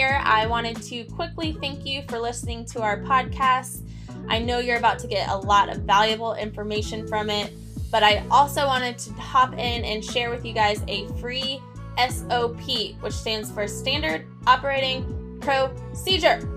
here. 0.00 0.18
I 0.24 0.46
wanted 0.46 0.80
to 0.84 1.04
quickly 1.04 1.58
thank 1.60 1.84
you 1.84 2.00
for 2.08 2.18
listening 2.18 2.64
to 2.66 2.80
our 2.80 3.02
podcast. 3.02 3.86
I 4.30 4.38
know 4.38 4.58
you're 4.58 4.78
about 4.78 4.98
to 5.00 5.06
get 5.06 5.28
a 5.28 5.36
lot 5.36 5.68
of 5.68 5.82
valuable 5.82 6.32
information 6.36 7.06
from 7.06 7.28
it, 7.28 7.52
but 7.90 8.02
I 8.02 8.24
also 8.30 8.66
wanted 8.66 8.96
to 8.96 9.12
hop 9.12 9.52
in 9.52 9.84
and 9.84 10.02
share 10.02 10.30
with 10.30 10.42
you 10.46 10.54
guys 10.54 10.82
a 10.88 11.06
free 11.18 11.60
SOP, 11.98 12.96
which 13.00 13.12
stands 13.12 13.52
for 13.52 13.68
Standard 13.68 14.26
Operating 14.46 15.38
Procedure. 15.42 16.48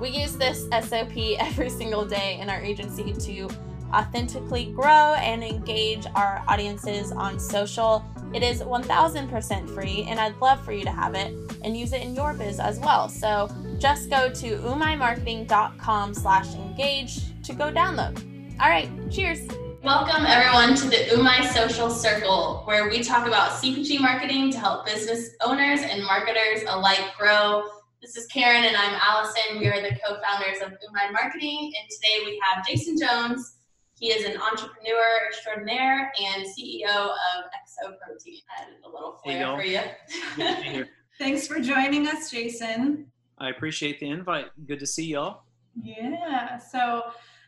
We 0.00 0.08
use 0.08 0.36
this 0.36 0.66
SOP 0.70 1.16
every 1.38 1.70
single 1.70 2.04
day 2.04 2.40
in 2.40 2.50
our 2.50 2.60
agency 2.60 3.12
to 3.12 3.48
authentically 3.92 4.72
grow 4.72 5.14
and 5.14 5.44
engage 5.44 6.06
our 6.16 6.42
audiences 6.48 7.12
on 7.12 7.38
social 7.38 8.04
it 8.34 8.42
is 8.42 8.60
1000% 8.60 9.70
free, 9.70 10.04
and 10.08 10.18
I'd 10.18 10.36
love 10.38 10.64
for 10.64 10.72
you 10.72 10.84
to 10.84 10.90
have 10.90 11.14
it 11.14 11.32
and 11.62 11.76
use 11.76 11.92
it 11.92 12.02
in 12.02 12.16
your 12.16 12.34
biz 12.34 12.58
as 12.58 12.80
well. 12.80 13.08
So 13.08 13.48
just 13.78 14.10
go 14.10 14.28
to 14.28 14.56
umaimarketing.com 14.56 16.14
slash 16.14 16.52
engage 16.54 17.20
to 17.44 17.54
go 17.54 17.72
download. 17.72 18.18
All 18.60 18.68
right, 18.68 18.90
cheers. 19.10 19.46
Welcome 19.84 20.24
everyone 20.26 20.74
to 20.76 20.88
the 20.88 20.96
Umai 21.12 21.46
Social 21.52 21.90
Circle, 21.90 22.62
where 22.64 22.88
we 22.88 23.04
talk 23.04 23.26
about 23.28 23.52
CPG 23.52 24.00
marketing 24.00 24.50
to 24.50 24.58
help 24.58 24.84
business 24.86 25.30
owners 25.44 25.82
and 25.82 26.02
marketers 26.02 26.64
alike 26.66 27.12
grow. 27.16 27.62
This 28.02 28.16
is 28.16 28.26
Karen 28.26 28.64
and 28.64 28.76
I'm 28.76 28.98
Allison. 29.00 29.60
We 29.60 29.66
are 29.68 29.80
the 29.80 29.96
co-founders 30.04 30.60
of 30.60 30.72
Umai 30.72 31.12
Marketing, 31.12 31.72
and 31.78 31.90
today 31.90 32.24
we 32.24 32.42
have 32.44 32.66
Jason 32.66 32.98
Jones, 32.98 33.56
he 33.94 34.08
is 34.08 34.24
an 34.24 34.40
entrepreneur 34.40 35.26
extraordinaire 35.28 36.12
and 36.20 36.44
CEO 36.44 36.94
of 36.94 37.44
Exo 37.54 37.94
Protein. 38.04 38.40
Added 38.60 38.74
a 38.84 38.88
little 38.88 39.18
flair 39.22 39.56
for 39.56 39.62
you. 39.62 40.84
Thanks 41.18 41.46
for 41.46 41.60
joining 41.60 42.08
us, 42.08 42.30
Jason. 42.30 43.06
I 43.38 43.50
appreciate 43.50 44.00
the 44.00 44.08
invite. 44.08 44.46
Good 44.66 44.80
to 44.80 44.86
see 44.86 45.06
y'all. 45.06 45.42
Yeah. 45.80 46.58
So, 46.58 47.04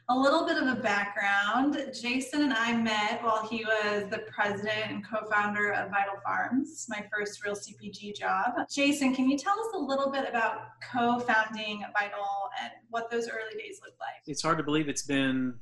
a 0.08 0.16
little 0.16 0.46
bit 0.46 0.56
of 0.56 0.68
a 0.68 0.80
background. 0.80 1.76
Jason 2.00 2.42
and 2.42 2.52
I 2.52 2.76
met 2.76 3.24
while 3.24 3.44
he 3.48 3.64
was 3.64 4.08
the 4.08 4.18
president 4.32 4.90
and 4.90 5.04
co 5.04 5.28
founder 5.28 5.72
of 5.72 5.90
Vital 5.90 6.14
Farms, 6.24 6.86
my 6.88 7.04
first 7.12 7.44
real 7.44 7.56
CPG 7.56 8.16
job. 8.16 8.52
Jason, 8.70 9.16
can 9.16 9.28
you 9.28 9.36
tell 9.36 9.58
us 9.58 9.74
a 9.74 9.78
little 9.78 10.12
bit 10.12 10.28
about 10.28 10.60
co 10.92 11.18
founding 11.18 11.84
Vital 11.98 12.50
and 12.62 12.70
what 12.90 13.10
those 13.10 13.28
early 13.28 13.58
days 13.58 13.80
looked 13.84 13.98
like? 13.98 14.22
It's 14.26 14.42
hard 14.42 14.58
to 14.58 14.64
believe 14.64 14.88
it's 14.88 15.02
been 15.02 15.54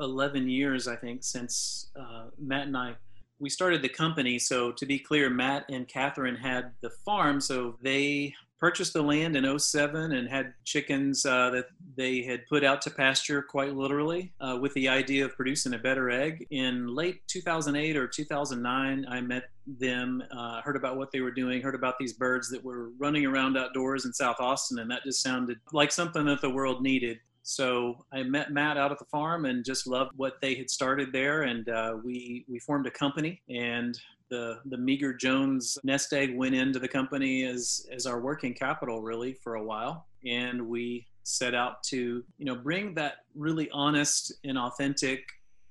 11 0.00 0.48
years, 0.48 0.88
I 0.88 0.96
think, 0.96 1.24
since 1.24 1.90
uh, 1.98 2.26
Matt 2.38 2.66
and 2.66 2.76
I 2.76 2.96
we 3.40 3.50
started 3.50 3.82
the 3.82 3.88
company. 3.88 4.38
So 4.38 4.72
to 4.72 4.86
be 4.86 4.98
clear, 4.98 5.28
Matt 5.28 5.66
and 5.68 5.88
Catherine 5.88 6.36
had 6.36 6.72
the 6.82 6.90
farm, 7.04 7.40
so 7.40 7.76
they 7.82 8.32
purchased 8.58 8.94
the 8.94 9.02
land 9.02 9.36
in 9.36 9.58
07 9.58 10.12
and 10.12 10.26
had 10.26 10.54
chickens 10.64 11.26
uh, 11.26 11.50
that 11.50 11.66
they 11.98 12.22
had 12.22 12.46
put 12.46 12.64
out 12.64 12.80
to 12.80 12.90
pasture 12.90 13.42
quite 13.42 13.74
literally 13.74 14.32
uh, 14.40 14.56
with 14.58 14.72
the 14.72 14.88
idea 14.88 15.24
of 15.24 15.36
producing 15.36 15.74
a 15.74 15.78
better 15.78 16.08
egg. 16.08 16.46
In 16.50 16.86
late 16.94 17.20
2008 17.26 17.96
or 17.96 18.08
2009, 18.08 19.04
I 19.06 19.20
met 19.20 19.50
them, 19.66 20.22
uh, 20.34 20.62
heard 20.62 20.76
about 20.76 20.96
what 20.96 21.10
they 21.12 21.20
were 21.20 21.30
doing, 21.30 21.60
heard 21.60 21.74
about 21.74 21.98
these 21.98 22.14
birds 22.14 22.48
that 22.50 22.64
were 22.64 22.90
running 22.98 23.26
around 23.26 23.58
outdoors 23.58 24.06
in 24.06 24.14
South 24.14 24.36
Austin, 24.40 24.78
and 24.78 24.90
that 24.90 25.02
just 25.04 25.22
sounded 25.22 25.58
like 25.72 25.92
something 25.92 26.24
that 26.24 26.40
the 26.40 26.48
world 26.48 26.82
needed. 26.82 27.18
So 27.44 28.06
I 28.10 28.22
met 28.22 28.52
Matt 28.52 28.78
out 28.78 28.90
at 28.90 28.98
the 28.98 29.04
farm 29.04 29.44
and 29.44 29.64
just 29.64 29.86
loved 29.86 30.12
what 30.16 30.40
they 30.40 30.54
had 30.54 30.70
started 30.70 31.12
there, 31.12 31.42
and 31.42 31.68
uh, 31.68 31.94
we 32.02 32.44
we 32.48 32.58
formed 32.58 32.86
a 32.86 32.90
company. 32.90 33.42
And 33.50 33.96
the 34.30 34.60
the 34.64 34.78
meager 34.78 35.12
Jones 35.12 35.76
nest 35.84 36.14
egg 36.14 36.34
went 36.34 36.54
into 36.54 36.78
the 36.78 36.88
company 36.88 37.44
as 37.44 37.86
as 37.92 38.06
our 38.06 38.18
working 38.18 38.54
capital 38.54 39.02
really 39.02 39.34
for 39.34 39.56
a 39.56 39.62
while, 39.62 40.06
and 40.26 40.66
we 40.66 41.06
set 41.22 41.54
out 41.54 41.82
to 41.84 42.24
you 42.38 42.46
know 42.46 42.56
bring 42.56 42.94
that 42.94 43.16
really 43.34 43.68
honest 43.72 44.32
and 44.44 44.58
authentic, 44.58 45.20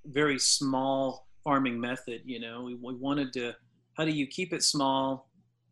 very 0.06 0.38
small 0.38 1.28
farming 1.44 1.82
method. 1.82 2.22
You 2.24 2.40
know, 2.40 2.62
we, 2.62 2.76
we 2.76 2.94
wanted 2.94 3.34
to 3.34 3.54
how 3.96 4.06
do 4.06 4.12
you 4.12 4.28
keep 4.28 4.54
it 4.54 4.62
small 4.62 5.28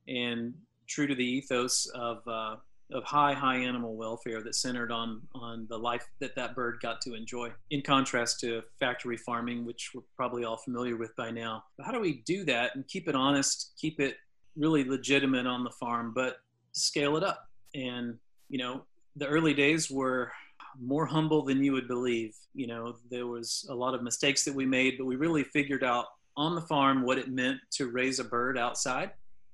and 0.07 0.55
true 0.87 1.05
to 1.05 1.13
the 1.13 1.23
ethos 1.23 1.85
of 1.93 2.27
uh, 2.27 2.55
of 2.93 3.03
high 3.03 3.33
high 3.33 3.57
animal 3.57 3.95
welfare 3.95 4.41
that 4.41 4.55
centered 4.55 4.91
on 4.91 5.21
on 5.33 5.65
the 5.69 5.77
life 5.77 6.05
that 6.19 6.35
that 6.35 6.55
bird 6.55 6.77
got 6.81 7.01
to 7.01 7.13
enjoy 7.13 7.49
in 7.69 7.81
contrast 7.81 8.39
to 8.39 8.61
factory 8.79 9.17
farming 9.17 9.65
which 9.65 9.91
we're 9.93 10.01
probably 10.15 10.43
all 10.43 10.57
familiar 10.57 10.97
with 10.97 11.15
by 11.15 11.31
now. 11.31 11.63
But 11.77 11.85
how 11.85 11.91
do 11.91 11.99
we 11.99 12.21
do 12.25 12.43
that 12.45 12.75
and 12.75 12.87
keep 12.87 13.07
it 13.07 13.15
honest 13.15 13.73
keep 13.79 13.99
it 13.99 14.17
really 14.57 14.83
legitimate 14.83 15.45
on 15.45 15.63
the 15.63 15.71
farm 15.71 16.11
but 16.13 16.37
scale 16.71 17.17
it 17.17 17.23
up? 17.23 17.47
And 17.73 18.17
you 18.49 18.57
know 18.57 18.83
the 19.15 19.27
early 19.27 19.53
days 19.53 19.89
were 19.89 20.31
more 20.81 21.05
humble 21.05 21.43
than 21.43 21.63
you 21.63 21.73
would 21.73 21.87
believe. 21.87 22.35
You 22.53 22.67
know 22.67 22.95
there 23.09 23.27
was 23.27 23.65
a 23.69 23.75
lot 23.75 23.93
of 23.93 24.03
mistakes 24.03 24.43
that 24.45 24.55
we 24.55 24.65
made 24.65 24.97
but 24.97 25.05
we 25.05 25.15
really 25.15 25.43
figured 25.43 25.83
out 25.83 26.05
on 26.37 26.55
the 26.55 26.61
farm 26.61 27.03
what 27.03 27.17
it 27.17 27.29
meant 27.29 27.59
to 27.71 27.87
raise 27.87 28.19
a 28.19 28.23
bird 28.23 28.57
outside 28.57 29.11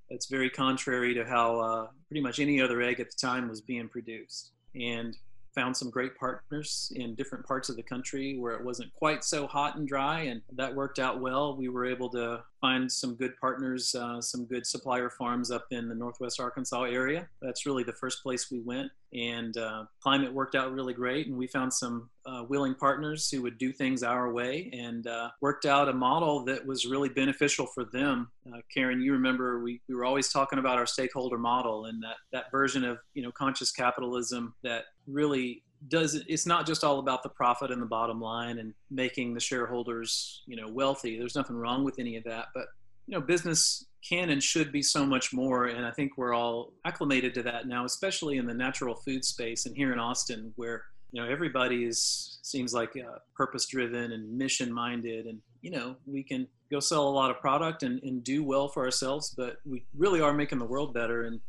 it's 0.10 0.28
very 0.28 0.50
contrary 0.50 1.14
to 1.14 1.26
how 1.26 1.60
uh, 1.60 1.88
pretty 2.08 2.22
much 2.22 2.40
any 2.40 2.62
other 2.62 2.82
egg 2.82 3.00
at 3.00 3.10
the 3.10 3.18
time 3.18 3.50
was 3.50 3.62
being 3.62 3.88
produced. 3.90 4.52
And 4.76 5.18
found 5.58 5.76
some 5.76 5.90
great 5.90 6.16
partners 6.16 6.92
in 6.96 7.16
different 7.16 7.44
parts 7.44 7.68
of 7.68 7.76
the 7.76 7.82
country 7.82 8.38
where 8.38 8.54
it 8.54 8.64
wasn't 8.64 8.94
quite 8.94 9.24
so 9.24 9.48
hot 9.48 9.76
and 9.76 9.88
dry, 9.88 10.22
and 10.22 10.40
that 10.56 10.74
worked 10.74 11.00
out 11.00 11.20
well. 11.20 11.58
We 11.58 11.68
were 11.68 11.84
able 11.84 12.10
to 12.10 12.44
find 12.62 12.92
some 12.92 13.16
good 13.16 13.36
partners, 13.42 13.96
uh, 13.96 14.22
some 14.22 14.46
good 14.46 14.68
supplier 14.68 15.10
farms 15.10 15.50
up 15.50 15.66
in 15.72 15.90
the 15.90 15.96
Northwest 15.96 16.40
Arkansas 16.40 16.84
area. 16.84 17.28
That's 17.42 17.66
really 17.66 17.84
the 17.84 17.94
first 17.94 18.22
place 18.22 18.52
we 18.52 18.60
went, 18.60 18.92
and 19.14 19.58
uh, 19.58 19.86
climate 20.02 20.34
worked 20.34 20.56
out 20.56 20.72
really 20.74 20.94
great. 20.94 21.28
And 21.28 21.38
we 21.38 21.48
found 21.48 21.74
some 21.74 22.10
uh, 22.26 22.44
willing 22.48 22.76
partners 22.76 23.30
who 23.30 23.42
would 23.42 23.58
do 23.58 23.72
things 23.72 24.04
our 24.04 24.32
way, 24.32 24.70
and 24.74 25.08
uh, 25.08 25.30
worked 25.42 25.66
out 25.66 25.90
a 25.90 25.94
model 25.94 26.44
that 26.46 26.66
was 26.66 26.86
really 26.86 27.10
beneficial 27.10 27.66
for 27.66 27.86
them. 27.86 28.30
Uh, 28.52 28.60
Karen, 28.74 29.02
you 29.02 29.14
remember 29.14 29.62
we, 29.62 29.82
we 29.88 29.96
were 29.96 30.06
always 30.06 30.30
talking 30.30 30.60
about 30.60 30.78
our 30.78 30.86
stakeholder 30.86 31.38
model 31.38 31.86
and 31.86 32.04
that 32.04 32.18
that 32.32 32.52
version 32.52 32.84
of 32.84 32.98
you 33.14 33.24
know 33.24 33.32
conscious 33.32 33.72
capitalism 33.72 34.54
that 34.64 34.86
really 35.08 35.64
does 35.90 36.16
it's 36.28 36.46
not 36.46 36.66
just 36.66 36.84
all 36.84 37.00
about 37.00 37.24
the 37.24 37.30
profit 37.30 37.72
and 37.72 37.82
the 37.82 37.86
bottom 37.86 38.20
line 38.20 38.58
and 38.58 38.74
making 38.90 39.34
the 39.34 39.40
shareholders 39.40 40.42
you 40.48 40.56
know 40.56 40.68
wealthy 40.68 41.18
there's 41.20 41.36
nothing 41.36 41.56
wrong 41.56 41.84
with 41.84 42.00
any 42.00 42.18
of 42.18 42.24
that 42.24 42.48
but 42.54 42.66
you 43.08 43.18
know 43.18 43.22
business 43.22 43.86
can 44.08 44.30
and 44.30 44.44
should 44.44 44.72
be 44.72 44.82
so 44.82 45.06
much 45.06 45.34
more 45.34 45.66
and 45.66 45.86
i 45.86 45.92
think 45.92 46.18
we're 46.18 46.34
all 46.34 46.74
acclimated 46.86 47.34
to 47.34 47.42
that 47.42 47.68
now 47.68 47.86
especially 47.86 48.38
in 48.38 48.46
the 48.46 48.54
natural 48.54 48.96
food 48.96 49.26
space 49.26 49.66
and 49.66 49.76
here 49.76 49.92
in 49.92 50.00
austin 50.00 50.54
where 50.56 50.84
you 51.12 51.22
know 51.22 51.28
everybody 51.28 51.86
is 51.86 52.40
seems 52.44 52.74
like 52.74 52.92
uh, 52.98 53.18
purpose 53.36 53.66
driven 53.66 54.12
and 54.12 54.38
mission 54.38 54.72
minded 54.72 55.26
and 55.26 55.40
you 55.62 55.72
know 55.72 55.96
we 56.06 56.22
can 56.22 56.48
go 56.70 56.80
sell 56.80 57.08
a 57.08 57.10
lot 57.10 57.32
of 57.32 57.40
product 57.40 57.84
and, 57.84 58.02
and 58.04 58.24
do 58.24 58.44
well 58.44 58.68
for 58.68 58.84
ourselves 58.84 59.34
but 59.36 59.58
we 59.66 59.84
really 59.98 60.22
are 60.22 60.34
making 60.34 60.60
the 60.60 60.66
world 60.66 60.94
better 60.94 61.24
and 61.24 61.40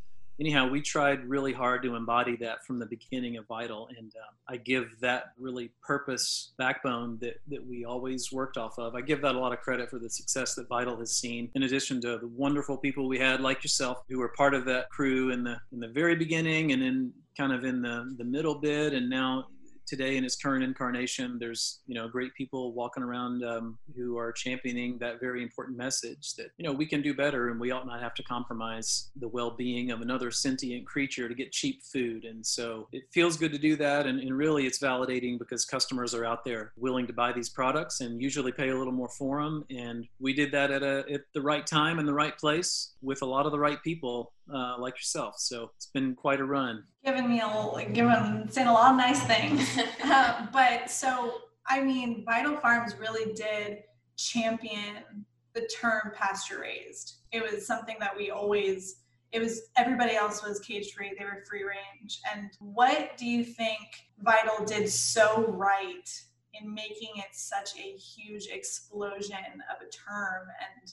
anyhow, 0.41 0.69
we 0.69 0.81
tried 0.81 1.29
really 1.29 1.53
hard 1.53 1.83
to 1.83 1.95
embody 1.95 2.37
that 2.37 2.65
from 2.65 2.79
the 2.79 2.87
beginning 2.87 3.37
of 3.37 3.47
Vital, 3.47 3.89
and 3.97 4.13
um, 4.17 4.35
I 4.49 4.57
give 4.57 4.99
that 5.01 5.33
really 5.39 5.71
purpose 5.83 6.53
backbone 6.59 7.19
that 7.21 7.41
that 7.49 7.65
we 7.67 7.85
always 7.85 8.33
worked 8.33 8.57
off 8.57 8.79
of. 8.79 8.95
I 8.95 9.01
give 9.01 9.23
that 9.23 9.35
a 9.35 9.39
lot 9.39 9.53
of 9.53 9.61
credit 9.61 9.91
for 9.91 9.99
the 9.99 10.11
success 10.11 10.55
that 10.55 10.69
Vital 10.69 10.97
has 10.99 11.13
seen. 11.13 11.51
In 11.55 11.65
addition 11.65 12.01
to 12.03 12.19
the 12.19 12.29
wonderful 12.29 12.77
people 12.77 13.09
we 13.09 13.19
had, 13.19 13.41
like 13.41 13.63
yourself, 13.63 14.03
who 14.09 14.19
were 14.19 14.29
part 14.29 14.55
of 14.55 14.65
that 14.67 14.91
crew 14.91 15.31
in 15.31 15.45
the 15.45 15.59
in 15.73 15.81
the 15.81 15.89
very 15.89 16.17
beginning, 16.17 16.73
and 16.73 16.83
then 16.83 17.13
kind 17.37 17.53
of 17.53 17.65
in 17.65 17.83
the 17.83 18.15
the 18.19 18.25
middle 18.25 18.55
bit, 18.55 18.93
and 18.93 19.09
now 19.09 19.47
today 19.89 20.17
in 20.17 20.25
its 20.25 20.37
current 20.37 20.63
incarnation, 20.63 21.39
there's 21.39 21.81
you 21.87 21.95
know 21.95 22.09
great 22.09 22.35
people 22.35 22.73
walking 22.73 23.03
around 23.03 23.43
um, 23.45 23.79
who 23.97 24.19
are 24.19 24.33
championing 24.33 24.99
that 24.99 25.21
very 25.21 25.43
important 25.43 25.77
message 25.77 26.35
that 26.35 26.51
you 26.59 26.67
know 26.67 26.73
we 26.73 26.87
can 26.87 27.03
do 27.03 27.15
better 27.15 27.49
and 27.49 27.59
we 27.59 27.71
ought 27.71 27.87
not 27.87 28.01
have 28.01 28.15
to 28.15 28.23
compromise 28.23 29.11
the 29.17 29.29
well-being 29.29 29.91
of 29.91 30.01
another 30.01 30.31
sentient 30.31 30.87
creature 30.87 31.29
to 31.29 31.35
get 31.35 31.53
cheap 31.53 31.83
food. 31.83 32.25
And 32.25 32.45
so 32.45 32.89
it 32.93 33.05
feels 33.13 33.37
good 33.37 33.53
to 33.53 33.59
do 33.59 33.77
that, 33.77 34.07
and, 34.07 34.21
and 34.21 34.37
really 34.37 34.67
it's 34.67 34.79
validating 34.79 35.39
because 35.39 35.65
customers 35.65 36.15
are 36.15 36.25
out 36.25 36.45
there 36.45 36.73
willing 36.77 37.07
to 37.07 37.13
buy 37.13 37.33
these 37.33 37.49
products 37.49 38.01
and 38.01 38.21
usually 38.21 38.53
pay 38.53 38.69
a 38.69 38.77
little 38.77 38.93
more 38.93 39.09
for 39.09 39.43
them. 39.43 39.65
And 39.71 40.07
we 40.21 40.33
did 40.33 40.53
that 40.53 40.71
at 40.71 40.83
a 40.83 41.05
at 41.13 41.23
the 41.33 41.41
right 41.43 41.67
time 41.67 41.99
and 41.99 42.07
the 42.07 42.15
right 42.15 42.37
place 42.37 42.93
with 43.03 43.23
a 43.23 43.27
lot 43.27 43.47
of 43.47 43.53
the 43.53 43.59
right 43.59 43.83
people 43.83 44.33
uh, 44.53 44.77
like 44.79 44.97
yourself. 44.97 45.37
So 45.39 45.71
it's 45.77 45.87
been 45.87 46.15
quite 46.15 46.41
a 46.41 46.45
run. 46.45 46.85
Giving 47.05 47.29
me 47.29 47.41
a 47.41 47.47
little, 47.47 47.79
giving, 47.93 48.49
saying 48.51 48.69
a 48.69 48.73
lot 48.73 48.93
of 48.93 48.97
nice 48.97 49.23
things. 49.25 49.79
uh, 50.05 50.47
but 50.53 50.91
so, 50.91 51.43
I 51.67 51.81
mean, 51.81 52.25
Vital 52.25 52.57
Farms 52.57 52.95
really 52.99 53.33
did 53.35 53.79
champion 54.17 55.25
the 55.55 55.69
term 55.69 56.13
pasture 56.15 56.61
raised. 56.61 57.19
It 57.33 57.43
was 57.43 57.67
something 57.67 57.97
that 58.01 58.17
we 58.17 58.31
always, 58.31 58.97
it 59.33 59.41
was 59.41 59.63
everybody 59.77 60.15
else 60.15 60.43
was 60.43 60.61
cage 60.61 60.93
free, 60.93 61.13
they 61.19 61.25
were 61.25 61.45
free 61.49 61.65
range. 61.65 62.21
And 62.35 62.51
what 62.61 63.17
do 63.17 63.27
you 63.27 63.45
think 63.45 63.79
Vital 64.21 64.65
did 64.65 64.89
so 64.89 65.47
right 65.49 66.09
in 66.55 66.73
making 66.73 67.11
it 67.17 67.29
such 67.33 67.77
a 67.77 67.97
huge 67.97 68.49
explosion 68.51 69.37
of 69.37 69.87
a 69.87 69.91
term 69.91 70.49
and 70.61 70.93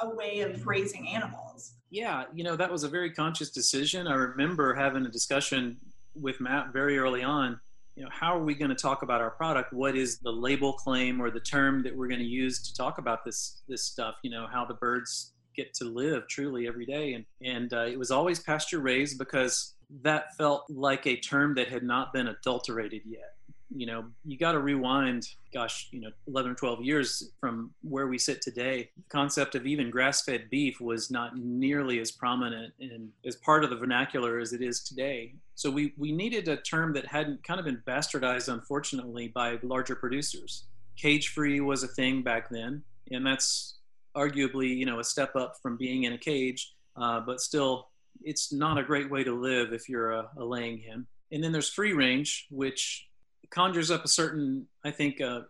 a 0.00 0.14
way 0.14 0.40
of 0.40 0.66
raising 0.66 1.08
animals. 1.08 1.74
Yeah, 1.90 2.24
you 2.34 2.44
know, 2.44 2.56
that 2.56 2.70
was 2.70 2.84
a 2.84 2.88
very 2.88 3.10
conscious 3.10 3.50
decision. 3.50 4.06
I 4.06 4.14
remember 4.14 4.74
having 4.74 5.06
a 5.06 5.10
discussion 5.10 5.78
with 6.14 6.40
Matt 6.40 6.72
very 6.72 6.98
early 6.98 7.22
on. 7.22 7.60
You 7.96 8.04
know, 8.04 8.10
how 8.12 8.36
are 8.36 8.42
we 8.42 8.54
going 8.54 8.70
to 8.70 8.76
talk 8.76 9.02
about 9.02 9.20
our 9.20 9.30
product? 9.30 9.72
What 9.72 9.96
is 9.96 10.18
the 10.18 10.30
label 10.30 10.72
claim 10.72 11.20
or 11.20 11.30
the 11.30 11.40
term 11.40 11.82
that 11.84 11.96
we're 11.96 12.08
going 12.08 12.20
to 12.20 12.26
use 12.26 12.60
to 12.66 12.74
talk 12.74 12.98
about 12.98 13.24
this 13.24 13.62
this 13.68 13.84
stuff? 13.84 14.16
You 14.22 14.30
know, 14.30 14.46
how 14.52 14.64
the 14.64 14.74
birds 14.74 15.32
get 15.54 15.72
to 15.74 15.84
live 15.84 16.26
truly 16.28 16.66
every 16.66 16.86
day, 16.86 17.14
and 17.14 17.24
and 17.40 17.72
uh, 17.72 17.84
it 17.84 17.96
was 17.96 18.10
always 18.10 18.40
pasture 18.40 18.80
raised 18.80 19.16
because 19.16 19.74
that 20.02 20.34
felt 20.36 20.64
like 20.68 21.06
a 21.06 21.20
term 21.20 21.54
that 21.54 21.68
had 21.68 21.84
not 21.84 22.12
been 22.12 22.26
adulterated 22.28 23.02
yet 23.04 23.34
you 23.74 23.86
know, 23.86 24.04
you 24.24 24.38
got 24.38 24.52
to 24.52 24.60
rewind, 24.60 25.28
gosh, 25.52 25.88
you 25.90 26.00
know, 26.00 26.10
11 26.28 26.52
or 26.52 26.54
12 26.54 26.82
years 26.82 27.30
from 27.40 27.72
where 27.82 28.06
we 28.06 28.18
sit 28.18 28.40
today. 28.40 28.88
The 28.96 29.02
concept 29.08 29.54
of 29.54 29.66
even 29.66 29.90
grass 29.90 30.22
fed 30.22 30.48
beef 30.48 30.80
was 30.80 31.10
not 31.10 31.36
nearly 31.36 31.98
as 32.00 32.12
prominent 32.12 32.72
and 32.80 33.10
as 33.26 33.36
part 33.36 33.64
of 33.64 33.70
the 33.70 33.76
vernacular 33.76 34.38
as 34.38 34.52
it 34.52 34.62
is 34.62 34.82
today. 34.82 35.34
So 35.56 35.70
we, 35.70 35.92
we 35.98 36.12
needed 36.12 36.46
a 36.48 36.56
term 36.56 36.92
that 36.94 37.06
hadn't 37.06 37.42
kind 37.42 37.58
of 37.58 37.66
been 37.66 37.82
bastardized, 37.86 38.52
unfortunately, 38.52 39.28
by 39.28 39.58
larger 39.62 39.96
producers. 39.96 40.64
Cage 40.96 41.28
free 41.28 41.60
was 41.60 41.82
a 41.82 41.88
thing 41.88 42.22
back 42.22 42.48
then, 42.50 42.82
and 43.10 43.26
that's 43.26 43.78
arguably, 44.16 44.76
you 44.76 44.86
know, 44.86 45.00
a 45.00 45.04
step 45.04 45.34
up 45.34 45.56
from 45.60 45.76
being 45.76 46.04
in 46.04 46.12
a 46.12 46.18
cage, 46.18 46.74
uh, 46.96 47.20
but 47.20 47.40
still, 47.40 47.88
it's 48.22 48.52
not 48.52 48.78
a 48.78 48.84
great 48.84 49.10
way 49.10 49.24
to 49.24 49.32
live 49.32 49.72
if 49.72 49.88
you're 49.88 50.12
a, 50.12 50.28
a 50.38 50.44
laying 50.44 50.78
hen. 50.78 51.06
And 51.32 51.42
then 51.42 51.50
there's 51.50 51.68
free 51.68 51.92
range, 51.92 52.46
which 52.50 53.08
conjures 53.54 53.90
up 53.90 54.04
a 54.04 54.08
certain, 54.08 54.66
I 54.84 54.90
think, 54.90 55.20
uh, 55.20 55.42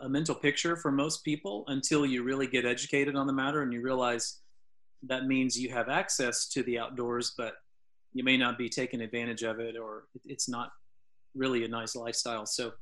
a 0.00 0.08
mental 0.08 0.34
picture 0.34 0.74
for 0.74 0.90
most 0.90 1.22
people 1.22 1.64
until 1.66 2.06
you 2.06 2.22
really 2.22 2.46
get 2.46 2.64
educated 2.64 3.14
on 3.14 3.26
the 3.26 3.32
matter 3.32 3.60
and 3.62 3.72
you 3.72 3.82
realize 3.82 4.38
that 5.02 5.26
means 5.26 5.58
you 5.58 5.70
have 5.70 5.90
access 5.90 6.48
to 6.48 6.62
the 6.62 6.78
outdoors, 6.78 7.34
but 7.36 7.54
you 8.14 8.24
may 8.24 8.38
not 8.38 8.56
be 8.56 8.70
taking 8.70 9.02
advantage 9.02 9.42
of 9.42 9.60
it 9.60 9.76
or 9.76 10.04
it's 10.24 10.48
not 10.48 10.72
really 11.34 11.64
a 11.64 11.68
nice 11.68 11.94
lifestyle. 11.94 12.46
So 12.46 12.72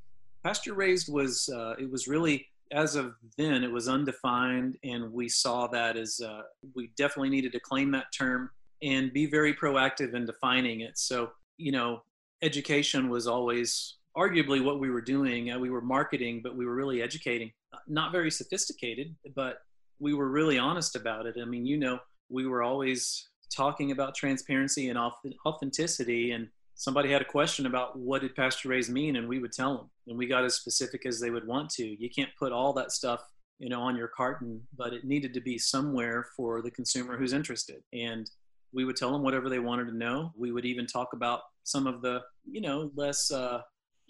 pasture 0.44 0.74
raised 0.74 1.12
was, 1.12 1.48
uh, 1.48 1.74
it 1.78 1.90
was 1.90 2.06
really, 2.06 2.46
as 2.70 2.94
of 2.94 3.14
then, 3.36 3.64
it 3.64 3.72
was 3.72 3.88
undefined. 3.88 4.78
And 4.84 5.12
we 5.12 5.28
saw 5.28 5.66
that 5.68 5.96
as 5.96 6.20
uh, 6.24 6.42
we 6.76 6.92
definitely 6.96 7.30
needed 7.30 7.52
to 7.52 7.60
claim 7.60 7.90
that 7.92 8.12
term 8.16 8.50
and 8.82 9.12
be 9.12 9.26
very 9.26 9.52
proactive 9.52 10.14
in 10.14 10.26
defining 10.26 10.80
it. 10.82 10.96
So, 10.96 11.30
you 11.56 11.72
know, 11.72 12.02
education 12.42 13.08
was 13.08 13.26
always 13.26 13.96
arguably 14.16 14.62
what 14.62 14.80
we 14.80 14.90
were 14.90 15.00
doing. 15.00 15.50
Uh, 15.50 15.58
we 15.58 15.70
were 15.70 15.80
marketing, 15.80 16.40
but 16.42 16.56
we 16.56 16.66
were 16.66 16.74
really 16.74 17.02
educating. 17.02 17.52
Not 17.86 18.12
very 18.12 18.30
sophisticated, 18.30 19.14
but 19.34 19.58
we 19.98 20.14
were 20.14 20.28
really 20.28 20.58
honest 20.58 20.96
about 20.96 21.26
it. 21.26 21.36
I 21.40 21.44
mean, 21.44 21.66
you 21.66 21.76
know, 21.76 21.98
we 22.28 22.46
were 22.46 22.62
always 22.62 23.28
talking 23.54 23.90
about 23.90 24.14
transparency 24.14 24.88
and 24.88 24.98
authenticity. 25.46 26.32
And 26.32 26.48
somebody 26.74 27.10
had 27.10 27.22
a 27.22 27.26
question 27.26 27.66
about 27.66 27.98
what 27.98 28.22
did 28.22 28.34
pasture 28.34 28.68
raised 28.68 28.90
mean, 28.90 29.16
and 29.16 29.28
we 29.28 29.38
would 29.38 29.52
tell 29.52 29.76
them. 29.76 29.90
And 30.06 30.18
we 30.18 30.26
got 30.26 30.44
as 30.44 30.54
specific 30.54 31.06
as 31.06 31.20
they 31.20 31.30
would 31.30 31.46
want 31.46 31.70
to. 31.70 31.84
You 31.84 32.08
can't 32.08 32.30
put 32.38 32.52
all 32.52 32.72
that 32.74 32.92
stuff 32.92 33.22
you 33.60 33.68
know 33.68 33.80
on 33.82 33.94
your 33.94 34.08
carton 34.08 34.60
but 34.76 34.92
it 34.92 35.04
needed 35.04 35.32
to 35.34 35.40
be 35.40 35.56
somewhere 35.56 36.26
for 36.34 36.62
the 36.62 36.70
consumer 36.70 37.16
who's 37.16 37.32
interested 37.32 37.82
and 37.92 38.30
we 38.72 38.84
would 38.84 38.96
tell 38.96 39.12
them 39.12 39.22
whatever 39.22 39.48
they 39.48 39.58
wanted 39.58 39.84
to 39.86 39.96
know 39.96 40.32
we 40.36 40.50
would 40.50 40.64
even 40.64 40.86
talk 40.86 41.12
about 41.12 41.42
some 41.62 41.86
of 41.86 42.02
the 42.02 42.20
you 42.50 42.60
know 42.60 42.90
less 42.96 43.30
uh, 43.30 43.60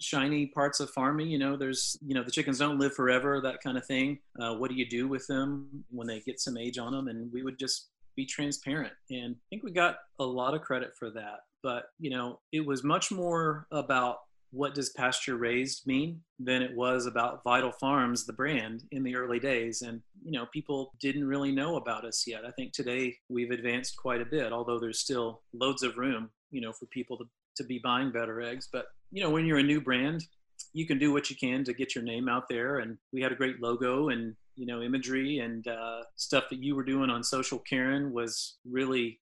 shiny 0.01 0.47
parts 0.47 0.79
of 0.79 0.89
farming. 0.89 1.29
You 1.29 1.39
know, 1.39 1.55
there's, 1.55 1.97
you 2.05 2.15
know, 2.15 2.23
the 2.23 2.31
chickens 2.31 2.59
don't 2.59 2.79
live 2.79 2.93
forever, 2.93 3.39
that 3.41 3.61
kind 3.61 3.77
of 3.77 3.85
thing. 3.85 4.19
Uh, 4.39 4.55
what 4.55 4.69
do 4.69 4.75
you 4.75 4.87
do 4.89 5.07
with 5.07 5.25
them 5.27 5.83
when 5.89 6.07
they 6.07 6.19
get 6.19 6.39
some 6.39 6.57
age 6.57 6.77
on 6.77 6.91
them? 6.91 7.07
And 7.07 7.31
we 7.31 7.43
would 7.43 7.59
just 7.59 7.89
be 8.15 8.25
transparent. 8.25 8.93
And 9.09 9.35
I 9.35 9.45
think 9.49 9.63
we 9.63 9.71
got 9.71 9.97
a 10.19 10.25
lot 10.25 10.53
of 10.53 10.61
credit 10.61 10.91
for 10.97 11.09
that. 11.11 11.41
But, 11.63 11.85
you 11.99 12.09
know, 12.09 12.39
it 12.51 12.65
was 12.65 12.83
much 12.83 13.11
more 13.11 13.67
about 13.71 14.17
what 14.53 14.75
does 14.75 14.89
pasture 14.89 15.37
raised 15.37 15.87
mean 15.87 16.19
than 16.37 16.61
it 16.61 16.75
was 16.75 17.05
about 17.05 17.41
Vital 17.43 17.71
Farms, 17.71 18.25
the 18.25 18.33
brand, 18.33 18.83
in 18.91 19.03
the 19.03 19.15
early 19.15 19.39
days. 19.39 19.81
And, 19.81 20.01
you 20.25 20.31
know, 20.31 20.45
people 20.51 20.91
didn't 20.99 21.25
really 21.25 21.53
know 21.53 21.77
about 21.77 22.03
us 22.03 22.25
yet. 22.27 22.45
I 22.45 22.51
think 22.51 22.73
today 22.73 23.15
we've 23.29 23.51
advanced 23.51 23.95
quite 23.95 24.21
a 24.21 24.25
bit, 24.25 24.51
although 24.51 24.79
there's 24.79 24.99
still 24.99 25.41
loads 25.53 25.83
of 25.83 25.97
room, 25.97 26.31
you 26.49 26.59
know, 26.59 26.73
for 26.73 26.85
people 26.87 27.17
to, 27.19 27.25
to 27.55 27.63
be 27.63 27.79
buying 27.83 28.11
better 28.11 28.41
eggs. 28.41 28.67
But 28.71 28.85
you 29.11 29.21
know, 29.21 29.29
when 29.29 29.45
you're 29.45 29.59
a 29.59 29.63
new 29.63 29.81
brand, 29.81 30.25
you 30.73 30.85
can 30.85 30.97
do 30.97 31.11
what 31.11 31.29
you 31.29 31.35
can 31.35 31.63
to 31.65 31.73
get 31.73 31.95
your 31.95 32.03
name 32.03 32.29
out 32.29 32.47
there. 32.49 32.79
And 32.79 32.97
we 33.11 33.21
had 33.21 33.31
a 33.31 33.35
great 33.35 33.61
logo 33.61 34.09
and, 34.09 34.35
you 34.55 34.65
know, 34.65 34.81
imagery 34.81 35.39
and 35.39 35.67
uh, 35.67 36.01
stuff 36.15 36.45
that 36.49 36.63
you 36.63 36.75
were 36.75 36.83
doing 36.83 37.09
on 37.09 37.23
social, 37.23 37.59
Karen, 37.59 38.13
was 38.13 38.57
really 38.65 39.19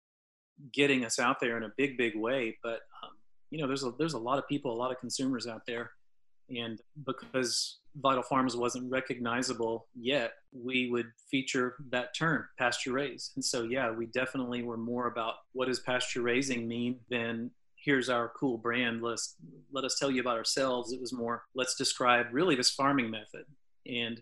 getting 0.73 1.05
us 1.05 1.19
out 1.19 1.39
there 1.39 1.57
in 1.57 1.63
a 1.63 1.71
big, 1.77 1.97
big 1.97 2.15
way. 2.15 2.57
But, 2.61 2.81
um, 3.03 3.11
you 3.49 3.59
know, 3.59 3.67
there's 3.67 3.83
a, 3.83 3.91
there's 3.97 4.13
a 4.13 4.19
lot 4.19 4.37
of 4.37 4.47
people, 4.47 4.71
a 4.71 4.75
lot 4.75 4.91
of 4.91 4.99
consumers 4.99 5.47
out 5.47 5.61
there. 5.65 5.91
And 6.49 6.81
because 7.05 7.77
Vital 7.95 8.23
Farms 8.23 8.55
wasn't 8.55 8.91
recognizable 8.91 9.87
yet, 9.95 10.33
we 10.51 10.89
would 10.89 11.07
feature 11.29 11.75
that 11.91 12.15
term, 12.15 12.47
pasture 12.57 12.93
raised. 12.93 13.33
And 13.35 13.45
so, 13.45 13.63
yeah, 13.63 13.91
we 13.91 14.07
definitely 14.07 14.63
were 14.63 14.77
more 14.77 15.07
about 15.07 15.35
what 15.53 15.67
does 15.67 15.79
pasture 15.79 16.21
raising 16.21 16.67
mean 16.67 16.99
than 17.09 17.51
here's 17.83 18.09
our 18.09 18.29
cool 18.37 18.57
brand 18.57 19.01
let's 19.01 19.35
let 19.71 19.83
us 19.83 19.97
tell 19.97 20.11
you 20.11 20.21
about 20.21 20.37
ourselves. 20.37 20.91
It 20.91 21.01
was 21.01 21.13
more 21.13 21.43
let's 21.55 21.75
describe 21.75 22.27
really 22.31 22.55
this 22.55 22.71
farming 22.71 23.09
method. 23.09 23.45
And 23.87 24.21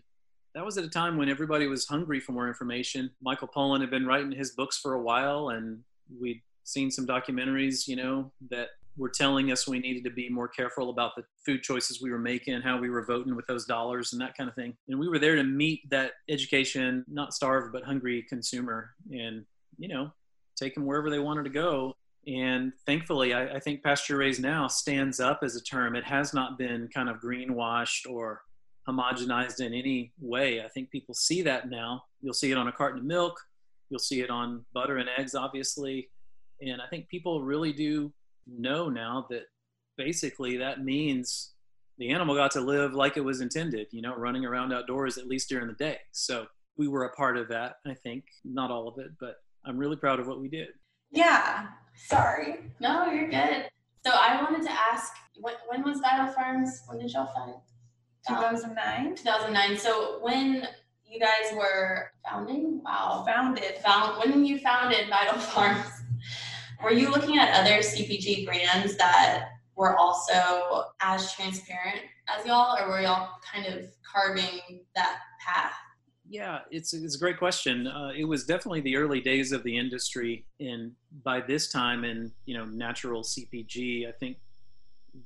that 0.54 0.64
was 0.64 0.78
at 0.78 0.84
a 0.84 0.88
time 0.88 1.16
when 1.16 1.28
everybody 1.28 1.66
was 1.66 1.86
hungry 1.86 2.20
for 2.20 2.32
more 2.32 2.48
information. 2.48 3.10
Michael 3.20 3.48
pollan 3.48 3.80
had 3.80 3.90
been 3.90 4.06
writing 4.06 4.32
his 4.32 4.52
books 4.52 4.78
for 4.78 4.94
a 4.94 5.02
while 5.02 5.50
and 5.50 5.80
we'd 6.20 6.42
seen 6.64 6.90
some 6.90 7.06
documentaries 7.06 7.88
you 7.88 7.96
know 7.96 8.30
that 8.50 8.68
were 8.96 9.08
telling 9.08 9.52
us 9.52 9.68
we 9.68 9.78
needed 9.78 10.04
to 10.04 10.10
be 10.10 10.28
more 10.28 10.48
careful 10.48 10.90
about 10.90 11.14
the 11.16 11.22
food 11.46 11.62
choices 11.62 12.02
we 12.02 12.10
were 12.10 12.18
making 12.18 12.60
how 12.60 12.78
we 12.78 12.90
were 12.90 13.04
voting 13.04 13.36
with 13.36 13.46
those 13.46 13.64
dollars 13.64 14.12
and 14.12 14.20
that 14.20 14.36
kind 14.36 14.48
of 14.48 14.56
thing. 14.56 14.76
And 14.88 14.98
we 14.98 15.08
were 15.08 15.18
there 15.18 15.36
to 15.36 15.44
meet 15.44 15.88
that 15.90 16.12
education 16.28 17.04
not 17.08 17.32
starved 17.32 17.72
but 17.72 17.84
hungry 17.84 18.24
consumer 18.28 18.90
and 19.12 19.44
you 19.78 19.88
know 19.88 20.12
take 20.56 20.74
them 20.74 20.86
wherever 20.86 21.10
they 21.10 21.20
wanted 21.20 21.44
to 21.44 21.50
go 21.50 21.94
and 22.28 22.72
thankfully, 22.84 23.32
I, 23.32 23.54
I, 23.54 23.60
think 23.60 23.82
pasture 23.82 24.18
raised 24.18 24.42
now 24.42 24.66
stands 24.68 25.18
up 25.18 25.40
as 25.42 25.56
a 25.56 25.62
term. 25.62 25.96
It 25.96 26.04
has 26.04 26.34
not 26.34 26.58
been 26.58 26.88
kind 26.92 27.08
of 27.08 27.22
greenwashed 27.22 28.08
or 28.08 28.42
homogenized 28.86 29.60
in 29.60 29.72
any 29.72 30.12
way. 30.20 30.62
I 30.62 30.68
think 30.68 30.90
people 30.90 31.14
see 31.14 31.40
that 31.42 31.70
now. 31.70 32.02
You'll 32.20 32.34
see 32.34 32.50
it 32.50 32.58
on 32.58 32.68
a 32.68 32.72
carton 32.72 33.00
of 33.00 33.06
milk, 33.06 33.40
you'll 33.88 33.98
see 33.98 34.20
it 34.20 34.28
on 34.28 34.64
butter 34.74 34.98
and 34.98 35.08
eggs, 35.16 35.34
obviously. 35.34 36.10
And 36.60 36.82
I 36.82 36.86
think 36.88 37.08
people 37.08 37.42
really 37.42 37.72
do 37.72 38.12
know 38.46 38.90
now 38.90 39.26
that 39.30 39.44
basically 39.96 40.58
that 40.58 40.84
means 40.84 41.52
the 41.96 42.10
animal 42.10 42.34
got 42.34 42.50
to 42.52 42.60
live 42.60 42.92
like 42.92 43.16
it 43.16 43.24
was 43.24 43.40
intended, 43.40 43.86
you 43.90 44.02
know, 44.02 44.14
running 44.16 44.44
around 44.44 44.72
outdoors 44.72 45.16
at 45.16 45.28
least 45.28 45.48
during 45.48 45.66
the 45.66 45.72
day. 45.74 45.98
So 46.12 46.46
we 46.76 46.88
were 46.88 47.04
a 47.04 47.12
part 47.14 47.38
of 47.38 47.48
that, 47.48 47.76
I 47.86 47.94
think. 47.94 48.24
Not 48.44 48.70
all 48.70 48.86
of 48.86 48.98
it, 48.98 49.12
but 49.18 49.36
I'm 49.64 49.78
really 49.78 49.96
proud 49.96 50.20
of 50.20 50.26
what 50.26 50.40
we 50.40 50.48
did. 50.48 50.68
Yeah. 51.10 51.68
Sorry. 52.06 52.60
No, 52.80 53.10
you're 53.10 53.28
good. 53.28 53.68
So 54.06 54.12
I 54.14 54.40
wanted 54.42 54.62
to 54.66 54.72
ask, 54.72 55.12
when, 55.40 55.54
when 55.68 55.82
was 55.82 56.00
Vital 56.00 56.32
Farms? 56.32 56.82
When 56.86 56.98
did 56.98 57.12
y'all 57.12 57.26
find? 57.34 57.54
2009. 58.26 59.16
2009. 59.16 59.78
So 59.78 60.18
when 60.22 60.66
you 61.04 61.18
guys 61.18 61.52
were 61.54 62.12
founding, 62.28 62.80
wow, 62.84 63.24
founded, 63.26 63.76
found 63.84 64.18
when 64.18 64.44
you 64.44 64.58
founded 64.58 65.08
Vital 65.08 65.38
Farms, 65.38 65.86
were 66.82 66.92
you 66.92 67.10
looking 67.10 67.38
at 67.38 67.54
other 67.54 67.78
CPG 67.78 68.46
brands 68.46 68.96
that 68.96 69.48
were 69.74 69.96
also 69.96 70.84
as 71.00 71.32
transparent 71.32 72.00
as 72.28 72.44
y'all, 72.46 72.76
or 72.78 72.88
were 72.88 73.00
y'all 73.00 73.30
kind 73.52 73.66
of 73.66 73.86
carving 74.02 74.84
that 74.94 75.18
path? 75.44 75.72
Yeah, 76.28 76.60
it's, 76.70 76.92
it's 76.92 77.16
a 77.16 77.18
great 77.18 77.38
question. 77.38 77.86
Uh, 77.86 78.12
it 78.16 78.24
was 78.24 78.44
definitely 78.44 78.82
the 78.82 78.96
early 78.96 79.20
days 79.20 79.52
of 79.52 79.62
the 79.62 79.76
industry, 79.76 80.44
and 80.60 80.92
by 81.24 81.40
this 81.40 81.72
time 81.72 82.04
in 82.04 82.32
you 82.44 82.56
know 82.56 82.66
natural 82.66 83.22
CPG, 83.22 84.06
I 84.06 84.12
think 84.12 84.36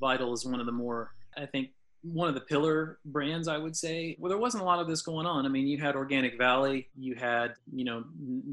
Vital 0.00 0.32
is 0.32 0.47
one 0.47 0.61
of 0.61 0.66
the 0.66 0.73
more 0.73 1.12
I 1.37 1.47
think 1.47 1.71
one 2.02 2.28
of 2.28 2.35
the 2.35 2.40
pillar 2.40 2.99
brands 3.04 3.47
I 3.47 3.59
would 3.59 3.76
say. 3.76 4.16
Well, 4.18 4.28
there 4.28 4.38
wasn't 4.38 4.62
a 4.62 4.66
lot 4.66 4.80
of 4.80 4.88
this 4.88 5.02
going 5.02 5.26
on. 5.26 5.47
I 5.47 5.49
mean, 5.49 5.66
you 5.66 5.78
had 5.78 5.94
Organic 5.94 6.37
Valley, 6.37 6.88
you 6.97 7.14
had 7.14 7.54
you 7.73 7.85
know 7.85 8.04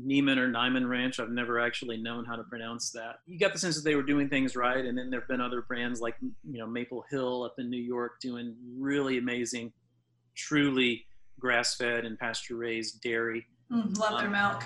Neiman 0.08 0.38
or 0.38 0.50
Nyman 0.50 0.88
Ranch. 0.90 1.20
I've 1.20 1.30
never 1.30 1.60
actually 1.60 1.98
known 1.98 2.26
how 2.26 2.36
to 2.36 2.44
pronounce 2.44 2.92
that. 2.92 3.20
You 3.28 3.40
got 3.40 3.54
the 3.54 3.60
sense 3.60 3.76
that 3.76 3.84
they 3.84 3.96
were 3.96 4.04
doing 4.04 4.30
things 4.30 4.56
right, 4.56 4.84
and 4.84 4.98
then 4.98 5.10
there've 5.10 5.28
been 5.28 5.42
other 5.42 5.62
brands 5.62 6.02
like 6.02 6.16
you 6.22 6.58
know 6.60 6.68
Maple 6.68 7.06
Hill 7.10 7.44
up 7.44 7.56
in 7.58 7.70
New 7.70 7.82
York 7.82 8.20
doing 8.22 8.56
really 8.78 9.18
amazing, 9.18 9.74
truly 10.36 11.06
grass 11.40 11.76
fed 11.76 12.06
and 12.06 12.18
pasture 12.18 12.56
raised 12.56 13.02
dairy. 13.02 13.46
Mm, 13.72 13.98
love 13.98 14.14
um, 14.14 14.20
their 14.20 14.30
milk. 14.30 14.64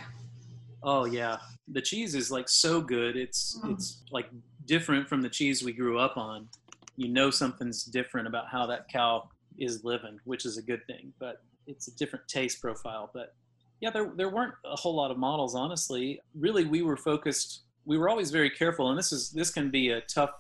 Oh 0.82 1.06
yeah, 1.06 1.38
the 1.68 1.82
cheese 1.82 2.16
is 2.16 2.32
like 2.32 2.50
so 2.50 2.82
good. 2.82 3.16
It's 3.16 3.60
mm. 3.64 3.74
it's 3.74 4.04
like 4.12 4.28
different 4.66 5.08
from 5.08 5.22
the 5.22 5.30
cheese 5.30 5.64
we 5.64 5.74
grew 5.74 6.00
up 6.00 6.18
on. 6.18 6.48
You 6.96 7.10
know 7.10 7.32
something's 7.32 7.84
different 7.84 8.28
about 8.28 8.48
how 8.50 8.66
that 8.68 8.88
cow 8.90 9.30
is 9.58 9.84
living, 9.84 10.20
which 10.26 10.46
is 10.46 10.58
a 10.58 10.62
good 10.62 10.86
thing. 10.88 11.14
But 11.20 11.38
it's 11.68 11.88
a 11.88 11.96
different 11.96 12.28
taste 12.28 12.62
profile. 12.62 13.10
But 13.14 13.34
yeah, 13.80 13.92
there 13.92 14.12
there 14.16 14.30
weren't 14.30 14.56
a 14.66 14.76
whole 14.76 14.96
lot 14.96 15.12
of 15.12 15.18
models, 15.18 15.56
honestly. 15.56 16.20
Really, 16.36 16.66
we 16.66 16.82
were 16.82 16.98
focused. 16.98 17.64
We 17.86 17.98
were 17.98 18.10
always 18.10 18.32
very 18.32 18.50
careful, 18.50 18.90
and 18.90 18.98
this 18.98 19.12
is 19.12 19.32
this 19.32 19.52
can 19.52 19.70
be 19.70 19.90
a 19.90 20.02
tough 20.02 20.32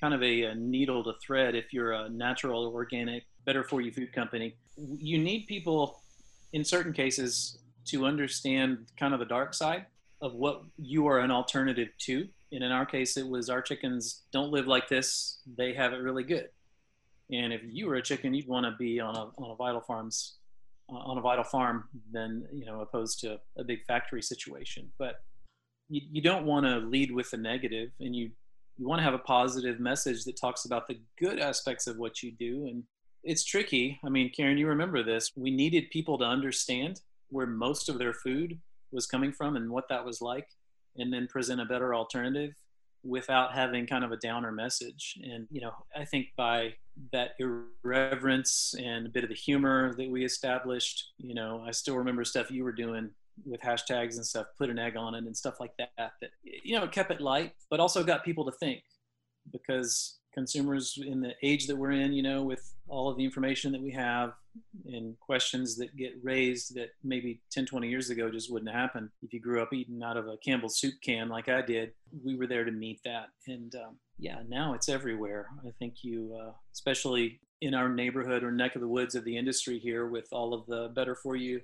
kind 0.00 0.14
of 0.14 0.22
a, 0.22 0.42
a 0.42 0.54
needle 0.54 1.04
to 1.04 1.12
thread 1.24 1.54
if 1.54 1.72
you're 1.72 1.92
a 1.92 2.08
natural, 2.08 2.66
organic, 2.74 3.22
better 3.44 3.64
for 3.64 3.80
you 3.80 3.92
food 3.92 4.12
company. 4.12 4.56
You 4.76 5.18
need 5.18 5.46
people, 5.46 6.00
in 6.52 6.64
certain 6.64 6.92
cases, 6.92 7.58
to 7.86 8.06
understand 8.06 8.86
kind 8.98 9.12
of 9.12 9.20
the 9.20 9.26
dark 9.26 9.54
side 9.54 9.86
of 10.20 10.34
what 10.34 10.62
you 10.78 11.06
are 11.06 11.18
an 11.18 11.30
alternative 11.30 11.88
to. 11.98 12.28
And 12.52 12.62
in 12.62 12.70
our 12.70 12.86
case, 12.86 13.16
it 13.16 13.26
was 13.26 13.50
our 13.50 13.62
chickens 13.62 14.22
don't 14.32 14.52
live 14.52 14.66
like 14.66 14.88
this; 14.88 15.40
they 15.58 15.72
have 15.74 15.92
it 15.92 15.96
really 15.96 16.24
good. 16.24 16.48
And 17.30 17.52
if 17.52 17.62
you 17.64 17.86
were 17.86 17.94
a 17.94 18.02
chicken, 18.02 18.34
you'd 18.34 18.48
want 18.48 18.66
to 18.66 18.72
be 18.78 19.00
on 19.00 19.16
a 19.16 19.30
on 19.38 19.50
a 19.50 19.56
Vital 19.56 19.80
Farms 19.80 20.36
uh, 20.92 20.96
on 20.96 21.18
a 21.18 21.20
Vital 21.20 21.44
farm 21.44 21.88
than 22.12 22.46
you 22.52 22.66
know 22.66 22.80
opposed 22.80 23.20
to 23.20 23.40
a 23.56 23.64
big 23.64 23.84
factory 23.86 24.22
situation. 24.22 24.90
But 24.98 25.16
you, 25.88 26.02
you 26.10 26.22
don't 26.22 26.44
want 26.44 26.66
to 26.66 26.78
lead 26.78 27.10
with 27.10 27.30
the 27.30 27.38
negative, 27.38 27.90
and 28.00 28.14
you 28.14 28.30
you 28.76 28.86
want 28.86 28.98
to 28.98 29.04
have 29.04 29.14
a 29.14 29.18
positive 29.18 29.80
message 29.80 30.24
that 30.24 30.36
talks 30.36 30.64
about 30.64 30.86
the 30.86 31.00
good 31.18 31.38
aspects 31.38 31.86
of 31.86 31.98
what 31.98 32.22
you 32.22 32.32
do. 32.32 32.66
And 32.66 32.84
it's 33.24 33.44
tricky. 33.44 34.00
I 34.04 34.08
mean, 34.08 34.30
Karen, 34.30 34.58
you 34.58 34.66
remember 34.68 35.02
this. 35.02 35.32
We 35.36 35.50
needed 35.50 35.90
people 35.90 36.18
to 36.18 36.24
understand 36.24 37.00
where 37.28 37.46
most 37.46 37.88
of 37.88 37.98
their 37.98 38.12
food 38.12 38.58
was 38.90 39.06
coming 39.06 39.32
from 39.32 39.56
and 39.56 39.70
what 39.70 39.88
that 39.88 40.04
was 40.04 40.20
like, 40.20 40.48
and 40.96 41.12
then 41.12 41.26
present 41.26 41.60
a 41.60 41.64
better 41.64 41.94
alternative 41.94 42.54
without 43.04 43.52
having 43.52 43.86
kind 43.86 44.04
of 44.04 44.12
a 44.12 44.16
downer 44.16 44.52
message. 44.52 45.18
And, 45.22 45.48
you 45.50 45.60
know, 45.60 45.72
I 45.96 46.04
think 46.04 46.28
by 46.36 46.74
that 47.12 47.30
irreverence 47.38 48.74
and 48.78 49.06
a 49.06 49.08
bit 49.08 49.24
of 49.24 49.30
the 49.30 49.34
humor 49.34 49.94
that 49.96 50.08
we 50.08 50.24
established, 50.24 51.12
you 51.18 51.34
know, 51.34 51.64
I 51.66 51.72
still 51.72 51.96
remember 51.96 52.24
stuff 52.24 52.50
you 52.50 52.64
were 52.64 52.72
doing 52.72 53.10
with 53.44 53.60
hashtags 53.60 54.16
and 54.16 54.26
stuff, 54.26 54.46
put 54.58 54.70
an 54.70 54.78
egg 54.78 54.96
on 54.96 55.14
it 55.14 55.24
and 55.24 55.36
stuff 55.36 55.58
like 55.58 55.72
that, 55.78 55.90
that, 55.96 56.30
you 56.42 56.78
know, 56.78 56.86
kept 56.86 57.10
it 57.10 57.20
light, 57.20 57.54
but 57.70 57.80
also 57.80 58.04
got 58.04 58.24
people 58.24 58.44
to 58.44 58.52
think 58.52 58.82
because 59.50 60.18
consumers 60.32 60.98
in 61.04 61.20
the 61.20 61.34
age 61.42 61.66
that 61.66 61.76
we're 61.76 61.92
in, 61.92 62.12
you 62.12 62.22
know, 62.22 62.42
with 62.42 62.74
all 62.88 63.08
of 63.08 63.16
the 63.16 63.24
information 63.24 63.72
that 63.72 63.82
we 63.82 63.90
have 63.90 64.32
and 64.86 65.18
questions 65.18 65.76
that 65.76 65.96
get 65.96 66.12
raised 66.22 66.74
that 66.74 66.90
maybe 67.02 67.40
10, 67.50 67.66
20 67.66 67.88
years 67.88 68.10
ago 68.10 68.30
just 68.30 68.52
wouldn't 68.52 68.74
happen. 68.74 69.10
If 69.22 69.32
you 69.32 69.40
grew 69.40 69.62
up 69.62 69.72
eating 69.72 70.02
out 70.02 70.16
of 70.16 70.26
a 70.26 70.36
Campbell's 70.38 70.78
soup 70.78 70.94
can 71.02 71.28
like 71.28 71.48
I 71.48 71.62
did, 71.62 71.92
we 72.24 72.36
were 72.36 72.46
there 72.46 72.64
to 72.64 72.70
meet 72.70 73.00
that. 73.04 73.26
And 73.46 73.74
um, 73.76 73.96
yeah, 74.18 74.42
now 74.48 74.74
it's 74.74 74.88
everywhere. 74.88 75.48
I 75.66 75.70
think 75.78 75.96
you, 76.02 76.36
uh, 76.40 76.52
especially 76.72 77.40
in 77.60 77.74
our 77.74 77.88
neighborhood 77.88 78.42
or 78.42 78.50
neck 78.50 78.74
of 78.74 78.80
the 78.80 78.88
woods 78.88 79.14
of 79.14 79.24
the 79.24 79.36
industry 79.36 79.78
here 79.78 80.06
with 80.08 80.26
all 80.32 80.52
of 80.52 80.66
the 80.66 80.90
better 80.94 81.14
for 81.14 81.36
you 81.36 81.60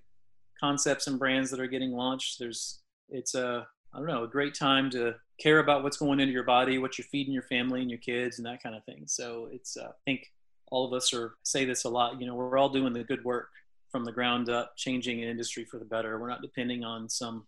concepts 0.61 1.07
and 1.07 1.19
brands 1.19 1.51
that 1.51 1.61
are 1.61 1.67
getting 1.67 1.93
launched, 1.93 2.39
there's, 2.39 2.81
it's 3.11 3.35
a, 3.35 3.67
I 3.95 3.99
don't 3.99 4.09
know, 4.09 4.25
a 4.25 4.29
great 4.29 4.55
time 4.55 4.91
to 4.91 5.15
care 5.39 5.61
about 5.61 5.83
what's 5.83 5.97
going 5.97 6.21
into 6.21 6.33
your 6.33 6.45
body, 6.45 6.79
what 6.79 6.99
you're 6.99 7.07
feeding 7.07 7.33
your 7.33 7.43
family 7.43 7.81
and 7.81 7.91
your 7.91 8.01
kids, 8.01 8.39
and 8.39 8.47
that 8.47 8.63
kind 8.63 8.75
of 8.75 8.85
thing. 8.85 9.05
So 9.07 9.49
it's, 9.53 9.77
uh, 9.77 9.89
I 9.89 10.01
think 10.05 10.33
all 10.71 10.87
of 10.87 10.93
us 10.93 11.13
are 11.15 11.35
say 11.43 11.65
this 11.65 11.85
a 11.85 11.89
lot. 11.89 12.21
You 12.21 12.27
know, 12.27 12.35
we're 12.35 12.59
all 12.59 12.69
doing 12.69 12.93
the 12.93 13.05
good 13.05 13.25
work 13.25 13.49
from 13.91 14.05
the 14.05 14.13
ground 14.13 14.51
up, 14.51 14.77
changing 14.77 15.23
an 15.23 15.29
industry 15.29 15.65
for 15.65 15.79
the 15.79 15.85
better. 15.85 16.19
We're 16.19 16.29
not 16.29 16.43
depending 16.43 16.85
on 16.85 17.09
some 17.09 17.47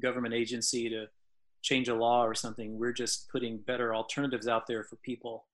government 0.00 0.34
agency 0.34 0.88
to 0.88 1.06
change 1.62 1.88
a 1.88 1.94
law 1.94 2.24
or 2.24 2.34
something. 2.34 2.78
We're 2.78 2.92
just 2.92 3.28
putting 3.30 3.58
better 3.58 3.94
alternatives 3.94 4.48
out 4.48 4.66
there 4.66 4.84
for 4.84 4.96
people, 4.96 5.46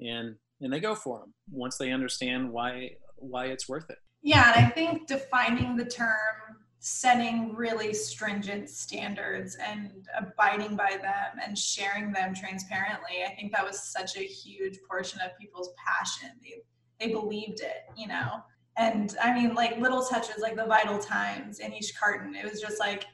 and 0.00 0.36
and 0.60 0.72
they 0.72 0.80
go 0.80 0.94
for 0.94 1.20
them 1.20 1.34
once 1.50 1.76
they 1.76 1.90
understand 1.90 2.50
why 2.50 2.92
why 3.16 3.46
it's 3.46 3.68
worth 3.68 3.90
it. 3.90 3.98
Yeah, 4.22 4.52
and 4.54 4.66
I 4.66 4.70
think 4.70 5.06
defining 5.06 5.76
the 5.76 5.84
term 5.84 6.57
setting 6.80 7.54
really 7.54 7.92
stringent 7.92 8.70
standards 8.70 9.56
and 9.56 10.06
abiding 10.16 10.76
by 10.76 10.96
them 11.02 11.40
and 11.44 11.58
sharing 11.58 12.12
them 12.12 12.34
transparently. 12.34 13.24
I 13.26 13.34
think 13.34 13.52
that 13.52 13.66
was 13.66 13.82
such 13.82 14.16
a 14.16 14.20
huge 14.20 14.78
portion 14.88 15.20
of 15.20 15.36
people's 15.38 15.70
passion. 15.84 16.30
They 16.42 16.62
they 17.00 17.12
believed 17.12 17.60
it 17.60 17.84
you 17.96 18.08
know? 18.08 18.42
And 18.76 19.16
i 19.20 19.34
mean 19.34 19.54
like 19.54 19.76
little 19.78 20.04
touches 20.04 20.40
like 20.40 20.54
the 20.54 20.64
vital 20.64 20.98
times 20.98 21.58
in 21.58 21.72
each 21.72 21.98
carton 21.98 22.36
it 22.36 22.48
was 22.48 22.60
just 22.60 22.78
like 22.78 23.06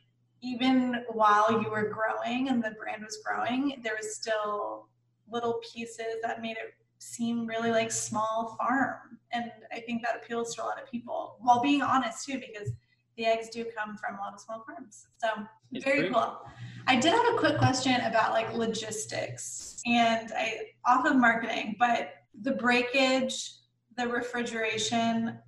even 0.42 1.02
while 1.10 1.50
you 1.62 1.70
were 1.70 1.88
growing 1.88 2.50
and 2.50 2.62
the 2.62 2.72
brand 2.72 3.02
was 3.02 3.18
growing 3.24 3.80
there 3.82 3.94
was 3.96 4.14
still 4.14 4.88
little 5.30 5.58
pieces 5.72 6.16
that 6.22 6.42
made 6.42 6.58
it 6.58 6.74
seem 6.98 7.46
really 7.46 7.70
like 7.70 7.90
small 7.90 8.56
farm. 8.58 9.18
And 9.32 9.50
i 9.72 9.80
think 9.80 10.02
that 10.02 10.16
appeals 10.22 10.54
to 10.54 10.62
a 10.62 10.66
lot 10.66 10.80
of 10.80 10.90
people 10.90 11.36
while 11.40 11.62
being 11.62 11.80
honest 11.80 12.26
too 12.26 12.38
because 12.38 12.70
the 13.16 13.26
eggs 13.26 13.48
do 13.48 13.64
come 13.76 13.96
from 13.96 14.16
a 14.16 14.20
lot 14.20 14.34
of 14.34 14.40
small 14.40 14.64
farms. 14.66 15.06
So 15.18 15.28
it's 15.72 15.84
very 15.84 16.10
cool. 16.10 16.40
I 16.86 16.96
did 16.96 17.12
have 17.12 17.34
a 17.34 17.38
quick 17.38 17.58
question 17.58 18.00
about 18.02 18.32
like 18.32 18.52
logistics 18.54 19.80
and 19.86 20.32
I 20.36 20.70
off 20.86 21.06
of 21.06 21.16
marketing, 21.16 21.76
but 21.78 22.10
the 22.42 22.52
breakage, 22.52 23.50
the 23.96 24.08
refrigeration, 24.08 25.38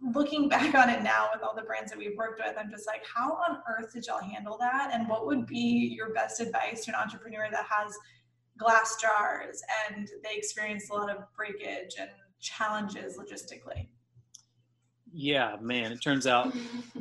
looking 0.00 0.48
back 0.48 0.74
on 0.74 0.88
it 0.88 1.02
now 1.02 1.28
with 1.34 1.42
all 1.42 1.54
the 1.54 1.62
brands 1.62 1.90
that 1.90 1.98
we've 1.98 2.16
worked 2.16 2.40
with, 2.44 2.56
I'm 2.58 2.70
just 2.70 2.86
like, 2.86 3.02
how 3.04 3.32
on 3.32 3.58
earth 3.68 3.92
did 3.92 4.06
y'all 4.06 4.20
handle 4.20 4.56
that? 4.58 4.90
And 4.92 5.08
what 5.08 5.26
would 5.26 5.46
be 5.46 5.92
your 5.94 6.12
best 6.14 6.40
advice 6.40 6.84
to 6.84 6.92
an 6.92 6.94
entrepreneur 6.94 7.48
that 7.50 7.66
has 7.68 7.94
glass 8.58 8.96
jars 9.00 9.62
and 9.90 10.08
they 10.22 10.36
experience 10.36 10.88
a 10.90 10.94
lot 10.94 11.10
of 11.10 11.24
breakage 11.36 11.96
and 11.98 12.10
challenges 12.40 13.18
logistically? 13.18 13.88
Yeah, 15.16 15.56
man, 15.62 15.92
it 15.92 16.02
turns 16.02 16.26
out 16.26 16.54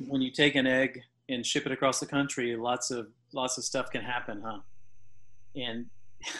when 0.07 0.21
you 0.21 0.31
take 0.31 0.55
an 0.55 0.65
egg 0.65 1.03
and 1.27 1.45
ship 1.45 1.65
it 1.65 1.71
across 1.73 1.99
the 1.99 2.05
country, 2.05 2.55
lots 2.55 2.89
of 2.89 3.07
lots 3.33 3.57
of 3.57 3.65
stuff 3.65 3.91
can 3.91 4.01
happen, 4.01 4.41
huh? 4.41 4.59
And 5.53 5.87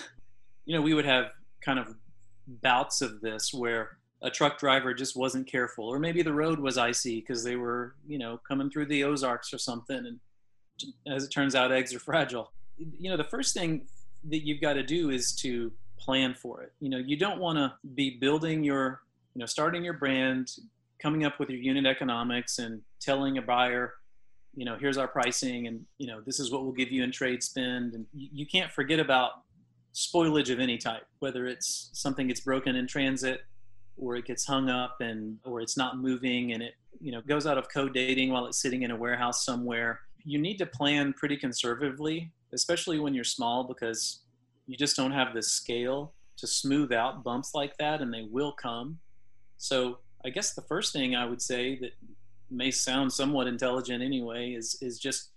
you 0.66 0.74
know, 0.74 0.82
we 0.82 0.94
would 0.94 1.06
have 1.06 1.32
kind 1.60 1.78
of 1.78 1.94
bouts 2.48 3.02
of 3.02 3.20
this 3.20 3.54
where 3.54 3.98
a 4.22 4.30
truck 4.30 4.58
driver 4.58 4.94
just 4.94 5.18
wasn't 5.18 5.48
careful, 5.48 5.86
or 5.86 6.00
maybe 6.00 6.22
the 6.22 6.34
road 6.34 6.60
was 6.60 6.78
icy 6.78 7.20
because 7.20 7.44
they 7.44 7.58
were, 7.58 7.96
you 8.08 8.18
know, 8.18 8.40
coming 8.48 8.70
through 8.70 8.86
the 8.86 9.04
Ozarks 9.04 9.54
or 9.54 9.58
something. 9.58 9.98
And 9.98 10.20
as 11.14 11.26
it 11.26 11.30
turns 11.30 11.56
out, 11.56 11.74
eggs 11.74 11.94
are 11.94 12.00
fragile. 12.12 12.54
You 12.78 13.10
know, 13.10 13.18
the 13.18 13.26
first 13.26 13.54
thing 13.54 13.86
that 14.30 14.46
you've 14.46 14.62
got 14.62 14.74
to 14.74 14.84
do 14.84 15.10
is 15.10 15.34
to 15.42 15.74
plan 16.00 16.36
for 16.36 16.62
it. 16.62 16.72
You 16.80 16.90
know, 16.90 17.00
you 17.00 17.18
don't 17.18 17.40
want 17.40 17.58
to 17.58 17.74
be 17.96 18.12
building 18.12 18.64
your, 18.64 19.02
you 19.34 19.40
know, 19.40 19.46
starting 19.46 19.84
your 19.84 19.94
brand, 19.94 20.52
coming 21.06 21.24
up 21.24 21.40
with 21.40 21.52
your 21.52 21.60
unit 21.60 21.86
economics 21.86 22.58
and 22.58 22.82
telling 23.00 23.38
a 23.38 23.42
buyer 23.42 23.94
you 24.56 24.66
know 24.66 24.76
here's 24.76 24.98
our 24.98 25.08
pricing 25.08 25.68
and 25.68 25.86
you 26.00 26.08
know 26.08 26.20
this 26.26 26.40
is 26.40 26.52
what 26.52 26.64
we'll 26.64 26.72
give 26.72 26.92
you 26.92 27.04
in 27.04 27.12
trade 27.12 27.44
spend. 27.44 27.94
And 27.94 28.08
you, 28.12 28.30
you 28.34 28.46
can't 28.48 28.72
forget 28.72 29.00
about 29.00 29.44
spoilage 29.94 30.52
of 30.52 30.60
any 30.60 30.80
type 30.80 31.04
whether 31.20 31.46
it's 31.46 31.92
something 31.94 32.28
gets 32.28 32.40
broken 32.40 32.76
in 32.76 32.88
transit 32.88 33.42
or 33.98 34.16
it 34.16 34.26
gets 34.26 34.46
hung 34.46 34.68
up 34.68 34.96
and 35.00 35.38
or 35.46 35.62
it's 35.62 35.78
not 35.78 36.00
moving 36.00 36.54
and 36.54 36.64
it 36.64 36.74
you 37.00 37.12
know 37.12 37.22
goes 37.22 37.46
out 37.46 37.60
of 37.60 37.70
code 37.70 37.94
dating 37.94 38.32
while 38.32 38.48
it's 38.48 38.60
sitting 38.60 38.82
in 38.82 38.90
a 38.90 38.96
warehouse 38.96 39.46
somewhere. 39.46 40.00
You 40.24 40.40
need 40.40 40.58
to 40.58 40.66
plan 40.66 41.14
pretty 41.14 41.38
conservatively 41.38 42.32
especially 42.52 42.98
when 42.98 43.14
you're 43.14 43.24
small 43.38 43.64
because 43.64 44.22
you 44.66 44.76
just 44.76 44.96
don't 44.96 45.12
have 45.12 45.36
the 45.36 45.44
scale 45.44 46.14
to 46.38 46.48
smooth 46.48 46.92
out 46.92 47.24
bumps 47.24 47.54
like 47.54 47.78
that 47.78 48.02
and 48.02 48.12
they 48.12 48.24
will 48.32 48.54
come. 48.54 48.98
So 49.58 50.00
I 50.26 50.30
guess 50.30 50.54
the 50.54 50.62
first 50.64 50.92
thing 50.92 51.16
I 51.16 51.26
would 51.26 51.42
say 51.42 51.78
that 51.80 51.92
may 52.50 52.72
sound 52.72 53.14
somewhat 53.14 53.48
intelligent 53.48 54.04
anyway 54.04 54.52
is 54.52 54.78
is 54.82 55.00
just 55.00 55.32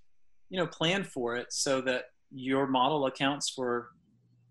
you 0.51 0.59
know 0.59 0.67
plan 0.67 1.05
for 1.05 1.37
it 1.37 1.53
so 1.53 1.81
that 1.83 2.07
your 2.31 2.67
model 2.67 3.07
accounts 3.07 3.51
for 3.51 3.91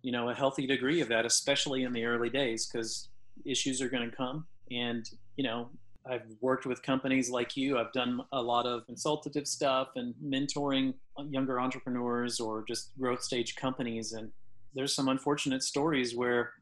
you 0.01 0.11
know 0.11 0.29
a 0.29 0.33
healthy 0.33 0.67
degree 0.67 1.01
of 1.01 1.07
that 1.09 1.25
especially 1.25 1.83
in 1.83 1.93
the 1.93 2.05
early 2.05 2.29
days 2.29 2.67
because 2.67 3.09
issues 3.45 3.81
are 3.81 3.89
going 3.89 4.09
to 4.09 4.15
come 4.15 4.45
and 4.71 5.09
you 5.35 5.43
know 5.43 5.69
I've 6.09 6.23
worked 6.41 6.65
with 6.65 6.81
companies 6.81 7.29
like 7.29 7.57
you. 7.57 7.77
I've 7.77 7.91
done 7.91 8.21
a 8.31 8.41
lot 8.41 8.65
of 8.65 8.85
consultative 8.85 9.47
stuff 9.47 9.89
and 9.95 10.13
mentoring 10.23 10.93
younger 11.29 11.59
entrepreneurs 11.59 12.39
or 12.39 12.63
just 12.67 12.97
growth 12.97 13.21
stage 13.21 13.55
companies. 13.55 14.13
And 14.13 14.31
there's 14.73 14.95
some 14.95 15.09
unfortunate 15.09 15.63
stories 15.63 16.15
where, 16.15 16.53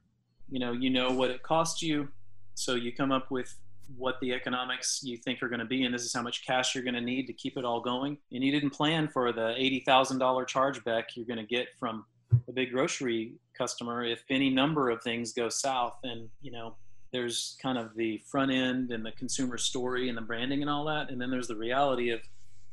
you 0.50 0.60
know, 0.60 0.72
you 0.72 0.90
know 0.90 1.12
what 1.12 1.30
it 1.30 1.44
costs 1.44 1.82
you. 1.82 2.08
So 2.56 2.74
you 2.76 2.92
come 2.92 3.12
up 3.12 3.30
with 3.30 3.56
what 3.98 4.20
the 4.20 4.34
economics 4.34 5.02
you 5.04 5.18
think 5.18 5.42
are 5.44 5.48
going 5.48 5.60
to 5.60 5.66
be, 5.66 5.84
and 5.84 5.94
this 5.94 6.04
is 6.04 6.14
how 6.14 6.22
much 6.22 6.46
cash 6.46 6.74
you're 6.74 6.84
going 6.84 6.96
to 6.96 7.02
need 7.02 7.28
to 7.28 7.34
keep 7.34 7.58
it 7.58 7.66
all 7.66 7.80
going. 7.80 8.18
And 8.32 8.44
you 8.44 8.52
didn't 8.52 8.72
plan 8.72 9.08
for 9.08 9.32
the 9.32 9.54
$80,000 9.58 10.20
chargeback 10.48 11.04
you're 11.16 11.26
going 11.26 11.38
to 11.38 11.46
get 11.46 11.68
from 11.80 12.06
a 12.48 12.52
big 12.52 12.72
grocery 12.72 13.34
customer 13.58 14.04
if 14.04 14.24
any 14.30 14.50
number 14.50 14.90
of 14.90 15.02
things 15.04 15.34
go 15.34 15.50
south. 15.50 15.98
And, 16.04 16.30
you 16.42 16.52
know, 16.52 16.76
there's 17.12 17.58
kind 17.62 17.78
of 17.78 17.96
the 17.96 18.22
front 18.30 18.52
end 18.52 18.92
and 18.92 19.06
the 19.06 19.12
consumer 19.12 19.58
story 19.58 20.10
and 20.10 20.18
the 20.18 20.22
branding 20.22 20.62
and 20.62 20.70
all 20.70 20.86
that. 20.86 21.10
And 21.10 21.22
then 21.22 21.30
there's 21.30 21.48
the 21.48 21.56
reality 21.56 22.10
of 22.10 22.20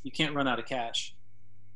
you 0.02 0.10
can't 0.10 0.34
run 0.34 0.48
out 0.48 0.58
of 0.58 0.66
cash. 0.66 1.14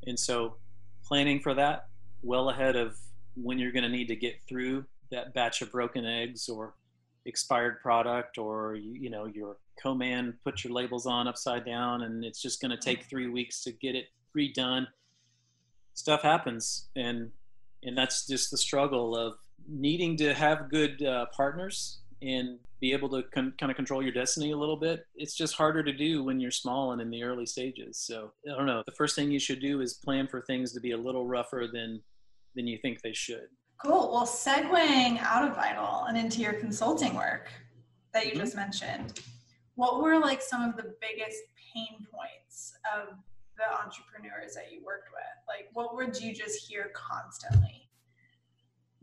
And 0.07 0.19
so 0.19 0.57
planning 1.05 1.41
for 1.41 1.55
that 1.55 1.89
well 2.23 2.51
ahead 2.51 2.75
of 2.77 2.97
when 3.37 3.59
you're 3.59 3.73
going 3.73 3.85
to 3.85 3.89
need 3.89 4.09
to 4.09 4.17
get 4.17 4.41
through 4.49 4.85
that 5.11 5.35
batch 5.35 5.63
of 5.63 5.71
broken 5.71 6.05
eggs 6.05 6.49
or 6.49 6.75
expired 7.27 7.81
product 7.81 8.39
or 8.39 8.75
you, 8.77 8.93
you 8.95 9.11
know 9.11 9.27
your 9.27 9.57
co-man 9.83 10.35
put 10.45 10.65
your 10.65 10.73
labels 10.73 11.07
on 11.07 11.29
upside 11.29 11.67
down 11.67 12.03
and 12.03 12.25
it's 12.25 12.41
just 12.41 12.61
going 12.61 12.71
to 12.71 12.79
take 12.79 13.05
three 13.05 13.29
weeks 13.29 13.63
to 13.63 13.73
get 13.73 13.95
it 13.95 14.07
redone 14.37 14.87
stuff 15.97 16.23
happens. 16.23 16.89
And 16.95 17.31
and 17.83 17.97
that's 17.97 18.27
just 18.27 18.51
the 18.51 18.59
struggle 18.59 19.17
of 19.17 19.35
needing 19.69 20.17
to 20.19 20.35
have 20.35 20.71
good 20.71 21.03
uh, 21.03 21.27
partners 21.37 22.01
and 22.23 22.59
be 22.81 22.93
able 22.93 23.09
to 23.11 23.23
con- 23.35 23.53
kind 23.59 23.71
of 23.71 23.77
control 23.77 24.03
your 24.03 24.13
destiny 24.13 24.53
a 24.53 24.57
little 24.57 24.77
bit. 24.77 25.07
It's 25.15 25.35
just 25.35 25.55
harder 25.55 25.83
to 25.83 25.93
do 25.93 26.25
when 26.25 26.41
you're 26.41 26.51
small 26.51 26.93
and 26.93 27.01
in 27.01 27.11
the 27.11 27.23
early 27.23 27.47
stages. 27.47 27.99
So 27.99 28.33
i 28.51 28.57
don't 28.57 28.67
know. 28.67 28.83
The 28.87 28.93
first 28.93 29.15
thing 29.17 29.31
you 29.31 29.39
should 29.39 29.61
do 29.61 29.81
is 29.81 29.95
plan 29.95 30.27
for 30.27 30.41
things 30.41 30.73
to 30.73 30.81
be 30.81 30.93
a 30.93 30.97
little 30.97 31.27
rougher 31.27 31.69
than 31.73 32.03
than 32.55 32.67
you 32.67 32.79
think 32.79 33.03
they 33.03 33.13
should 33.13 33.49
cool 33.85 34.13
well 34.13 34.27
segueing 34.27 35.19
out 35.21 35.49
of 35.49 35.55
vital 35.55 36.05
and 36.09 36.17
into 36.17 36.41
your 36.41 36.55
consulting 36.55 37.15
work 37.15 37.51
that 38.13 38.27
you 38.27 38.33
mm-hmm. 38.33 38.41
just 38.41 38.57
mentioned 38.57 39.21
what 39.75 40.03
were 40.03 40.19
like 40.19 40.41
some 40.41 40.63
of 40.63 40.77
the 40.77 40.95
biggest 41.01 41.43
pain 41.75 42.07
points 42.13 42.75
of 42.97 43.15
the 43.57 43.85
entrepreneurs 43.85 44.55
that 44.55 44.73
you 44.73 44.83
worked 44.85 45.09
with 45.13 45.23
like 45.49 45.69
what 45.75 45.95
would 45.95 46.19
you 46.21 46.35
just 46.35 46.67
hear 46.67 46.91
constantly 46.95 47.87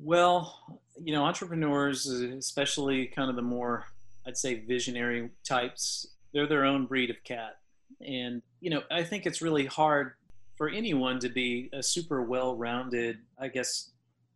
well, 0.03 0.82
you 1.01 1.13
know, 1.13 1.24
entrepreneurs, 1.24 2.08
especially 2.08 3.08
kind 3.08 3.30
of 3.30 3.36
the 3.36 3.42
more, 3.42 3.86
I'd 4.27 4.38
say, 4.38 4.56
visionary 4.56 5.30
types, 5.48 6.08
they're 6.34 6.48
their 6.48 6.65
own 6.65 6.86
breed 6.86 7.10
of 7.10 7.24
cat. 7.24 7.58
And, 8.06 8.42
you 8.60 8.70
know, 8.70 8.82
I 8.92 9.03
think 9.03 9.25
it's 9.25 9.42
really 9.42 9.65
hard 9.65 10.13
for 10.56 10.70
anyone 10.70 11.20
to 11.20 11.30
be 11.30 11.70
a 11.74 11.82
super 11.82 12.22
well 12.22 12.56
rounded, 12.56 13.20
I 13.39 13.48
guess 13.48 13.92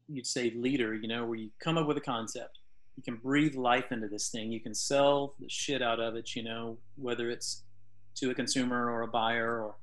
you'd 0.07 0.27
say, 0.27 0.51
leader, 0.55 0.93
you 0.93 1.07
know, 1.07 1.25
where 1.25 1.37
you 1.37 1.49
come 1.59 1.77
up 1.77 1.87
with 1.87 1.97
a 1.97 2.01
concept. 2.01 2.59
You 2.95 3.03
can 3.03 3.17
breathe 3.17 3.55
life 3.55 3.91
into 3.91 4.07
this 4.07 4.29
thing. 4.29 4.51
You 4.51 4.59
can 4.59 4.73
sell 4.73 5.35
the 5.39 5.49
shit 5.49 5.81
out 5.81 5.99
of 5.99 6.15
it, 6.15 6.35
you 6.35 6.43
know, 6.43 6.77
whether 6.95 7.29
it's 7.29 7.63
to 8.15 8.31
a 8.31 8.35
consumer 8.35 8.89
or 8.89 9.03
a 9.03 9.07
buyer 9.07 9.61
or 9.61 9.75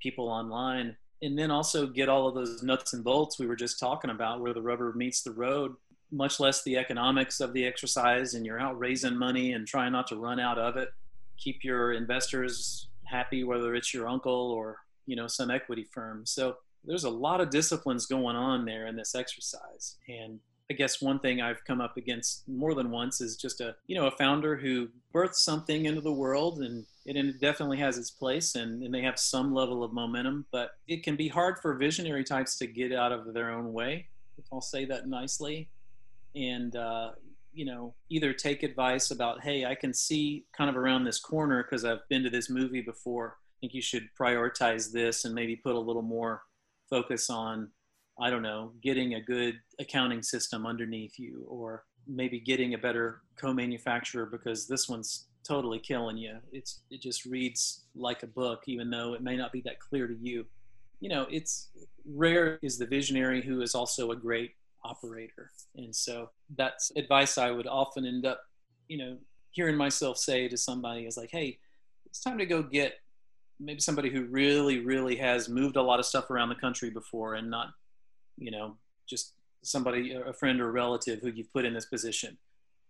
people 0.00 0.28
online 0.28 0.96
and 1.22 1.38
then 1.38 1.50
also 1.50 1.86
get 1.86 2.08
all 2.08 2.28
of 2.28 2.34
those 2.34 2.62
nuts 2.62 2.92
and 2.92 3.04
bolts 3.04 3.38
we 3.38 3.46
were 3.46 3.56
just 3.56 3.78
talking 3.78 4.10
about 4.10 4.40
where 4.40 4.54
the 4.54 4.62
rubber 4.62 4.92
meets 4.92 5.22
the 5.22 5.32
road 5.32 5.74
much 6.10 6.40
less 6.40 6.62
the 6.62 6.76
economics 6.76 7.40
of 7.40 7.52
the 7.52 7.64
exercise 7.64 8.34
and 8.34 8.46
you're 8.46 8.60
out 8.60 8.78
raising 8.78 9.16
money 9.16 9.52
and 9.52 9.66
trying 9.66 9.92
not 9.92 10.06
to 10.06 10.16
run 10.16 10.40
out 10.40 10.58
of 10.58 10.76
it 10.76 10.90
keep 11.36 11.64
your 11.64 11.92
investors 11.92 12.88
happy 13.04 13.44
whether 13.44 13.74
it's 13.74 13.92
your 13.92 14.08
uncle 14.08 14.52
or 14.52 14.78
you 15.06 15.16
know 15.16 15.26
some 15.26 15.50
equity 15.50 15.84
firm 15.92 16.24
so 16.24 16.56
there's 16.84 17.04
a 17.04 17.10
lot 17.10 17.40
of 17.40 17.50
disciplines 17.50 18.06
going 18.06 18.36
on 18.36 18.64
there 18.64 18.86
in 18.86 18.96
this 18.96 19.14
exercise. 19.14 19.96
And 20.08 20.40
I 20.70 20.74
guess 20.74 21.00
one 21.00 21.18
thing 21.18 21.40
I've 21.40 21.64
come 21.64 21.80
up 21.80 21.96
against 21.96 22.46
more 22.46 22.74
than 22.74 22.90
once 22.90 23.20
is 23.20 23.36
just 23.36 23.60
a 23.60 23.74
you 23.86 23.96
know 23.96 24.06
a 24.06 24.10
founder 24.10 24.54
who 24.56 24.88
births 25.12 25.42
something 25.42 25.86
into 25.86 26.02
the 26.02 26.12
world 26.12 26.60
and 26.60 26.84
it 27.06 27.40
definitely 27.40 27.78
has 27.78 27.96
its 27.96 28.10
place 28.10 28.54
and, 28.54 28.82
and 28.82 28.92
they 28.92 29.00
have 29.00 29.18
some 29.18 29.54
level 29.54 29.82
of 29.82 29.94
momentum 29.94 30.44
but 30.52 30.72
it 30.86 31.02
can 31.02 31.16
be 31.16 31.26
hard 31.26 31.58
for 31.58 31.74
visionary 31.74 32.22
types 32.22 32.58
to 32.58 32.66
get 32.66 32.92
out 32.92 33.12
of 33.12 33.32
their 33.32 33.50
own 33.50 33.72
way 33.72 34.06
if 34.36 34.44
I'll 34.52 34.60
say 34.60 34.84
that 34.84 35.08
nicely. 35.08 35.68
And 36.34 36.76
uh, 36.76 37.12
you 37.52 37.64
know 37.64 37.94
either 38.10 38.34
take 38.34 38.62
advice 38.62 39.10
about 39.10 39.42
hey 39.42 39.64
I 39.64 39.74
can 39.74 39.94
see 39.94 40.44
kind 40.56 40.68
of 40.68 40.76
around 40.76 41.04
this 41.04 41.18
corner 41.18 41.62
because 41.62 41.84
I've 41.84 42.06
been 42.10 42.22
to 42.24 42.30
this 42.30 42.50
movie 42.50 42.82
before. 42.82 43.36
I 43.38 43.54
think 43.60 43.74
you 43.74 43.82
should 43.82 44.08
prioritize 44.20 44.92
this 44.92 45.24
and 45.24 45.34
maybe 45.34 45.56
put 45.56 45.74
a 45.74 45.80
little 45.80 46.02
more 46.02 46.42
focus 46.88 47.30
on 47.30 47.70
I 48.20 48.30
don't 48.30 48.42
know, 48.42 48.72
getting 48.82 49.14
a 49.14 49.20
good 49.20 49.60
accounting 49.78 50.22
system 50.22 50.66
underneath 50.66 51.18
you, 51.18 51.46
or 51.48 51.84
maybe 52.06 52.40
getting 52.40 52.74
a 52.74 52.78
better 52.78 53.22
co-manufacturer 53.36 54.26
because 54.26 54.66
this 54.66 54.88
one's 54.88 55.28
totally 55.46 55.78
killing 55.78 56.16
you. 56.16 56.38
It's 56.52 56.82
it 56.90 57.00
just 57.00 57.24
reads 57.24 57.84
like 57.94 58.22
a 58.22 58.26
book, 58.26 58.64
even 58.66 58.90
though 58.90 59.14
it 59.14 59.22
may 59.22 59.36
not 59.36 59.52
be 59.52 59.60
that 59.62 59.78
clear 59.78 60.08
to 60.08 60.16
you. 60.20 60.46
You 61.00 61.10
know, 61.10 61.26
it's 61.30 61.70
rare 62.04 62.58
is 62.62 62.76
the 62.76 62.86
visionary 62.86 63.40
who 63.40 63.62
is 63.62 63.74
also 63.74 64.10
a 64.10 64.16
great 64.16 64.52
operator, 64.84 65.52
and 65.76 65.94
so 65.94 66.30
that's 66.56 66.90
advice 66.96 67.38
I 67.38 67.52
would 67.52 67.68
often 67.68 68.04
end 68.04 68.26
up, 68.26 68.40
you 68.88 68.98
know, 68.98 69.16
hearing 69.52 69.76
myself 69.76 70.18
say 70.18 70.48
to 70.48 70.56
somebody 70.56 71.06
is 71.06 71.16
like, 71.16 71.30
"Hey, 71.30 71.60
it's 72.04 72.20
time 72.20 72.38
to 72.38 72.46
go 72.46 72.62
get." 72.62 72.94
Maybe 73.60 73.80
somebody 73.80 74.10
who 74.10 74.24
really, 74.26 74.80
really 74.80 75.16
has 75.16 75.48
moved 75.48 75.76
a 75.76 75.82
lot 75.82 75.98
of 75.98 76.06
stuff 76.06 76.30
around 76.30 76.48
the 76.48 76.54
country 76.54 76.90
before 76.90 77.34
and 77.34 77.50
not 77.50 77.68
you 78.38 78.50
know, 78.50 78.76
just 79.06 79.34
somebody, 79.62 80.12
a 80.12 80.32
friend 80.32 80.60
or 80.60 80.70
relative 80.70 81.20
who 81.20 81.28
you've 81.28 81.52
put 81.52 81.64
in 81.64 81.74
this 81.74 81.86
position, 81.86 82.38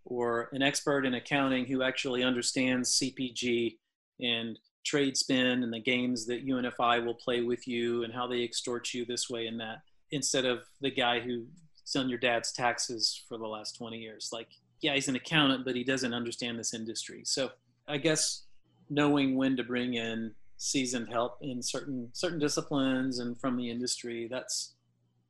or 0.05 0.49
an 0.53 0.61
expert 0.61 1.05
in 1.05 1.15
accounting 1.15 1.65
who 1.65 1.83
actually 1.83 2.23
understands 2.23 2.99
CPG 2.99 3.77
and 4.21 4.59
trade 4.85 5.17
spend 5.17 5.63
and 5.63 5.73
the 5.73 5.79
games 5.79 6.25
that 6.27 6.47
UNFI 6.47 7.05
will 7.05 7.13
play 7.13 7.41
with 7.41 7.67
you 7.67 8.03
and 8.03 8.13
how 8.13 8.27
they 8.27 8.43
extort 8.43 8.93
you 8.93 9.05
this 9.05 9.29
way 9.29 9.47
and 9.47 9.59
that, 9.59 9.81
instead 10.11 10.45
of 10.45 10.63
the 10.81 10.91
guy 10.91 11.19
who's 11.19 11.45
done 11.93 12.09
your 12.09 12.19
dad's 12.19 12.51
taxes 12.51 13.23
for 13.27 13.37
the 13.37 13.47
last 13.47 13.75
20 13.77 13.97
years. 13.97 14.29
Like, 14.31 14.47
yeah, 14.81 14.93
he's 14.93 15.07
an 15.07 15.15
accountant, 15.15 15.65
but 15.65 15.75
he 15.75 15.83
doesn't 15.83 16.13
understand 16.13 16.59
this 16.59 16.73
industry. 16.73 17.21
So 17.25 17.49
I 17.87 17.97
guess 17.97 18.43
knowing 18.89 19.35
when 19.35 19.57
to 19.57 19.63
bring 19.63 19.95
in 19.95 20.33
seasoned 20.59 21.07
help 21.09 21.37
in 21.41 21.63
certain 21.63 22.09
certain 22.11 22.37
disciplines 22.37 23.19
and 23.19 23.39
from 23.39 23.55
the 23.57 23.69
industry. 23.69 24.27
That's 24.29 24.75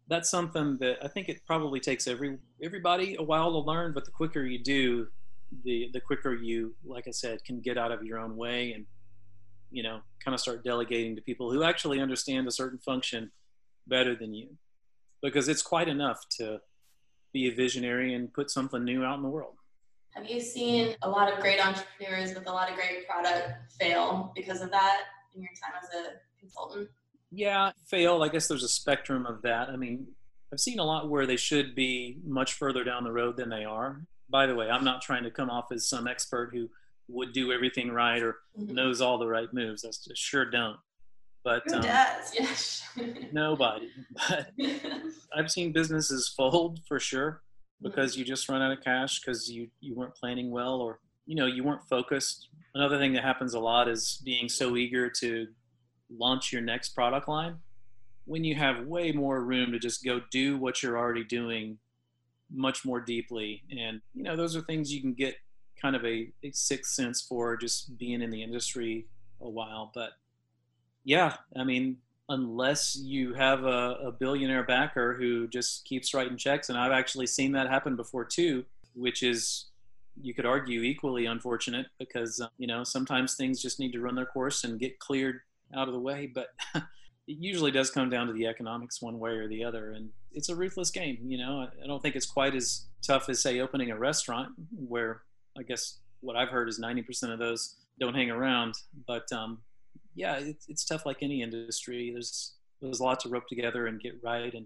that's 0.09 0.29
something 0.29 0.77
that 0.79 0.97
I 1.03 1.07
think 1.07 1.29
it 1.29 1.45
probably 1.45 1.79
takes 1.79 2.07
every 2.07 2.37
everybody 2.61 3.15
a 3.17 3.23
while 3.23 3.51
to 3.51 3.59
learn, 3.59 3.93
but 3.93 4.05
the 4.05 4.11
quicker 4.11 4.41
you 4.41 4.61
do, 4.61 5.07
the 5.63 5.89
the 5.93 6.01
quicker 6.01 6.33
you, 6.33 6.75
like 6.83 7.07
I 7.07 7.11
said, 7.11 7.43
can 7.45 7.61
get 7.61 7.77
out 7.77 7.91
of 7.91 8.03
your 8.03 8.19
own 8.19 8.35
way 8.35 8.73
and 8.73 8.85
you 9.71 9.83
know 9.83 9.99
kind 10.25 10.33
of 10.33 10.41
start 10.41 10.63
delegating 10.63 11.15
to 11.15 11.21
people 11.21 11.51
who 11.51 11.63
actually 11.63 12.01
understand 12.01 12.47
a 12.47 12.51
certain 12.51 12.79
function 12.79 13.31
better 13.85 14.15
than 14.15 14.33
you, 14.33 14.49
because 15.21 15.47
it's 15.47 15.61
quite 15.61 15.87
enough 15.87 16.25
to 16.37 16.59
be 17.33 17.47
a 17.47 17.53
visionary 17.53 18.15
and 18.15 18.33
put 18.33 18.49
something 18.49 18.83
new 18.83 19.03
out 19.03 19.17
in 19.17 19.21
the 19.21 19.29
world. 19.29 19.53
Have 20.15 20.27
you 20.27 20.41
seen 20.41 20.95
a 21.03 21.09
lot 21.09 21.31
of 21.31 21.39
great 21.39 21.63
entrepreneurs 21.63 22.33
with 22.33 22.47
a 22.47 22.51
lot 22.51 22.67
of 22.67 22.75
great 22.75 23.07
product 23.07 23.71
fail 23.79 24.31
because 24.35 24.61
of 24.61 24.71
that 24.71 25.03
in 25.35 25.41
your 25.41 25.51
time 25.61 25.73
as 25.81 25.89
a 25.95 26.39
consultant? 26.39 26.89
yeah, 27.31 27.71
fail. 27.87 28.23
I 28.23 28.29
guess 28.29 28.47
there's 28.47 28.63
a 28.63 28.69
spectrum 28.69 29.25
of 29.25 29.41
that. 29.43 29.69
I 29.69 29.75
mean, 29.75 30.07
I've 30.51 30.59
seen 30.59 30.79
a 30.79 30.83
lot 30.83 31.09
where 31.09 31.25
they 31.25 31.37
should 31.37 31.75
be 31.75 32.17
much 32.25 32.53
further 32.53 32.83
down 32.83 33.03
the 33.03 33.11
road 33.11 33.37
than 33.37 33.49
they 33.49 33.65
are. 33.65 34.01
By 34.29 34.45
the 34.45 34.55
way, 34.55 34.69
I'm 34.69 34.83
not 34.83 35.01
trying 35.01 35.23
to 35.23 35.31
come 35.31 35.49
off 35.49 35.71
as 35.71 35.87
some 35.87 36.07
expert 36.07 36.51
who 36.53 36.69
would 37.07 37.33
do 37.33 37.51
everything 37.51 37.91
right 37.91 38.21
or 38.21 38.37
mm-hmm. 38.59 38.73
knows 38.73 39.01
all 39.01 39.17
the 39.17 39.27
right 39.27 39.51
moves. 39.53 39.83
Just 39.83 40.11
sure 40.15 40.49
don't. 40.49 40.77
But 41.43 41.63
who 41.67 41.75
um, 41.75 41.81
does? 41.81 42.33
Yes. 42.39 42.83
nobody. 43.31 43.89
But 44.27 44.51
I've 45.35 45.51
seen 45.51 45.71
businesses 45.71 46.27
fold 46.35 46.79
for 46.87 46.99
sure 46.99 47.41
mm-hmm. 47.83 47.89
because 47.89 48.17
you 48.17 48.25
just 48.25 48.49
run 48.49 48.61
out 48.61 48.71
of 48.71 48.83
cash 48.83 49.19
because 49.19 49.49
you 49.49 49.69
you 49.79 49.95
weren't 49.95 50.15
planning 50.15 50.51
well 50.51 50.75
or 50.75 50.99
you 51.29 51.35
know 51.35 51.45
you 51.45 51.63
weren't 51.63 51.87
focused. 51.87 52.49
Another 52.73 52.97
thing 52.97 53.13
that 53.13 53.23
happens 53.23 53.53
a 53.53 53.59
lot 53.59 53.87
is 53.87 54.19
being 54.25 54.49
so 54.49 54.75
eager 54.75 55.09
to 55.21 55.47
launch 56.09 56.51
your 56.51 56.61
next 56.61 56.89
product 56.89 57.27
line 57.27 57.57
when 58.25 58.43
you 58.43 58.55
have 58.55 58.85
way 58.85 59.11
more 59.11 59.41
room 59.43 59.71
to 59.71 59.79
just 59.79 60.03
go 60.03 60.21
do 60.31 60.57
what 60.57 60.81
you're 60.81 60.97
already 60.97 61.23
doing 61.23 61.77
much 62.51 62.83
more 62.83 62.99
deeply 62.99 63.61
and 63.71 64.01
you 64.15 64.23
know 64.23 64.35
those 64.35 64.55
are 64.55 64.61
things 64.61 64.91
you 64.91 65.01
can 65.01 65.13
get 65.13 65.35
kind 65.79 65.95
of 65.95 66.03
a, 66.03 66.31
a 66.43 66.51
sixth 66.51 66.93
sense 66.93 67.21
for 67.21 67.55
just 67.55 67.95
being 67.99 68.23
in 68.23 68.31
the 68.31 68.41
industry 68.41 69.05
a 69.41 69.49
while 69.49 69.91
but 69.93 70.11
yeah 71.03 71.35
i 71.55 71.63
mean 71.63 71.95
unless 72.29 72.95
you 72.95 73.35
have 73.35 73.65
a, 73.65 73.97
a 74.03 74.11
billionaire 74.11 74.63
backer 74.63 75.13
who 75.13 75.47
just 75.47 75.85
keeps 75.85 76.11
writing 76.13 76.37
checks 76.37 76.69
and 76.69 76.77
i've 76.77 76.91
actually 76.91 77.27
seen 77.27 77.51
that 77.51 77.67
happen 77.67 77.95
before 77.95 78.25
too 78.25 78.65
which 78.95 79.21
is 79.21 79.68
you 80.21 80.33
could 80.33 80.45
argue 80.45 80.81
equally 80.81 81.25
unfortunate 81.25 81.87
because 81.99 82.41
uh, 82.41 82.47
you 82.57 82.67
know 82.67 82.83
sometimes 82.83 83.35
things 83.35 83.61
just 83.61 83.79
need 83.79 83.91
to 83.91 84.01
run 84.01 84.15
their 84.15 84.25
course 84.25 84.63
and 84.63 84.79
get 84.79 84.99
cleared 84.99 85.39
out 85.75 85.87
of 85.87 85.93
the 85.93 85.99
way. 85.99 86.31
But 86.33 86.47
it 86.75 87.37
usually 87.39 87.71
does 87.71 87.91
come 87.91 88.09
down 88.09 88.27
to 88.27 88.33
the 88.33 88.47
economics 88.47 89.01
one 89.01 89.19
way 89.19 89.31
or 89.31 89.47
the 89.47 89.63
other. 89.63 89.91
And 89.91 90.09
it's 90.31 90.49
a 90.49 90.55
ruthless 90.55 90.89
game. 90.89 91.19
You 91.23 91.37
know, 91.37 91.67
I 91.83 91.87
don't 91.87 92.01
think 92.01 92.15
it's 92.15 92.25
quite 92.25 92.55
as 92.55 92.85
tough 93.05 93.29
as, 93.29 93.41
say, 93.41 93.59
opening 93.59 93.91
a 93.91 93.97
restaurant 93.97 94.49
where 94.75 95.21
I 95.57 95.63
guess 95.63 95.99
what 96.21 96.35
I've 96.35 96.49
heard 96.49 96.69
is 96.69 96.79
90% 96.79 97.31
of 97.31 97.39
those 97.39 97.75
don't 97.99 98.15
hang 98.15 98.31
around. 98.31 98.75
But 99.07 99.31
um, 99.31 99.59
yeah, 100.15 100.37
it's, 100.37 100.67
it's 100.67 100.85
tough 100.85 101.05
like 101.05 101.17
any 101.21 101.41
industry. 101.41 102.11
There's, 102.11 102.55
there's 102.81 102.99
a 102.99 103.03
lot 103.03 103.19
to 103.21 103.29
rope 103.29 103.47
together 103.47 103.87
and 103.87 104.01
get 104.01 104.15
right. 104.23 104.53
And, 104.53 104.65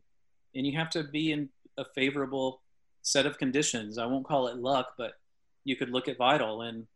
and 0.56 0.66
you 0.66 0.78
have 0.78 0.90
to 0.92 1.04
be 1.04 1.32
in 1.32 1.50
a 1.78 1.84
favorable 1.96 2.62
set 3.02 3.26
of 3.26 3.38
conditions. 3.38 3.98
I 3.98 4.06
won't 4.06 4.26
call 4.26 4.48
it 4.48 4.58
luck, 4.58 4.94
but 4.98 5.14
you 5.64 5.76
could 5.76 5.90
look 5.90 6.08
at 6.08 6.18
Vital 6.18 6.62
and 6.62 6.88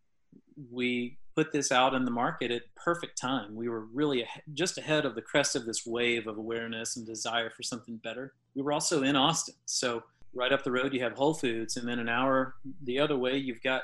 we 0.72 1.18
put 1.36 1.52
this 1.52 1.72
out 1.72 1.94
in 1.94 2.04
the 2.04 2.12
market 2.12 2.50
at 2.50 2.64
perfect 2.76 3.16
time. 3.16 3.56
We 3.56 3.70
were 3.70 3.82
really 3.94 4.26
just 4.54 4.80
ahead 4.80 5.06
of 5.06 5.14
the 5.14 5.22
crest 5.22 5.56
of 5.56 5.66
this 5.66 5.86
wave 5.86 6.26
of 6.26 6.38
awareness 6.38 6.98
and 6.98 7.06
desire 7.06 7.52
for 7.52 7.62
something 7.62 7.98
better. 7.98 8.34
We 8.56 8.64
were 8.64 8.74
also 8.74 9.04
in 9.04 9.16
Austin, 9.16 9.54
so 9.66 10.04
right 10.34 10.52
up 10.52 10.64
the 10.64 10.72
road 10.72 10.94
you 10.94 11.04
have 11.04 11.14
Whole 11.14 11.36
Foods, 11.36 11.78
and 11.78 11.88
then 11.88 12.00
an 12.00 12.10
hour 12.10 12.56
the 12.84 13.00
other 13.00 13.16
way 13.16 13.38
you've 13.38 13.62
got 13.62 13.84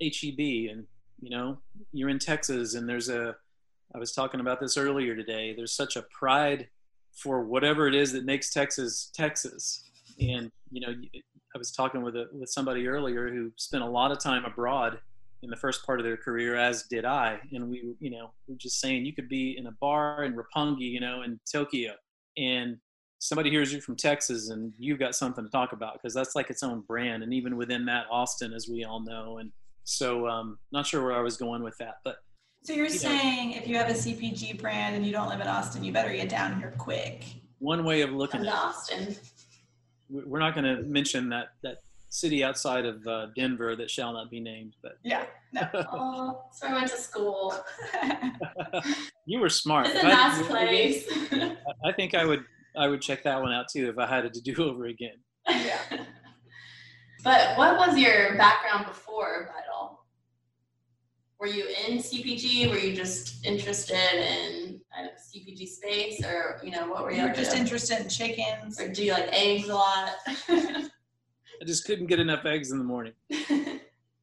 HEB, 0.00 0.40
and 0.70 0.86
you 1.20 1.30
know 1.30 1.58
you're 1.92 2.08
in 2.08 2.18
Texas, 2.18 2.74
and 2.74 2.88
there's 2.88 3.08
a. 3.08 3.36
I 3.94 3.98
was 3.98 4.12
talking 4.12 4.40
about 4.40 4.60
this 4.60 4.76
earlier 4.76 5.14
today. 5.14 5.54
There's 5.54 5.72
such 5.72 5.94
a 5.94 6.02
pride 6.02 6.68
for 7.12 7.42
whatever 7.42 7.86
it 7.88 7.94
is 7.94 8.12
that 8.12 8.24
makes 8.24 8.50
Texas 8.50 9.12
Texas, 9.14 9.84
and 10.20 10.50
you 10.72 10.80
know 10.80 10.94
I 11.54 11.58
was 11.58 11.72
talking 11.72 12.02
with 12.02 12.16
a, 12.16 12.26
with 12.32 12.48
somebody 12.48 12.86
earlier 12.86 13.28
who 13.28 13.52
spent 13.56 13.82
a 13.82 13.88
lot 13.88 14.12
of 14.12 14.18
time 14.18 14.44
abroad 14.44 14.98
in 15.42 15.50
the 15.50 15.56
first 15.56 15.84
part 15.86 15.98
of 15.98 16.04
their 16.04 16.16
career, 16.16 16.54
as 16.54 16.84
did 16.84 17.04
I, 17.04 17.40
and 17.52 17.68
we 17.68 17.94
you 17.98 18.10
know 18.10 18.32
we're 18.46 18.56
just 18.56 18.80
saying 18.80 19.06
you 19.06 19.14
could 19.14 19.28
be 19.28 19.56
in 19.56 19.66
a 19.66 19.72
bar 19.72 20.24
in 20.24 20.36
Roppongi, 20.36 20.90
you 20.90 21.00
know, 21.00 21.22
in 21.22 21.40
Tokyo, 21.50 21.92
and 22.36 22.76
somebody 23.20 23.50
hears 23.50 23.72
you 23.72 23.80
from 23.80 23.94
Texas 23.96 24.48
and 24.48 24.72
you've 24.78 24.98
got 24.98 25.14
something 25.14 25.44
to 25.44 25.50
talk 25.50 25.72
about 25.72 25.94
because 25.94 26.14
that's 26.14 26.34
like 26.34 26.50
its 26.50 26.62
own 26.62 26.80
brand. 26.80 27.22
And 27.22 27.32
even 27.32 27.56
within 27.56 27.84
that, 27.84 28.06
Austin, 28.10 28.52
as 28.52 28.66
we 28.68 28.84
all 28.84 29.00
know. 29.00 29.38
And 29.38 29.52
so, 29.84 30.26
um, 30.26 30.58
not 30.72 30.86
sure 30.86 31.04
where 31.04 31.12
I 31.12 31.20
was 31.20 31.36
going 31.36 31.62
with 31.62 31.76
that, 31.78 31.96
but. 32.02 32.16
So 32.62 32.74
you're 32.74 32.86
you 32.86 32.92
saying 32.92 33.50
know, 33.50 33.56
if 33.56 33.68
you 33.68 33.76
have 33.76 33.88
a 33.88 33.94
CPG 33.94 34.60
brand 34.60 34.96
and 34.96 35.06
you 35.06 35.12
don't 35.12 35.28
live 35.28 35.40
in 35.40 35.46
Austin, 35.46 35.84
you 35.84 35.92
better 35.92 36.12
get 36.12 36.28
down 36.28 36.58
here 36.58 36.74
quick. 36.76 37.24
One 37.58 37.84
way 37.84 38.02
of 38.02 38.10
looking 38.10 38.40
at 38.40 38.52
Austin. 38.52 39.16
We're 40.10 40.40
not 40.40 40.54
going 40.54 40.64
to 40.64 40.82
mention 40.82 41.28
that 41.30 41.48
that 41.62 41.78
city 42.10 42.42
outside 42.42 42.84
of 42.84 43.06
uh, 43.06 43.26
Denver 43.36 43.76
that 43.76 43.90
shall 43.90 44.12
not 44.12 44.30
be 44.30 44.40
named, 44.40 44.74
but 44.82 44.98
yeah. 45.04 45.24
No. 45.52 45.68
oh, 45.92 46.42
so 46.52 46.66
I 46.66 46.74
went 46.74 46.90
to 46.90 46.96
school. 46.96 47.54
you 49.26 49.40
were 49.40 49.48
smart. 49.48 49.86
It's 49.86 50.02
a 50.02 50.08
nice 50.08 50.46
place. 50.46 51.08
I 51.84 51.92
think 51.92 52.14
I 52.14 52.24
would 52.24 52.44
I 52.76 52.88
would 52.88 53.00
check 53.00 53.24
that 53.24 53.40
one 53.40 53.52
out 53.52 53.66
too 53.68 53.88
if 53.88 53.98
I 53.98 54.06
had 54.06 54.24
it 54.24 54.34
to 54.34 54.40
do 54.40 54.54
over 54.64 54.86
again. 54.86 55.16
Yeah. 55.48 55.80
but 57.24 57.56
what 57.56 57.78
was 57.78 57.96
your 57.96 58.36
background 58.36 58.86
before 58.86 59.48
Vital? 59.52 60.00
Were 61.38 61.46
you 61.46 61.66
in 61.88 61.98
CPG? 61.98 62.70
Were 62.70 62.78
you 62.78 62.94
just 62.94 63.44
interested 63.46 63.96
in 63.96 64.59
kind 64.94 65.08
of 65.08 65.12
CPG 65.16 65.68
space, 65.68 66.24
or 66.24 66.60
you 66.62 66.70
know, 66.70 66.88
what 66.88 67.04
were 67.04 67.10
you? 67.10 67.22
You 67.22 67.28
were 67.28 67.34
just 67.34 67.56
interested 67.56 68.00
in 68.00 68.08
chickens, 68.08 68.80
or 68.80 68.88
do 68.88 69.04
you 69.04 69.12
like 69.12 69.28
eggs 69.32 69.68
a 69.68 69.74
lot? 69.74 70.10
I 70.48 71.64
just 71.66 71.84
couldn't 71.84 72.06
get 72.06 72.20
enough 72.20 72.44
eggs 72.46 72.70
in 72.70 72.78
the 72.78 72.84
morning. 72.84 73.12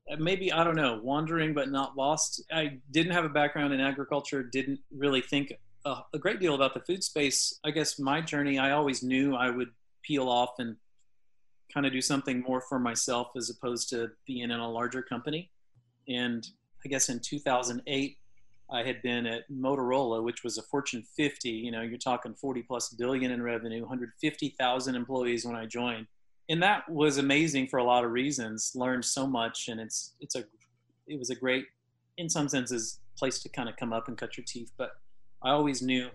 Uh, 0.10 0.16
maybe 0.18 0.54
I 0.54 0.64
don't 0.64 0.78
know, 0.78 1.02
wandering 1.04 1.54
but 1.54 1.70
not 1.70 1.98
lost. 1.98 2.42
I 2.50 2.80
didn't 2.92 3.12
have 3.12 3.26
a 3.26 3.30
background 3.30 3.74
in 3.74 3.82
agriculture. 3.82 4.42
Didn't 4.42 4.80
really 4.90 5.20
think 5.20 5.52
a, 5.86 5.98
a 6.14 6.18
great 6.18 6.40
deal 6.40 6.56
about 6.56 6.74
the 6.74 6.80
food 6.82 7.04
space. 7.04 7.60
I 7.64 7.72
guess 7.72 8.00
my 8.00 8.22
journey, 8.22 8.58
I 8.58 8.72
always 8.72 9.04
knew 9.04 9.36
I 9.36 9.50
would 9.50 9.70
peel 10.04 10.30
off 10.30 10.60
and 10.60 10.78
kind 11.74 11.86
of 11.86 11.92
do 11.92 12.02
something 12.02 12.42
more 12.42 12.62
for 12.62 12.80
myself 12.80 13.32
as 13.36 13.50
opposed 13.50 13.90
to 13.90 14.12
being 14.26 14.44
in 14.44 14.52
a 14.52 14.70
larger 14.70 15.02
company. 15.02 15.52
And 16.08 16.48
I 16.86 16.90
guess 16.90 17.10
in 17.10 17.20
2008, 17.20 18.18
I 18.70 18.84
had 18.84 19.02
been 19.02 19.26
at 19.26 19.50
Motorola, 19.50 20.24
which 20.24 20.44
was 20.44 20.58
a 20.58 20.62
Fortune 20.64 21.04
50. 21.16 21.50
You 21.50 21.72
know, 21.72 21.82
you're 21.82 21.98
talking 21.98 22.34
40 22.34 22.64
plus 22.64 22.90
billion 22.90 23.32
in 23.32 23.42
revenue, 23.42 23.82
150,000 23.82 24.96
employees 24.96 25.46
when 25.46 25.56
I 25.56 25.66
joined, 25.66 26.08
and 26.50 26.62
that 26.62 26.90
was 26.90 27.18
amazing 27.18 27.68
for 27.68 27.78
a 27.78 27.84
lot 27.84 28.04
of 28.04 28.12
reasons. 28.12 28.72
Learned 28.76 29.06
so 29.06 29.26
much, 29.26 29.68
and 29.70 29.80
it's 29.80 30.16
it's 30.20 30.36
a 30.36 30.44
it 31.08 31.18
was 31.18 31.30
a 31.30 31.36
great, 31.36 31.66
in 32.18 32.30
some 32.30 32.50
senses, 32.50 33.00
place 33.18 33.40
to 33.40 33.50
kind 33.50 33.70
of 33.70 33.78
come 33.78 33.94
up 33.94 34.08
and 34.08 34.18
cut 34.18 34.38
your 34.38 34.46
teeth. 34.46 34.72
But 34.78 34.92
I 35.42 35.52
always 35.52 35.82
knew 35.82 36.10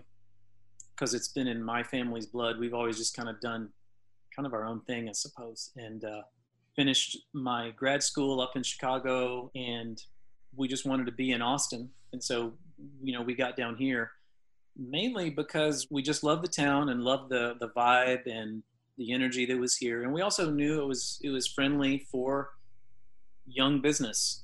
because 0.95 1.13
it's 1.13 1.29
been 1.29 1.47
in 1.47 1.63
my 1.63 1.83
family's 1.83 2.27
blood. 2.27 2.59
We've 2.59 2.73
always 2.73 2.97
just 2.97 3.15
kind 3.15 3.29
of 3.29 3.39
done 3.41 3.69
kind 4.35 4.45
of 4.45 4.53
our 4.53 4.65
own 4.65 4.81
thing, 4.81 5.09
I 5.09 5.11
suppose. 5.13 5.71
And 5.75 6.03
uh, 6.03 6.21
finished 6.75 7.17
my 7.33 7.71
grad 7.71 8.03
school 8.03 8.41
up 8.41 8.51
in 8.55 8.63
Chicago, 8.63 9.51
and 9.55 10.01
we 10.55 10.67
just 10.67 10.85
wanted 10.85 11.05
to 11.05 11.11
be 11.11 11.31
in 11.31 11.41
Austin. 11.41 11.89
And 12.13 12.23
so, 12.23 12.53
you 13.01 13.13
know, 13.13 13.21
we 13.21 13.35
got 13.35 13.57
down 13.57 13.75
here 13.75 14.11
mainly 14.77 15.29
because 15.29 15.87
we 15.91 16.01
just 16.01 16.23
loved 16.23 16.43
the 16.43 16.47
town 16.47 16.89
and 16.89 17.03
loved 17.03 17.29
the 17.29 17.55
the 17.59 17.69
vibe 17.69 18.25
and 18.25 18.63
the 18.97 19.11
energy 19.11 19.45
that 19.45 19.57
was 19.57 19.75
here. 19.75 20.03
And 20.03 20.13
we 20.13 20.21
also 20.21 20.49
knew 20.49 20.81
it 20.81 20.85
was 20.85 21.19
it 21.23 21.29
was 21.29 21.47
friendly 21.47 22.07
for 22.11 22.49
young 23.45 23.81
business. 23.81 24.43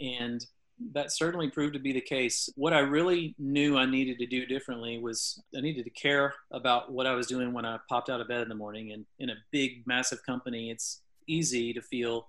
And 0.00 0.44
that 0.92 1.10
certainly 1.10 1.50
proved 1.50 1.72
to 1.72 1.80
be 1.80 1.92
the 1.92 2.02
case. 2.02 2.50
What 2.54 2.74
I 2.74 2.80
really 2.80 3.34
knew 3.38 3.78
I 3.78 3.86
needed 3.86 4.18
to 4.18 4.26
do 4.26 4.44
differently 4.44 4.98
was 4.98 5.42
I 5.56 5.62
needed 5.62 5.84
to 5.84 5.90
care 5.90 6.34
about 6.52 6.92
what 6.92 7.06
I 7.06 7.14
was 7.14 7.26
doing 7.26 7.54
when 7.54 7.64
I 7.64 7.78
popped 7.88 8.10
out 8.10 8.20
of 8.20 8.28
bed 8.28 8.42
in 8.42 8.48
the 8.48 8.54
morning. 8.54 8.92
And 8.92 9.06
in 9.18 9.30
a 9.30 9.36
big, 9.52 9.86
massive 9.86 10.24
company, 10.26 10.70
it's 10.70 11.00
easy 11.26 11.72
to 11.72 11.80
feel 11.80 12.28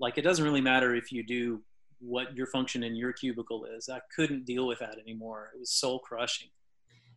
like 0.00 0.18
it 0.18 0.22
doesn't 0.22 0.44
really 0.44 0.60
matter 0.60 0.94
if 0.96 1.12
you 1.12 1.22
do 1.22 1.62
what 2.00 2.36
your 2.36 2.46
function 2.46 2.82
in 2.82 2.94
your 2.96 3.12
cubicle 3.12 3.66
is. 3.76 3.88
I 3.88 4.00
couldn't 4.14 4.44
deal 4.44 4.66
with 4.66 4.78
that 4.80 4.98
anymore. 4.98 5.50
It 5.54 5.60
was 5.60 5.70
soul 5.70 5.98
crushing. 6.00 6.48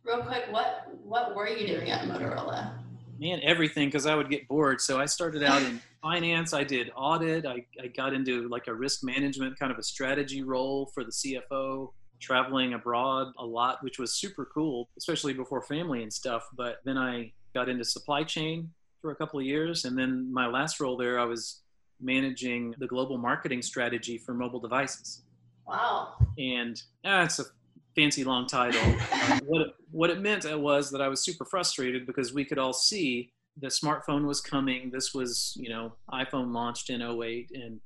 Real 0.04 0.22
quick, 0.22 0.44
what 0.50 0.88
what 1.02 1.34
were 1.34 1.48
you 1.48 1.66
doing 1.66 1.90
at 1.90 2.08
Motorola? 2.08 2.72
man, 3.20 3.40
everything 3.42 3.88
because 3.88 4.06
I 4.06 4.14
would 4.14 4.30
get 4.30 4.48
bored. 4.48 4.80
So 4.80 4.98
I 4.98 5.04
started 5.04 5.42
out 5.42 5.62
in 5.62 5.80
finance. 6.02 6.54
I 6.54 6.64
did 6.64 6.90
audit. 6.96 7.44
I, 7.44 7.64
I 7.80 7.88
got 7.88 8.14
into 8.14 8.48
like 8.48 8.66
a 8.66 8.74
risk 8.74 9.04
management 9.04 9.58
kind 9.58 9.70
of 9.70 9.78
a 9.78 9.82
strategy 9.82 10.42
role 10.42 10.90
for 10.94 11.04
the 11.04 11.10
CFO, 11.10 11.92
traveling 12.18 12.72
abroad 12.72 13.28
a 13.38 13.44
lot, 13.44 13.84
which 13.84 13.98
was 13.98 14.14
super 14.14 14.48
cool, 14.52 14.88
especially 14.96 15.34
before 15.34 15.62
family 15.62 16.02
and 16.02 16.12
stuff. 16.12 16.48
But 16.56 16.78
then 16.84 16.96
I 16.96 17.32
got 17.54 17.68
into 17.68 17.84
supply 17.84 18.24
chain 18.24 18.70
for 19.02 19.10
a 19.10 19.16
couple 19.16 19.38
of 19.38 19.46
years. 19.46 19.84
And 19.84 19.96
then 19.96 20.32
my 20.32 20.46
last 20.46 20.80
role 20.80 20.96
there, 20.96 21.20
I 21.20 21.24
was 21.24 21.60
managing 22.00 22.74
the 22.78 22.86
global 22.86 23.18
marketing 23.18 23.62
strategy 23.62 24.18
for 24.18 24.34
mobile 24.34 24.60
devices. 24.60 25.22
Wow. 25.66 26.14
And 26.38 26.80
that's 27.04 27.38
ah, 27.40 27.44
a 27.44 27.46
fancy 27.94 28.24
long 28.24 28.46
title. 28.46 28.80
uh, 29.12 29.40
what, 29.46 29.62
it, 29.62 29.68
what 29.90 30.10
it 30.10 30.20
meant 30.20 30.44
was 30.60 30.90
that 30.90 31.00
I 31.00 31.08
was 31.08 31.22
super 31.22 31.44
frustrated 31.44 32.06
because 32.06 32.32
we 32.32 32.44
could 32.44 32.58
all 32.58 32.72
see 32.72 33.32
the 33.60 33.68
smartphone 33.68 34.26
was 34.26 34.40
coming. 34.40 34.90
This 34.90 35.12
was, 35.14 35.56
you 35.56 35.68
know, 35.68 35.92
iPhone 36.12 36.52
launched 36.52 36.90
in 36.90 37.02
08 37.02 37.50
and 37.54 37.80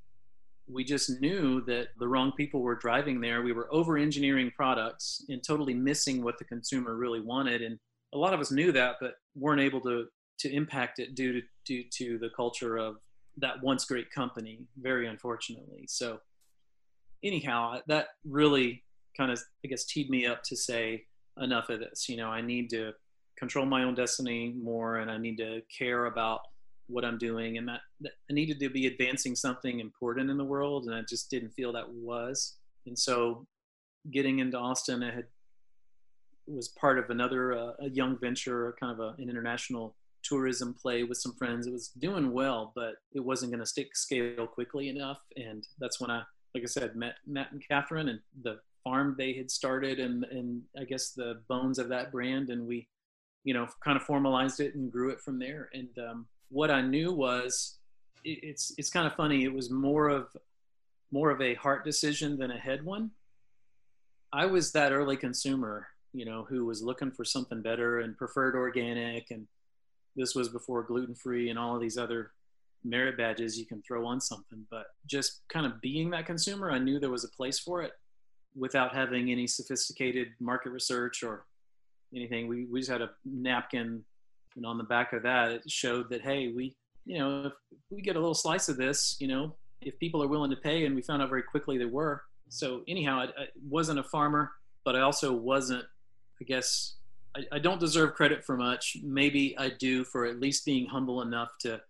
we 0.67 0.85
just 0.85 1.21
knew 1.21 1.61
that 1.63 1.89
the 1.99 2.09
wrong 2.09 2.33
people 2.37 2.61
were 2.61 2.75
driving 2.75 3.21
there. 3.21 3.43
We 3.43 3.53
were 3.53 3.73
over 3.73 3.99
engineering 3.99 4.51
products 4.57 5.25
and 5.29 5.43
totally 5.47 5.75
missing 5.75 6.23
what 6.23 6.39
the 6.39 6.45
consumer 6.45 6.97
really 6.97 7.21
wanted. 7.21 7.61
And 7.63 7.79
a 8.15 8.19
lot 8.19 8.33
of 8.33 8.41
us 8.41 8.51
knew 8.51 8.73
that, 8.73 8.97
but 9.01 9.15
weren't 9.35 9.61
able 9.61 9.81
to, 9.83 10.07
to 10.39 10.51
impact 10.51 10.99
it 10.99 11.15
due 11.15 11.33
to, 11.33 11.43
due 11.67 11.85
to 11.99 12.19
the 12.19 12.31
culture 12.35 12.79
of 12.79 12.97
that 13.39 13.63
once 13.63 13.85
great 13.85 14.11
company, 14.11 14.61
very 14.81 15.07
unfortunately. 15.07 15.85
So 15.89 16.21
anyhow, 17.23 17.81
that 17.89 18.09
really 18.25 18.85
kind 19.17 19.31
of 19.31 19.41
I 19.65 19.69
guess 19.69 19.85
teed 19.85 20.11
me 20.11 20.27
up 20.27 20.43
to 20.45 20.57
say 20.57 21.05
enough 21.41 21.69
of 21.69 21.81
this. 21.81 22.09
You 22.09 22.17
know, 22.17 22.29
I 22.29 22.41
need 22.41 22.71
to 22.71 22.93
control 23.39 23.67
my 23.67 23.83
own 23.83 23.95
destiny 23.95 24.55
more, 24.57 24.97
and 24.97 25.11
I 25.11 25.19
need 25.19 25.37
to 25.39 25.63
care 25.77 26.07
about 26.07 26.41
what 26.87 27.05
I'm 27.05 27.19
doing, 27.19 27.57
and 27.59 27.67
that, 27.69 27.81
that 28.03 28.13
I 28.31 28.35
needed 28.35 28.61
to 28.61 28.69
be 28.69 28.87
advancing 28.87 29.35
something 29.35 29.81
important 29.81 30.31
in 30.31 30.37
the 30.37 30.45
world, 30.45 30.85
and 30.85 30.95
I 30.95 31.03
just 31.09 31.31
didn't 31.31 31.51
feel 31.51 31.73
that 31.73 31.91
was. 31.91 32.57
And 32.87 32.99
so, 32.99 33.47
getting 34.11 34.41
into 34.41 34.59
Austin, 34.59 35.03
I 35.03 35.15
had 35.15 35.25
was 36.47 36.69
part 36.69 36.99
of 36.99 37.09
another 37.09 37.55
uh, 37.55 37.73
a 37.81 37.89
young 37.89 38.19
venture, 38.19 38.77
kind 38.79 38.93
of 38.93 39.01
a, 39.01 39.15
an 39.21 39.31
international 39.31 39.97
tourism 40.25 40.75
play 40.75 41.05
with 41.05 41.19
some 41.19 41.35
friends. 41.35 41.67
It 41.67 41.73
was 41.73 41.89
doing 41.99 42.33
well, 42.33 42.73
but 42.75 42.95
it 43.13 43.21
wasn't 43.21 43.53
going 43.53 43.61
to 43.61 43.67
stick 43.67 43.97
scale 43.97 44.47
quickly 44.47 44.89
enough. 44.89 45.19
And 45.37 45.67
that's 45.79 46.01
when 46.01 46.11
I, 46.11 46.23
like 46.55 46.65
I 46.65 46.67
said, 46.67 46.97
met 46.97 47.17
Matt 47.27 47.53
and 47.53 47.63
Catherine, 47.67 48.09
and 48.09 48.21
the 48.43 48.59
farm 48.85 49.15
they 49.19 49.33
had 49.33 49.51
started 49.51 49.99
and 49.99 50.25
and 50.25 50.63
I 50.79 50.85
guess 50.85 51.11
the 51.11 51.41
bones 51.49 51.79
of 51.79 51.89
that 51.89 52.13
brand 52.13 52.51
and 52.51 52.67
we 52.67 52.87
you 53.43 53.55
know 53.55 53.67
kind 53.83 53.97
of 53.97 54.03
formalized 54.03 54.61
it 54.61 54.75
and 54.75 54.93
grew 54.93 55.09
it 55.11 55.21
from 55.21 55.39
there 55.39 55.71
and 55.73 55.89
um, 55.99 56.27
what 56.51 56.71
I 56.71 56.83
knew 56.83 57.11
was 57.11 57.79
it, 58.23 58.41
it's 58.43 58.75
it's 58.77 58.91
kind 58.91 59.07
of 59.07 59.15
funny 59.15 59.45
it 59.45 59.53
was 59.53 59.71
more 59.71 60.09
of 60.09 60.29
more 61.11 61.31
of 61.31 61.41
a 61.41 61.55
heart 61.55 61.85
decision 61.85 62.37
than 62.37 62.51
a 62.51 62.59
head 62.59 62.85
one 62.85 63.11
I 64.33 64.47
was 64.47 64.73
that 64.73 64.93
early 64.93 65.17
consumer 65.17 65.89
you 66.13 66.27
know 66.27 66.47
who 66.49 66.67
was 66.67 66.83
looking 66.83 67.11
for 67.11 67.25
something 67.25 67.63
better 67.63 68.01
and 68.01 68.17
preferred 68.19 68.55
organic 68.55 69.31
and 69.31 69.47
this 70.17 70.35
was 70.35 70.49
before 70.49 70.83
gluten 70.83 71.15
free 71.15 71.51
and 71.51 71.59
all 71.59 71.75
of 71.75 71.81
these 71.81 71.99
other 71.99 72.33
merit 72.85 73.17
badges 73.17 73.59
you 73.59 73.67
can 73.67 73.83
throw 73.83 74.07
on 74.07 74.21
something 74.21 74.67
but 74.71 74.87
just 75.07 75.41
kind 75.49 75.65
of 75.65 75.81
being 75.81 76.11
that 76.11 76.27
consumer 76.27 76.71
i 76.71 76.79
knew 76.79 77.01
there 77.01 77.11
was 77.11 77.25
a 77.25 77.37
place 77.37 77.59
for 77.59 77.83
it 77.83 77.93
without 78.57 78.95
having 78.95 79.31
any 79.31 79.47
sophisticated 79.47 80.29
market 80.41 80.71
research 80.71 81.23
or 81.23 81.47
anything. 82.15 82.49
We, 82.49 82.67
we 82.67 82.81
just 82.81 82.91
had 82.91 83.03
a 83.03 83.11
napkin, 83.25 84.05
and 84.57 84.67
on 84.67 84.79
the 84.79 84.85
back 84.85 85.13
of 85.13 85.23
that, 85.25 85.51
it 85.51 85.71
showed 85.71 86.09
that, 86.11 86.23
hey, 86.23 86.53
we, 86.55 86.77
you 87.05 87.19
know, 87.19 87.47
if 87.47 87.53
we 87.91 88.01
get 88.01 88.17
a 88.17 88.21
little 88.21 88.35
slice 88.35 88.69
of 88.69 88.77
this, 88.77 89.17
you 89.19 89.29
know, 89.29 89.55
if 89.81 89.99
people 89.99 90.23
are 90.23 90.29
willing 90.29 90.51
to 90.51 90.57
pay, 90.57 90.87
and 90.87 90.95
we 90.95 91.03
found 91.03 91.23
out 91.23 91.29
very 91.29 91.43
quickly 91.43 91.77
they 91.79 91.85
were. 91.85 92.23
So, 92.49 92.83
anyhow, 92.87 93.19
I, 93.19 93.25
I 93.25 93.47
wasn't 93.69 93.99
a 93.99 94.05
farmer, 94.05 94.53
but 94.85 94.95
I 94.95 95.01
also 95.01 95.33
wasn't, 95.33 95.85
I 96.41 96.45
guess, 96.45 96.95
I, 97.37 97.57
I 97.57 97.59
don't 97.59 97.81
deserve 97.81 98.15
credit 98.15 98.45
for 98.45 98.57
much. 98.57 98.97
Maybe 99.03 99.57
I 99.59 99.71
do 99.71 100.05
for 100.05 100.25
at 100.25 100.41
least 100.41 100.65
being 100.65 100.87
humble 100.87 101.23
enough 101.23 101.51
to 101.61 101.81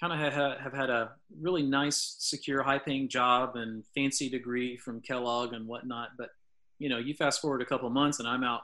kind 0.00 0.12
of 0.12 0.32
have, 0.32 0.58
have 0.58 0.72
had 0.72 0.90
a 0.90 1.12
really 1.40 1.62
nice, 1.62 2.16
secure, 2.18 2.62
high-paying 2.62 3.08
job 3.08 3.56
and 3.56 3.84
fancy 3.94 4.28
degree 4.28 4.76
from 4.76 5.00
Kellogg 5.00 5.52
and 5.52 5.66
whatnot. 5.66 6.10
But 6.18 6.30
you 6.78 6.88
know, 6.88 6.98
you 6.98 7.14
fast 7.14 7.40
forward 7.40 7.62
a 7.62 7.66
couple 7.66 7.88
months, 7.90 8.18
and 8.18 8.26
I'm 8.26 8.42
out 8.42 8.62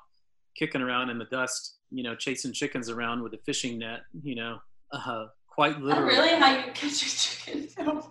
kicking 0.57 0.83
around 0.83 1.09
in 1.11 1.19
the 1.19 1.27
dust, 1.27 1.77
you 1.91 2.03
know, 2.03 2.17
chasing 2.17 2.53
chickens 2.53 2.91
around 2.91 3.23
with 3.23 3.33
a 3.35 3.39
fishing 3.47 3.79
net, 3.79 4.01
you 4.23 4.35
know, 4.35 4.59
uh, 4.93 5.27
quite 5.47 5.77
Oh, 5.77 5.81
literally. 5.85 6.15
really? 6.15 6.35
How 6.41 6.57
you 6.57 6.73
catch 6.73 7.03
your 7.03 7.11
chickens? 7.63 7.77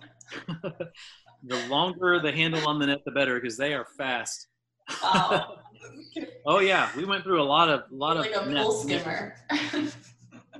the 1.44 1.66
longer 1.68 2.20
the 2.20 2.32
handle 2.32 2.66
on 2.66 2.78
the 2.78 2.86
net, 2.86 3.00
the 3.04 3.10
better, 3.10 3.38
because 3.40 3.56
they 3.56 3.74
are 3.74 3.86
fast. 3.96 4.46
Wow. 5.02 5.56
Oh 6.46 6.60
yeah, 6.60 6.90
we 6.96 7.04
went 7.04 7.24
through 7.24 7.42
a 7.42 7.44
lot 7.44 7.68
of, 7.68 7.80
a 7.90 7.94
lot 7.94 8.16
like 8.16 8.32
of 8.32 8.46
a 8.46 8.50
nets. 8.50 8.66
bull 8.66 8.72
skimmer. 8.82 9.34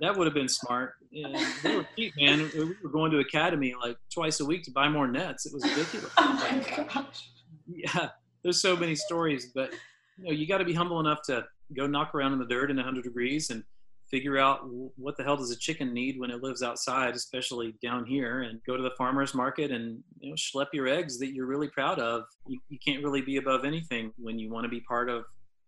That 0.01 0.17
would 0.17 0.27
have 0.27 0.35
been 0.35 0.49
smart. 0.49 0.95
Yeah, 1.11 1.45
they 1.63 1.77
were 1.77 1.87
cheap, 1.97 2.15
man. 2.17 2.51
We 2.55 2.77
were 2.83 2.91
going 2.91 3.11
to 3.13 3.19
academy 3.19 3.75
like 3.81 3.97
twice 4.13 4.41
a 4.41 4.45
week 4.45 4.63
to 4.65 4.71
buy 4.71 4.89
more 4.89 5.09
nets. 5.09 5.47
It 5.47 5.53
was 5.53 5.65
ridiculous. 5.65 6.13
oh 6.19 6.35
my 6.35 6.85
gosh. 6.87 7.31
yeah, 7.67 8.11
there's 8.43 8.61
so 8.61 8.77
many 8.77 8.95
stories, 8.95 9.51
but 9.55 9.73
you 10.19 10.25
know, 10.25 10.31
you 10.31 10.47
got 10.47 10.59
to 10.59 10.65
be 10.65 10.75
humble 10.75 11.01
enough 11.01 11.23
to 11.23 11.45
go 11.77 11.87
knock 11.87 12.15
around 12.15 12.33
in 12.33 12.39
the 12.39 12.47
dirt 12.47 12.71
in 12.71 12.77
100 12.77 13.03
degrees 13.03 13.51
and 13.51 13.65
figure 14.11 14.39
out 14.39 14.61
what 14.97 15.17
the 15.17 15.25
hell 15.25 15.37
does 15.37 15.51
a 15.51 15.57
chicken 15.57 15.93
need 15.93 16.19
when 16.19 16.31
it 16.31 16.43
lives 16.43 16.63
outside, 16.63 17.15
especially 17.15 17.75
down 17.83 18.07
here, 18.07 18.43
and 18.43 18.61
go 18.67 18.77
to 18.77 18.83
the 18.83 18.93
farmers 18.97 19.35
market 19.35 19.71
and 19.71 20.03
you 20.21 20.31
know 20.31 20.37
schlep 20.37 20.69
your 20.73 20.89
eggs 20.89 21.19
that 21.19 21.33
you're 21.33 21.47
really 21.47 21.69
proud 21.69 21.99
of. 21.99 22.25
You, 22.47 22.59
you 22.69 22.79
can't 22.85 23.03
really 23.03 23.23
be 23.23 23.37
above 23.37 23.65
anything 23.65 24.13
when 24.17 24.39
you 24.39 24.51
want 24.51 24.65
to 24.65 24.71
be 24.71 24.81
part 24.81 25.09
of 25.09 25.25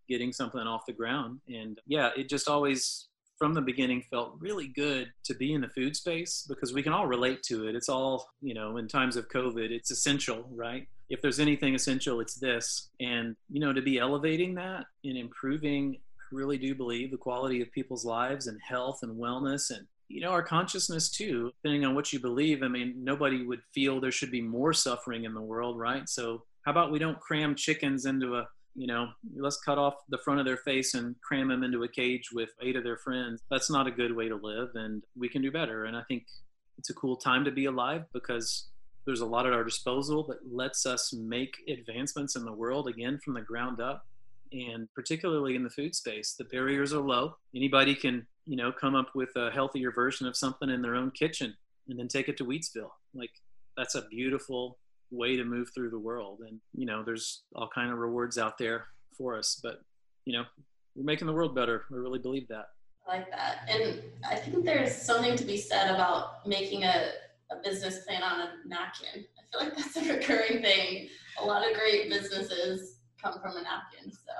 getting 0.09 0.33
something 0.33 0.61
off 0.61 0.83
the 0.87 0.93
ground. 0.93 1.41
And 1.49 1.79
yeah, 1.87 2.11
it 2.17 2.29
just 2.29 2.49
always 2.49 3.09
from 3.41 3.55
the 3.55 3.63
beginning 3.63 4.03
felt 4.11 4.37
really 4.39 4.69
good 4.69 5.11
to 5.25 5.35
be 5.35 5.55
in 5.55 5.63
the 5.63 5.69
food 5.69 5.97
space 5.97 6.45
because 6.47 6.75
we 6.75 6.83
can 6.83 6.93
all 6.93 7.07
relate 7.07 7.43
to 7.45 7.67
it. 7.67 7.75
It's 7.75 7.89
all, 7.89 8.29
you 8.43 8.53
know, 8.53 8.77
in 8.77 8.87
times 8.87 9.17
of 9.17 9.29
COVID, 9.31 9.71
it's 9.71 9.91
essential, 9.91 10.47
right? 10.53 10.87
If 11.09 11.23
there's 11.23 11.41
anything 11.41 11.75
essential, 11.75 12.21
it's 12.21 12.35
this. 12.35 12.91
And, 13.01 13.35
you 13.49 13.59
know, 13.59 13.73
to 13.73 13.81
be 13.81 13.99
elevating 13.99 14.55
that 14.57 14.85
and 15.05 15.17
improving, 15.17 16.01
really 16.33 16.59
do 16.59 16.75
believe 16.75 17.11
the 17.11 17.17
quality 17.17 17.61
of 17.61 17.73
people's 17.73 18.05
lives 18.05 18.47
and 18.47 18.61
health 18.67 19.01
and 19.03 19.19
wellness 19.19 19.71
and, 19.71 19.87
you 20.09 20.21
know, 20.21 20.31
our 20.31 20.43
consciousness 20.43 21.11
too, 21.11 21.53
depending 21.63 21.85
on 21.85 21.95
what 21.95 22.13
you 22.13 22.21
believe. 22.21 22.63
I 22.63 22.69
mean, 22.69 22.95
nobody 22.97 23.47
would 23.47 23.63
feel 23.75 24.01
there 24.01 24.11
should 24.11 24.31
be 24.31 24.43
more 24.43 24.73
suffering 24.73 25.25
in 25.25 25.35
the 25.35 25.41
world, 25.41 25.79
right? 25.79 26.09
So, 26.09 26.45
how 26.65 26.73
about 26.73 26.93
we 26.93 26.99
don't 26.99 27.19
cram 27.21 27.55
chickens 27.55 28.05
into 28.05 28.37
a 28.37 28.47
you 28.75 28.87
know, 28.87 29.09
let's 29.37 29.59
cut 29.59 29.79
off 29.79 29.95
the 30.09 30.19
front 30.19 30.41
of 30.41 30.47
their 30.47 30.57
face 30.59 30.95
and 30.95 31.17
cram 31.23 31.49
them 31.49 31.65
into 31.65 31.83
a 31.83 31.89
cage 31.89 32.31
with 32.33 32.51
eight 32.63 32.77
of 32.77 32.85
their 32.85 32.99
friends. 32.99 33.43
That's 33.51 33.71
not 33.71 33.87
a 33.87 33.91
good 33.91 34.15
way 34.15 34.29
to 34.29 34.37
live, 34.37 34.69
and 34.75 35.03
we 35.19 35.29
can 35.29 35.43
do 35.43 35.51
better. 35.51 35.85
And 35.85 35.97
I 35.97 36.03
think 36.09 36.25
it's 36.79 36.91
a 36.91 36.95
cool 36.95 37.17
time 37.17 37.45
to 37.45 37.51
be 37.51 37.67
alive 37.67 38.05
because 38.13 38.69
there's 39.07 39.21
a 39.21 39.27
lot 39.27 39.47
at 39.47 39.53
our 39.53 39.65
disposal 39.65 40.25
that 40.29 40.39
lets 40.51 40.87
us 40.87 41.13
make 41.13 41.55
advancements 41.69 42.37
in 42.37 42.45
the 42.45 42.53
world 42.53 42.89
again 42.89 43.19
from 43.25 43.35
the 43.35 43.41
ground 43.41 43.81
up. 43.81 44.05
And 44.53 44.89
particularly 44.95 45.55
in 45.55 45.63
the 45.63 45.71
food 45.71 45.95
space, 45.95 46.35
the 46.37 46.45
barriers 46.45 46.93
are 46.93 47.01
low. 47.01 47.37
Anybody 47.55 47.95
can, 47.95 48.27
you 48.47 48.57
know, 48.57 48.73
come 48.73 48.95
up 48.95 49.11
with 49.15 49.31
a 49.37 49.51
healthier 49.51 49.93
version 49.93 50.27
of 50.27 50.37
something 50.37 50.71
in 50.71 50.83
their 50.83 50.97
own 50.97 51.11
kitchen 51.13 51.55
and 51.89 51.99
then 51.99 52.09
take 52.09 52.29
it 52.29 52.37
to 52.39 52.45
Wheatsville. 52.45 52.91
Like 53.15 53.31
that's 53.77 53.95
a 53.95 54.07
beautiful 54.09 54.79
way 55.13 55.37
to 55.37 55.45
move 55.45 55.71
through 55.75 55.91
the 55.91 55.99
world 55.99 56.39
and 56.47 56.61
you 56.73 56.87
know 56.87 57.03
there's 57.03 57.43
all 57.57 57.69
kind 57.75 57.91
of 57.91 57.99
rewards 57.99 58.39
out 58.39 58.57
there 58.59 58.87
for 59.19 59.37
us 59.37 59.59
but 59.61 59.81
you 60.25 60.33
know 60.33 60.45
we're 60.95 61.03
making 61.03 61.27
the 61.27 61.33
world 61.33 61.53
better 61.53 61.83
i 61.91 61.97
really 61.97 62.21
believe 62.21 62.47
that 62.47 62.67
I 63.07 63.17
like 63.17 63.31
that. 63.31 63.69
And 63.69 64.03
I 64.29 64.37
think 64.37 64.65
there's 64.65 64.95
something 64.95 65.37
to 65.37 65.45
be 65.45 65.57
said 65.57 65.93
about 65.95 66.47
making 66.47 66.85
a, 66.85 67.11
a 67.51 67.57
business 67.63 68.05
plan 68.05 68.23
on 68.23 68.41
a 68.41 68.51
napkin. 68.67 69.25
I 69.25 69.59
feel 69.59 69.69
like 69.69 69.77
that's 69.77 69.97
a 69.97 70.13
recurring 70.13 70.63
thing. 70.63 71.09
A 71.41 71.45
lot 71.45 71.69
of 71.69 71.77
great 71.77 72.09
businesses 72.09 72.99
come 73.23 73.35
from 73.41 73.57
a 73.57 73.63
napkin. 73.63 74.11
So 74.13 74.33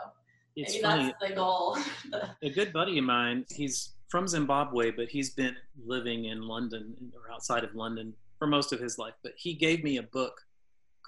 it's 0.57 0.73
maybe 0.75 0.83
funny 0.83 1.05
that's 1.21 1.31
the 1.31 1.35
goal. 1.35 1.79
a 2.43 2.51
good 2.51 2.73
buddy 2.73 2.99
of 2.99 3.05
mine 3.05 3.45
he's 3.51 3.93
from 4.09 4.27
zimbabwe 4.27 4.91
but 4.91 5.09
he's 5.09 5.31
been 5.31 5.55
living 5.87 6.25
in 6.27 6.43
london 6.43 6.95
or 7.15 7.33
outside 7.33 7.63
of 7.63 7.73
london 7.75 8.13
for 8.39 8.47
most 8.49 8.73
of 8.73 8.81
his 8.81 8.99
life 8.99 9.15
but 9.23 9.33
he 9.37 9.55
gave 9.55 9.85
me 9.85 9.99
a 9.99 10.03
book 10.03 10.41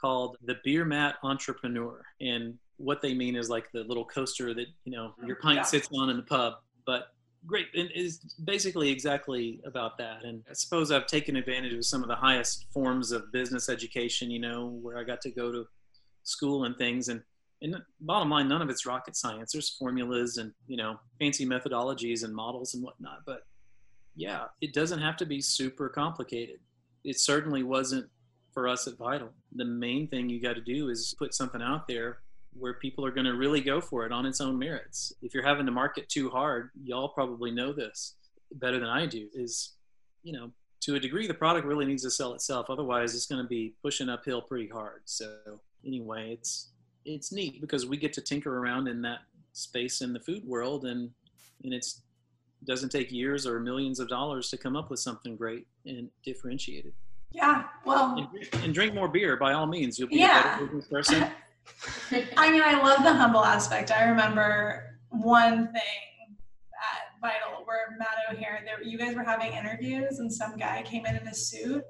called 0.00 0.36
the 0.44 0.56
beer 0.64 0.84
mat 0.84 1.16
entrepreneur 1.24 2.02
and 2.20 2.54
what 2.76 3.00
they 3.02 3.14
mean 3.14 3.34
is 3.36 3.50
like 3.50 3.70
the 3.72 3.82
little 3.84 4.04
coaster 4.04 4.54
that 4.54 4.66
you 4.84 4.92
know 4.92 5.12
your 5.26 5.36
pint 5.36 5.56
Yeah. 5.56 5.62
sits 5.62 5.88
on 5.92 6.08
in 6.08 6.16
the 6.16 6.22
pub 6.22 6.54
but 6.86 7.08
great 7.44 7.66
and 7.74 7.90
is 7.94 8.18
basically 8.44 8.90
exactly 8.90 9.60
about 9.66 9.98
that 9.98 10.24
and 10.24 10.42
i 10.48 10.52
suppose 10.52 10.92
i've 10.92 11.06
taken 11.06 11.34
advantage 11.34 11.72
of 11.72 11.84
some 11.84 12.02
of 12.02 12.08
the 12.08 12.14
highest 12.14 12.66
forms 12.72 13.10
of 13.10 13.30
business 13.32 13.68
education 13.68 14.30
you 14.30 14.38
know 14.38 14.68
where 14.82 14.98
i 14.98 15.02
got 15.04 15.20
to 15.20 15.30
go 15.30 15.50
to 15.50 15.64
school 16.22 16.64
and 16.64 16.76
things 16.78 17.08
and 17.08 17.20
and 17.62 17.76
bottom 18.00 18.28
line 18.28 18.48
none 18.48 18.62
of 18.62 18.68
it's 18.68 18.86
rocket 18.86 19.16
science. 19.16 19.52
There's 19.52 19.70
formulas 19.70 20.36
and 20.36 20.52
you 20.66 20.76
know 20.76 20.96
fancy 21.18 21.46
methodologies 21.46 22.24
and 22.24 22.34
models 22.34 22.74
and 22.74 22.82
whatnot 22.82 23.20
but 23.24 23.46
yeah 24.14 24.44
it 24.60 24.74
doesn't 24.74 25.00
have 25.00 25.16
to 25.18 25.26
be 25.26 25.40
super 25.40 25.88
complicated. 25.88 26.58
It 27.04 27.18
certainly 27.18 27.62
wasn't 27.62 28.08
for 28.52 28.68
us 28.68 28.86
at 28.86 28.98
vital. 28.98 29.30
The 29.54 29.64
main 29.64 30.08
thing 30.08 30.28
you 30.28 30.40
got 30.40 30.54
to 30.54 30.60
do 30.60 30.88
is 30.90 31.14
put 31.18 31.34
something 31.34 31.62
out 31.62 31.88
there 31.88 32.18
where 32.54 32.74
people 32.74 33.04
are 33.06 33.10
going 33.10 33.24
to 33.24 33.34
really 33.34 33.62
go 33.62 33.80
for 33.80 34.04
it 34.04 34.12
on 34.12 34.26
its 34.26 34.40
own 34.40 34.58
merits. 34.58 35.12
If 35.22 35.32
you're 35.32 35.46
having 35.46 35.64
to 35.66 35.72
market 35.72 36.08
too 36.08 36.28
hard 36.28 36.70
y'all 36.84 37.08
probably 37.08 37.50
know 37.50 37.72
this 37.72 38.16
better 38.56 38.78
than 38.78 38.90
i 38.90 39.06
do 39.06 39.28
is 39.32 39.76
you 40.22 40.30
know 40.30 40.50
to 40.82 40.96
a 40.96 41.00
degree 41.00 41.26
the 41.26 41.34
product 41.34 41.64
really 41.66 41.86
needs 41.86 42.02
to 42.02 42.10
sell 42.10 42.34
itself. 42.34 42.66
Otherwise 42.68 43.14
it's 43.14 43.26
going 43.26 43.42
to 43.42 43.48
be 43.48 43.74
pushing 43.82 44.08
uphill 44.08 44.42
pretty 44.42 44.68
hard. 44.68 45.02
So 45.04 45.32
anyway 45.86 46.32
it's 46.32 46.71
it's 47.04 47.32
neat 47.32 47.60
because 47.60 47.86
we 47.86 47.96
get 47.96 48.12
to 48.14 48.20
tinker 48.20 48.58
around 48.58 48.88
in 48.88 49.02
that 49.02 49.20
space 49.52 50.00
in 50.00 50.12
the 50.12 50.20
food 50.20 50.44
world 50.46 50.84
and 50.84 51.10
and 51.64 51.74
it's 51.74 52.02
doesn't 52.64 52.90
take 52.90 53.10
years 53.10 53.46
or 53.46 53.58
millions 53.58 53.98
of 53.98 54.08
dollars 54.08 54.48
to 54.50 54.56
come 54.56 54.76
up 54.76 54.88
with 54.90 55.00
something 55.00 55.36
great 55.36 55.66
and 55.84 56.08
differentiated 56.24 56.92
Yeah, 57.32 57.64
well, 57.84 58.16
and, 58.16 58.30
drink- 58.30 58.64
and 58.64 58.72
drink 58.74 58.94
more 58.94 59.08
beer 59.08 59.36
by 59.36 59.52
all 59.52 59.66
means 59.66 59.98
you'll 59.98 60.08
be 60.08 60.16
Yeah. 60.16 60.40
a 60.40 60.42
better 60.60 60.66
business 60.66 60.86
person 60.88 61.30
I 62.36 62.50
mean, 62.50 62.60
I 62.62 62.80
love 62.82 63.04
the 63.04 63.12
humble 63.14 63.44
aspect. 63.44 63.92
I 63.92 64.02
remember 64.08 64.98
one 65.10 65.66
thing 65.72 66.36
at 66.74 67.20
Vital 67.20 67.64
where 67.64 67.96
Matt 68.00 68.08
O'Hayer, 68.32 68.58
there, 68.64 68.82
you 68.82 68.98
guys 68.98 69.14
were 69.14 69.22
having 69.22 69.52
interviews, 69.52 70.18
and 70.18 70.32
some 70.32 70.56
guy 70.56 70.82
came 70.84 71.06
in 71.06 71.14
in 71.14 71.28
a 71.28 71.32
suit, 71.34 71.84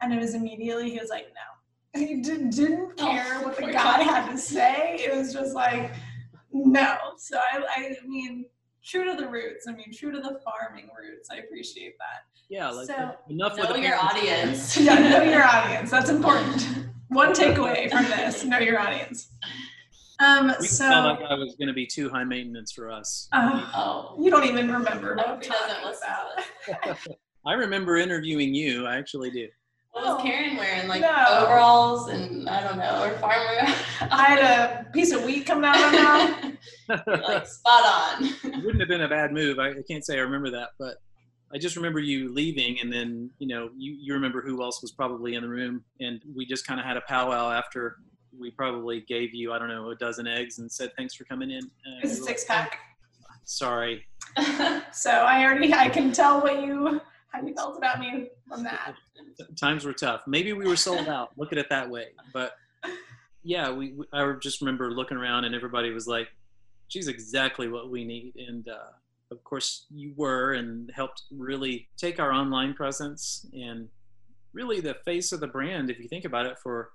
and 0.00 0.14
it 0.14 0.18
was 0.18 0.34
immediately 0.34 0.88
he 0.90 0.98
was 0.98 1.10
like, 1.10 1.26
"No," 1.34 1.57
he 1.98 2.20
did, 2.20 2.50
didn't 2.50 2.96
care 2.96 3.40
what 3.42 3.56
the 3.56 3.66
Oh, 3.66 3.72
guy 3.72 4.02
had 4.02 4.30
to 4.30 4.38
say. 4.38 4.96
It 5.00 5.14
was 5.14 5.32
just 5.32 5.54
like, 5.54 5.92
"No." 6.52 6.96
So 7.16 7.38
I, 7.38 7.62
I 7.76 7.96
mean, 8.06 8.46
true 8.84 9.04
to 9.04 9.16
the 9.20 9.28
roots. 9.28 9.66
I 9.68 9.72
mean, 9.72 9.92
true 9.92 10.10
to 10.12 10.18
the 10.18 10.40
farming 10.44 10.88
roots. 10.98 11.28
I 11.30 11.36
appreciate 11.36 11.94
that. 11.98 12.24
yeah 12.48 12.70
like 12.70 12.86
So- 12.86 13.14
enough 13.28 13.56
with 13.56 13.64
know 13.68 13.72
the 13.74 13.80
your 13.80 13.96
parents. 13.98 14.16
audience. 14.16 14.76
Yeah, 14.80 15.08
know 15.10 15.22
your 15.22 15.44
audience. 15.44 15.90
That's 15.90 16.10
important. 16.10 16.86
One 17.08 17.32
takeaway 17.32 17.90
from 17.90 18.04
this: 18.04 18.44
know 18.44 18.58
your 18.58 18.78
audience. 18.80 19.30
Um, 20.20 20.52
we 20.60 20.66
so. 20.66 20.84
could 20.84 20.90
tell 20.92 21.02
that 21.04 21.20
guy 21.20 21.34
was 21.34 21.54
going 21.56 21.68
to 21.68 21.72
be 21.74 21.86
too 21.86 22.08
high 22.10 22.24
maintenance 22.24 22.72
for 22.72 22.90
us 22.90 23.28
Uh, 23.32 23.70
Oh, 23.72 24.16
you 24.20 24.32
don't 24.32 24.44
even 24.46 24.68
remember 24.68 25.12
I 25.12 25.16
what 25.16 25.28
I'm 25.28 25.38
doesn't 25.38 25.52
talking 25.52 25.84
listen 25.88 26.08
about. 26.82 26.98
i 27.46 27.52
remember 27.52 27.96
interviewing 27.98 28.52
you 28.52 28.84
i 28.84 28.96
actually 28.96 29.30
do 29.30 29.46
What 29.98 30.14
was 30.14 30.22
Karen 30.22 30.56
wearing? 30.56 30.88
Like 30.88 31.00
No. 31.00 31.26
overalls 31.42 32.08
and 32.08 32.48
I 32.48 32.62
don't 32.62 32.78
know, 32.78 33.02
or 33.04 33.18
farmer. 33.18 33.56
I 34.10 34.24
had 34.24 34.38
a 34.86 34.90
piece 34.92 35.12
of 35.12 35.24
wheat 35.24 35.44
coming 35.46 35.64
out 35.64 35.76
of 35.76 35.92
my 35.92 36.02
mouth. 36.02 36.52
like 37.28 37.46
spot 37.46 37.84
on. 37.84 38.24
it 38.24 38.64
wouldn't 38.64 38.80
have 38.80 38.88
been 38.88 39.02
a 39.02 39.08
bad 39.08 39.32
move. 39.32 39.58
I, 39.58 39.70
I 39.70 39.82
can't 39.88 40.04
say 40.04 40.16
I 40.18 40.20
remember 40.22 40.50
that, 40.50 40.70
but 40.78 40.96
I 41.52 41.58
just 41.58 41.76
remember 41.76 41.98
you 41.98 42.32
leaving, 42.32 42.78
and 42.80 42.92
then 42.92 43.30
you 43.38 43.48
know 43.48 43.70
you, 43.76 43.96
you 44.00 44.14
remember 44.14 44.40
who 44.42 44.62
else 44.62 44.80
was 44.82 44.92
probably 44.92 45.34
in 45.34 45.42
the 45.42 45.48
room, 45.48 45.84
and 46.00 46.20
we 46.34 46.46
just 46.46 46.66
kind 46.66 46.78
of 46.80 46.86
had 46.86 46.96
a 46.96 47.02
powwow 47.02 47.50
after 47.50 47.96
we 48.38 48.50
probably 48.50 49.00
gave 49.08 49.34
you 49.34 49.52
I 49.52 49.58
don't 49.58 49.68
know 49.68 49.90
a 49.90 49.96
dozen 49.96 50.26
eggs 50.26 50.58
and 50.58 50.70
said 50.70 50.92
thanks 50.96 51.14
for 51.14 51.24
coming 51.24 51.50
in. 51.50 51.64
Uh, 51.64 52.00
It's 52.02 52.12
a 52.18 52.22
six 52.22 52.44
pack. 52.44 52.78
Sorry, 53.44 54.04
So 54.92 55.10
I 55.10 55.42
already 55.44 55.72
I 55.72 55.88
can 55.88 56.12
tell 56.12 56.40
what 56.42 56.62
you 56.62 57.00
how 57.32 57.46
you 57.46 57.54
felt 57.54 57.76
about 57.76 58.00
me 58.00 58.28
from 58.48 58.62
that. 58.64 58.94
Times 59.60 59.84
were 59.84 59.92
tough. 59.92 60.22
Maybe 60.26 60.52
we 60.52 60.66
were 60.66 60.76
sold 60.76 61.08
out. 61.08 61.30
Look 61.36 61.52
at 61.52 61.58
it 61.58 61.66
that 61.70 61.88
way, 61.88 62.08
but 62.32 62.54
yeah, 63.42 63.70
we, 63.70 63.92
we 63.92 64.06
I 64.12 64.32
just 64.40 64.60
remember 64.60 64.90
looking 64.90 65.16
around 65.16 65.44
and 65.44 65.54
everybody 65.54 65.90
was 65.90 66.06
like, 66.06 66.28
"She's 66.88 67.08
exactly 67.08 67.68
what 67.68 67.90
we 67.90 68.04
need," 68.04 68.34
and 68.36 68.66
uh, 68.68 68.92
of 69.30 69.42
course 69.44 69.86
you 69.90 70.12
were 70.16 70.54
and 70.54 70.90
helped 70.94 71.22
really 71.30 71.88
take 71.96 72.18
our 72.18 72.32
online 72.32 72.74
presence 72.74 73.46
and 73.52 73.88
really 74.52 74.80
the 74.80 74.96
face 75.04 75.32
of 75.32 75.40
the 75.40 75.46
brand 75.46 75.90
if 75.90 75.98
you 75.98 76.08
think 76.08 76.24
about 76.24 76.46
it 76.46 76.58
for 76.62 76.90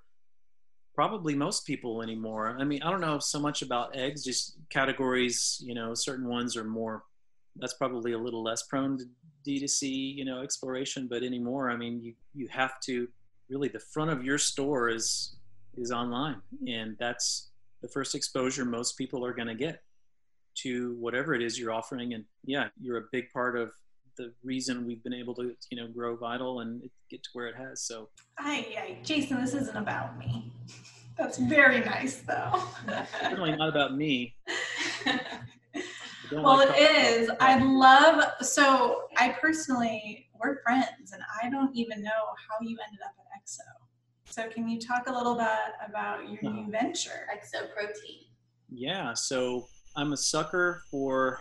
probably 0.94 1.34
most 1.34 1.66
people 1.66 2.02
anymore 2.02 2.56
i 2.58 2.64
mean 2.64 2.82
i 2.82 2.90
don't 2.90 3.00
know 3.00 3.18
so 3.18 3.40
much 3.40 3.62
about 3.62 3.94
eggs 3.96 4.24
just 4.24 4.56
categories 4.70 5.62
you 5.64 5.74
know 5.74 5.94
certain 5.94 6.28
ones 6.28 6.56
are 6.56 6.64
more 6.64 7.04
that's 7.56 7.74
probably 7.74 8.12
a 8.12 8.18
little 8.18 8.42
less 8.42 8.64
prone 8.64 8.98
to 8.98 9.04
D2C, 9.46 10.16
you 10.16 10.24
know, 10.24 10.42
exploration, 10.42 11.06
but 11.08 11.22
anymore, 11.22 11.70
I 11.70 11.76
mean, 11.76 12.00
you, 12.02 12.14
you 12.34 12.48
have 12.48 12.80
to 12.80 13.08
really 13.48 13.68
the 13.68 13.80
front 13.80 14.10
of 14.10 14.24
your 14.24 14.38
store 14.38 14.88
is 14.88 15.36
is 15.76 15.90
online. 15.90 16.40
And 16.68 16.96
that's 16.98 17.50
the 17.82 17.88
first 17.88 18.14
exposure 18.14 18.64
most 18.64 18.96
people 18.96 19.24
are 19.24 19.34
going 19.34 19.48
to 19.48 19.54
get 19.54 19.82
to 20.56 20.94
whatever 21.00 21.34
it 21.34 21.42
is 21.42 21.58
you're 21.58 21.72
offering. 21.72 22.14
And 22.14 22.24
yeah 22.44 22.68
you're 22.80 22.98
a 22.98 23.04
big 23.12 23.30
part 23.32 23.56
of 23.56 23.72
the 24.16 24.32
reason 24.44 24.86
we've 24.86 25.02
been 25.02 25.14
able 25.14 25.34
to 25.34 25.56
you 25.70 25.76
know 25.76 25.88
grow 25.88 26.14
vital 26.16 26.60
and 26.60 26.88
get 27.10 27.22
to 27.24 27.30
where 27.32 27.48
it 27.48 27.56
has 27.56 27.82
so. 27.82 28.08
Hi 28.38 28.98
jason 29.02 29.40
this 29.40 29.54
isn't 29.54 29.76
about 29.76 30.18
me. 30.18 30.52
That's 31.18 31.38
very 31.38 31.80
nice 31.80 32.22
though. 32.22 32.62
Certainly 33.20 33.56
not 33.56 33.68
about 33.68 33.96
me. 33.96 34.34
Well 36.32 36.56
like 36.56 36.70
it 36.70 37.20
is. 37.20 37.30
i 37.38 37.58
love 37.58 38.24
so 38.40 39.03
i 39.16 39.28
personally 39.40 40.28
we're 40.40 40.60
friends 40.62 41.12
and 41.12 41.22
i 41.42 41.48
don't 41.50 41.74
even 41.74 42.02
know 42.02 42.10
how 42.10 42.56
you 42.60 42.76
ended 42.86 43.00
up 43.04 43.12
at 43.18 43.42
exo. 43.42 43.60
So 44.26 44.48
can 44.48 44.68
you 44.68 44.80
talk 44.80 45.06
a 45.06 45.12
little 45.12 45.36
bit 45.36 45.46
about 45.86 46.28
your 46.28 46.38
uh-huh. 46.44 46.62
new 46.62 46.70
venture? 46.70 47.28
Exo 47.32 47.72
protein. 47.74 48.24
Yeah 48.70 49.14
so 49.14 49.66
i'm 49.96 50.12
a 50.12 50.16
sucker 50.16 50.82
for 50.90 51.40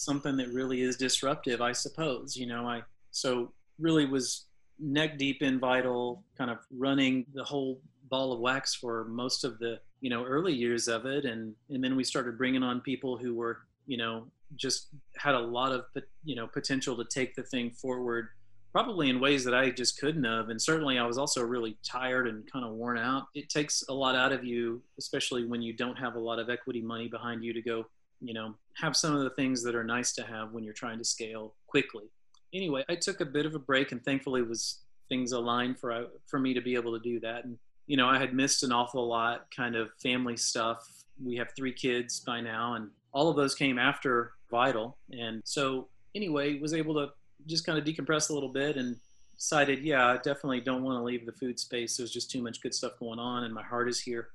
something 0.00 0.36
that 0.38 0.48
really 0.48 0.80
is 0.80 0.96
disruptive, 0.96 1.60
I 1.60 1.72
suppose. 1.72 2.36
You 2.36 2.46
know, 2.46 2.66
I 2.66 2.82
so 3.10 3.52
really 3.78 4.06
was 4.06 4.46
neck 4.78 5.18
deep 5.18 5.42
in 5.42 5.60
Vital, 5.60 6.24
kind 6.38 6.50
of 6.50 6.58
running 6.70 7.26
the 7.34 7.44
whole 7.44 7.80
ball 8.08 8.32
of 8.32 8.40
wax 8.40 8.74
for 8.74 9.04
most 9.04 9.44
of 9.44 9.58
the 9.58 9.78
you 10.00 10.10
know 10.10 10.24
early 10.24 10.54
years 10.54 10.88
of 10.88 11.06
it, 11.06 11.24
and 11.24 11.54
and 11.68 11.84
then 11.84 11.96
we 11.96 12.04
started 12.04 12.38
bringing 12.38 12.62
on 12.62 12.80
people 12.80 13.16
who 13.16 13.34
were 13.34 13.58
you 13.86 13.98
know 13.98 14.26
just 14.56 14.88
had 15.16 15.34
a 15.34 15.40
lot 15.40 15.72
of 15.72 15.84
you 16.24 16.36
know 16.36 16.46
potential 16.46 16.96
to 16.96 17.04
take 17.04 17.34
the 17.34 17.42
thing 17.42 17.70
forward 17.70 18.28
probably 18.72 19.10
in 19.10 19.18
ways 19.18 19.42
that 19.42 19.52
I 19.52 19.70
just 19.70 19.98
couldn't 19.98 20.22
have. 20.22 20.48
And 20.48 20.62
certainly 20.62 20.96
I 20.96 21.04
was 21.04 21.18
also 21.18 21.42
really 21.42 21.76
tired 21.82 22.28
and 22.28 22.48
kind 22.52 22.64
of 22.64 22.70
worn 22.70 22.98
out. 22.98 23.24
It 23.34 23.48
takes 23.48 23.82
a 23.88 23.92
lot 23.92 24.14
out 24.14 24.30
of 24.30 24.44
you, 24.44 24.80
especially 24.96 25.44
when 25.44 25.60
you 25.60 25.72
don't 25.72 25.98
have 25.98 26.14
a 26.14 26.20
lot 26.20 26.38
of 26.38 26.48
equity 26.48 26.80
money 26.80 27.08
behind 27.08 27.42
you 27.42 27.52
to 27.52 27.60
go 27.60 27.86
you 28.20 28.34
know, 28.34 28.54
have 28.76 28.96
some 28.96 29.14
of 29.14 29.22
the 29.22 29.30
things 29.30 29.62
that 29.62 29.74
are 29.74 29.84
nice 29.84 30.12
to 30.12 30.22
have 30.22 30.52
when 30.52 30.62
you're 30.62 30.74
trying 30.74 30.98
to 30.98 31.04
scale 31.04 31.54
quickly. 31.66 32.04
Anyway, 32.52 32.84
I 32.88 32.94
took 32.94 33.20
a 33.20 33.24
bit 33.24 33.46
of 33.46 33.54
a 33.54 33.58
break 33.58 33.92
and 33.92 34.04
thankfully 34.04 34.42
was 34.42 34.80
things 35.08 35.32
aligned 35.32 35.78
for 35.78 35.92
uh, 35.92 36.04
for 36.26 36.38
me 36.38 36.54
to 36.54 36.60
be 36.60 36.74
able 36.74 36.92
to 36.92 37.02
do 37.02 37.18
that. 37.20 37.44
And 37.44 37.58
you 37.86 37.96
know, 37.96 38.06
I 38.06 38.18
had 38.18 38.34
missed 38.34 38.62
an 38.62 38.72
awful 38.72 39.06
lot 39.06 39.46
kind 39.56 39.74
of 39.74 39.90
family 40.02 40.36
stuff. 40.36 40.86
We 41.22 41.36
have 41.36 41.48
three 41.56 41.72
kids 41.72 42.20
by 42.20 42.40
now 42.40 42.74
and 42.74 42.90
all 43.12 43.28
of 43.28 43.36
those 43.36 43.54
came 43.54 43.78
after 43.78 44.32
Vital. 44.50 44.96
And 45.10 45.42
so 45.44 45.88
anyway, 46.14 46.58
was 46.58 46.74
able 46.74 46.94
to 46.94 47.12
just 47.46 47.64
kind 47.64 47.78
of 47.78 47.84
decompress 47.84 48.30
a 48.30 48.32
little 48.32 48.48
bit 48.48 48.76
and 48.76 48.96
decided, 49.36 49.80
yeah, 49.80 50.06
I 50.06 50.16
definitely 50.16 50.60
don't 50.60 50.82
want 50.82 50.98
to 50.98 51.02
leave 51.02 51.24
the 51.24 51.32
food 51.32 51.58
space. 51.58 51.96
There's 51.96 52.12
just 52.12 52.30
too 52.30 52.42
much 52.42 52.60
good 52.60 52.74
stuff 52.74 52.98
going 52.98 53.18
on 53.18 53.44
and 53.44 53.54
my 53.54 53.62
heart 53.62 53.88
is 53.88 54.00
here. 54.00 54.28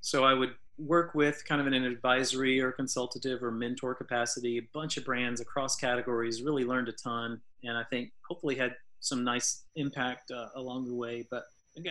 So 0.00 0.24
I 0.24 0.34
would 0.34 0.54
work 0.78 1.14
with 1.14 1.44
kind 1.46 1.60
of 1.60 1.66
in 1.66 1.74
an 1.74 1.84
advisory 1.84 2.60
or 2.60 2.72
consultative 2.72 3.42
or 3.42 3.50
mentor 3.50 3.94
capacity, 3.94 4.58
a 4.58 4.62
bunch 4.72 4.96
of 4.96 5.04
brands 5.04 5.40
across 5.40 5.76
categories, 5.76 6.42
really 6.42 6.64
learned 6.64 6.88
a 6.88 6.92
ton. 6.92 7.40
And 7.64 7.76
I 7.76 7.84
think 7.84 8.12
hopefully 8.26 8.54
had 8.54 8.74
some 9.00 9.24
nice 9.24 9.64
impact 9.76 10.30
uh, 10.30 10.48
along 10.56 10.88
the 10.88 10.94
way. 10.94 11.26
But 11.30 11.44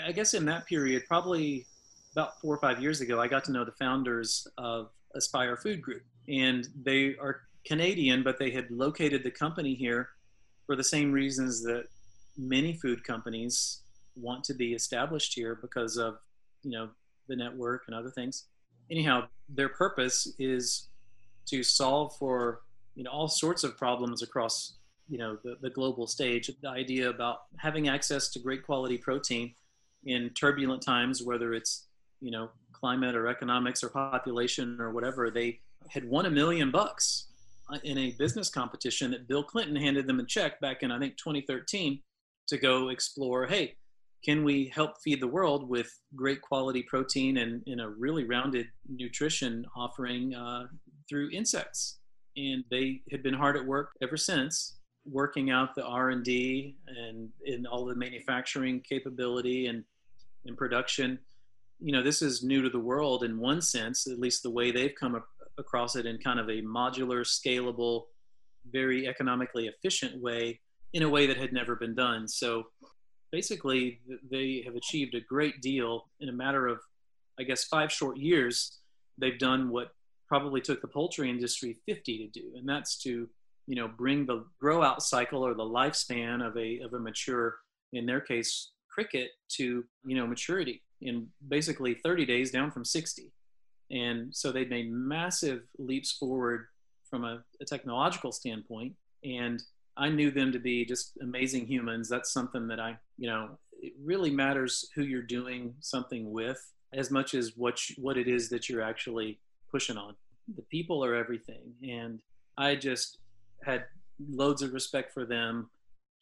I 0.04 0.12
guess 0.12 0.34
in 0.34 0.46
that 0.46 0.66
period, 0.66 1.04
probably 1.08 1.66
about 2.14 2.42
four 2.42 2.54
or 2.54 2.60
five 2.60 2.82
years 2.82 3.02
ago, 3.02 3.22
I 3.22 3.28
got 3.28 3.44
to 3.46 3.52
know 3.52 3.64
the 3.64 3.72
founders 3.72 4.48
of 4.58 4.90
Aspire 5.16 5.58
Food 5.58 5.82
Group. 5.82 6.04
And 6.28 6.68
they 6.84 7.16
are 7.18 7.42
Canadian, 7.70 8.24
but 8.24 8.40
they 8.40 8.52
had 8.52 8.70
located 8.72 9.24
the 9.24 9.32
company 9.32 9.76
here 9.76 10.10
for 10.66 10.76
the 10.76 10.84
same 10.84 11.12
reasons 11.12 11.64
that 11.64 11.86
many 12.38 12.74
food 12.74 13.04
companies 13.04 13.82
want 14.16 14.44
to 14.44 14.54
be 14.54 14.74
established 14.74 15.34
here 15.36 15.60
because 15.62 15.98
of, 15.98 16.18
you 16.64 16.72
know, 16.72 16.90
the 17.28 17.36
network 17.36 17.84
and 17.88 17.96
other 17.96 18.10
things 18.10 18.46
anyhow, 18.90 19.28
their 19.48 19.70
purpose 19.70 20.34
is 20.40 20.88
to 21.48 21.64
solve 21.64 22.16
for 22.18 22.62
you 22.96 23.04
know 23.04 23.12
all 23.12 23.28
sorts 23.28 23.64
of 23.64 23.78
problems 23.78 24.22
across 24.22 24.74
you 25.08 25.18
know 25.18 25.38
the, 25.44 25.58
the 25.62 25.70
global 25.70 26.08
stage. 26.08 26.52
The 26.62 26.70
idea 26.70 27.10
about 27.10 27.44
having 27.58 27.88
access 27.88 28.30
to 28.30 28.40
great 28.40 28.64
quality 28.66 28.98
protein 28.98 29.54
in 30.06 30.30
turbulent 30.32 30.82
times, 30.82 31.24
whether 31.24 31.54
it's 31.54 31.88
you 32.22 32.32
know 32.32 32.50
climate 32.72 33.16
or 33.16 33.28
economics 33.28 33.84
or 33.84 33.90
population 33.90 34.80
or 34.80 34.92
whatever, 34.92 35.30
they 35.30 35.60
had 35.90 36.06
won 36.06 36.26
a 36.26 36.30
million 36.30 36.72
bucks 36.72 37.28
in 37.84 37.98
a 37.98 38.12
business 38.12 38.50
competition 38.50 39.12
that 39.12 39.28
Bill 39.28 39.44
Clinton 39.44 39.76
handed 39.76 40.08
them 40.08 40.20
a 40.20 40.26
check 40.26 40.60
back 40.60 40.84
in 40.84 40.92
I 40.92 41.00
think 41.00 41.18
2013 41.18 42.02
to 42.48 42.58
go 42.58 42.90
explore. 42.90 43.46
Hey, 43.46 43.76
can 44.24 44.44
we 44.44 44.72
help 44.74 45.02
feed 45.04 45.22
the 45.22 45.28
world 45.28 45.70
with 45.70 45.92
great 46.16 46.42
quality 46.42 46.84
protein 46.84 47.38
and 47.38 47.64
in 47.68 47.80
a 47.80 47.90
really 47.90 48.26
rounded 48.26 48.68
nutrition 48.88 49.66
offering 49.76 50.36
uh, 50.36 50.66
through 51.08 51.30
insects 51.32 52.00
and 52.38 52.64
they 52.70 53.02
had 53.12 53.24
been 53.24 53.34
hard 53.34 53.58
at 53.58 53.66
work 53.66 53.92
ever 54.02 54.18
since 54.18 54.78
working 55.06 55.50
out 55.50 55.74
the 55.76 55.84
r&d 55.84 56.76
and 56.88 57.30
in 57.46 57.66
all 57.66 57.86
the 57.86 57.96
manufacturing 57.96 58.82
capability 58.88 59.68
and 59.68 59.84
in 60.46 60.56
production 60.56 61.18
you 61.80 61.92
know 61.92 62.04
this 62.04 62.22
is 62.22 62.44
new 62.44 62.62
to 62.62 62.70
the 62.70 62.80
world 62.80 63.24
in 63.24 63.40
one 63.40 63.62
sense 63.62 64.06
at 64.08 64.20
least 64.20 64.44
the 64.44 64.50
way 64.50 64.72
they've 64.72 64.96
come 65.00 65.16
across 65.60 65.96
it 65.96 66.06
in 66.06 66.18
kind 66.18 66.40
of 66.40 66.48
a 66.48 66.62
modular 66.62 67.22
scalable 67.22 68.06
very 68.72 69.08
economically 69.08 69.68
efficient 69.68 70.22
way 70.22 70.60
in 70.94 71.04
a 71.04 71.10
way 71.10 71.28
that 71.28 71.38
had 71.38 71.54
never 71.54 71.76
been 71.76 71.96
done 71.96 72.28
so 72.28 72.66
basically 73.32 74.02
they 74.30 74.64
have 74.66 74.76
achieved 74.76 75.16
a 75.16 75.22
great 75.22 75.62
deal 75.62 76.06
in 76.20 76.30
a 76.30 76.34
matter 76.34 76.68
of, 76.68 76.80
I 77.40 77.44
guess, 77.44 77.66
five 77.66 77.92
short 77.92 78.18
years. 78.18 78.80
They've 79.18 79.38
done 79.38 79.70
what 79.70 79.90
probably 80.28 80.62
took 80.62 80.82
the 80.82 80.88
poultry 80.88 81.30
industry 81.30 81.78
50 81.88 82.18
to 82.18 82.40
do, 82.40 82.52
and 82.56 82.68
that's 82.68 82.98
to 83.00 83.28
you 83.68 83.76
know 83.76 83.88
bring 83.88 84.26
the 84.26 84.46
grow 84.60 84.82
out 84.82 85.04
cycle 85.04 85.46
or 85.46 85.54
the 85.54 85.64
lifespan 85.64 86.46
of 86.46 86.58
a 86.58 86.80
of 86.80 86.94
a 86.94 87.00
mature, 87.00 87.58
in 87.94 88.06
their 88.06 88.22
case, 88.22 88.72
cricket 88.90 89.30
to 89.50 89.84
you 90.06 90.16
know 90.16 90.26
maturity 90.26 90.82
in 91.02 91.28
basically 91.48 91.94
30 91.94 92.26
days 92.26 92.52
down 92.52 92.72
from 92.72 92.84
60. 92.84 93.32
And 93.92 94.36
so 94.36 94.52
they've 94.52 94.70
made 94.70 94.92
massive 94.92 95.64
leaps 95.78 96.12
forward 96.12 96.68
from 97.10 97.24
a, 97.26 97.44
a 97.60 97.66
technological 97.66 98.32
standpoint. 98.32 98.94
And 99.24 99.62
I 99.98 100.10
knew 100.10 100.32
them 100.32 100.52
to 100.52 100.60
be 100.60 100.86
just 100.86 101.18
amazing 101.22 101.66
humans. 101.66 102.08
That's 102.08 102.32
something 102.32 102.68
that 102.68 102.80
I, 102.80 102.98
you 103.18 103.28
know, 103.28 103.58
it 103.82 103.94
really 104.04 104.32
matters 104.32 104.90
who 104.96 105.04
you're 105.04 105.22
doing 105.22 105.74
something 105.82 106.32
with 106.32 106.72
as 106.94 107.12
much 107.12 107.34
as 107.34 107.54
what 107.56 107.90
you, 107.90 107.96
what 108.02 108.18
it 108.18 108.28
is 108.28 108.50
that 108.50 108.70
you're 108.70 108.82
actually 108.82 109.40
pushing 109.72 109.98
on. 109.98 110.16
The 110.56 110.64
people 110.64 111.04
are 111.04 111.16
everything, 111.16 111.74
and 111.88 112.22
I 112.58 112.76
just 112.76 113.20
had 113.64 113.86
loads 114.30 114.62
of 114.62 114.74
respect 114.74 115.14
for 115.14 115.26
them, 115.26 115.70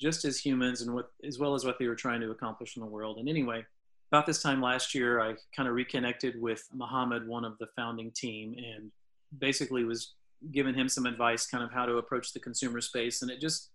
just 0.02 0.26
as 0.26 0.38
humans, 0.38 0.82
and 0.82 0.94
what 0.94 1.12
as 1.24 1.40
well 1.40 1.56
as 1.56 1.64
what 1.64 1.80
they 1.80 1.88
were 1.88 1.96
trying 1.96 2.22
to 2.22 2.32
accomplish 2.32 2.76
in 2.76 2.82
the 2.82 2.88
world. 2.88 3.18
And 3.18 3.30
anyway, 3.30 3.66
about 4.12 4.26
this 4.26 4.42
time 4.42 4.62
last 4.62 4.96
year, 4.96 5.20
I 5.20 5.36
kind 5.56 5.68
of 5.68 5.76
reconnected 5.76 6.42
with 6.42 6.64
Muhammad, 6.74 7.28
one 7.28 7.46
of 7.46 7.58
the 7.60 7.68
founding 7.76 8.12
team, 8.12 8.56
and 8.58 8.92
basically 9.40 9.84
was 9.84 10.14
giving 10.52 10.76
him 10.76 10.88
some 10.88 11.06
advice, 11.06 11.48
kind 11.48 11.64
of 11.64 11.72
how 11.72 11.86
to 11.86 11.98
approach 11.98 12.34
the 12.34 12.40
consumer 12.40 12.80
space. 12.80 13.22
And 13.22 13.32
it 13.32 13.42
just, 13.42 13.72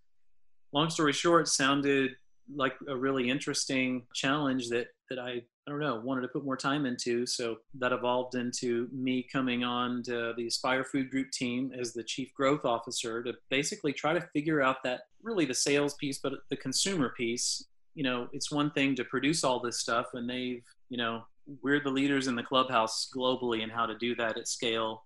long 0.72 0.90
story 0.90 1.12
short, 1.12 1.48
sounded 1.48 2.12
like 2.54 2.74
a 2.88 2.96
really 2.96 3.30
interesting 3.30 4.06
challenge 4.14 4.68
that 4.68 4.88
that 5.10 5.18
I 5.18 5.42
I 5.66 5.70
don't 5.70 5.78
know 5.78 6.00
wanted 6.02 6.22
to 6.22 6.28
put 6.28 6.44
more 6.44 6.56
time 6.56 6.86
into. 6.86 7.24
So 7.26 7.58
that 7.78 7.92
evolved 7.92 8.34
into 8.34 8.88
me 8.92 9.26
coming 9.32 9.62
on 9.62 10.02
to 10.04 10.32
the 10.36 10.46
Aspire 10.46 10.84
Food 10.84 11.10
Group 11.10 11.30
team 11.30 11.72
as 11.78 11.92
the 11.92 12.02
chief 12.02 12.34
growth 12.34 12.64
officer 12.64 13.22
to 13.22 13.34
basically 13.48 13.92
try 13.92 14.12
to 14.12 14.28
figure 14.32 14.60
out 14.60 14.82
that 14.82 15.02
really 15.22 15.44
the 15.44 15.54
sales 15.54 15.94
piece, 15.94 16.18
but 16.18 16.32
the 16.50 16.56
consumer 16.56 17.14
piece. 17.16 17.64
You 17.94 18.04
know, 18.04 18.28
it's 18.32 18.50
one 18.50 18.70
thing 18.70 18.94
to 18.96 19.04
produce 19.04 19.44
all 19.44 19.60
this 19.60 19.80
stuff, 19.80 20.06
and 20.14 20.28
they've 20.28 20.62
you 20.88 20.98
know 20.98 21.24
we're 21.62 21.80
the 21.80 21.90
leaders 21.90 22.28
in 22.28 22.36
the 22.36 22.42
clubhouse 22.42 23.10
globally 23.14 23.62
in 23.62 23.70
how 23.70 23.86
to 23.86 23.96
do 23.98 24.14
that 24.16 24.38
at 24.38 24.48
scale 24.48 25.04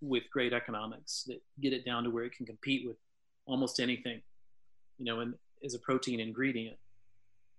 with 0.00 0.24
great 0.32 0.52
economics 0.52 1.24
that 1.26 1.40
get 1.60 1.72
it 1.72 1.84
down 1.84 2.04
to 2.04 2.10
where 2.10 2.24
it 2.24 2.32
can 2.32 2.46
compete 2.46 2.86
with 2.86 2.96
almost 3.46 3.80
anything, 3.80 4.20
you 4.98 5.04
know, 5.04 5.20
and 5.20 5.34
as 5.64 5.74
a 5.74 5.78
protein 5.78 6.20
ingredient. 6.20 6.76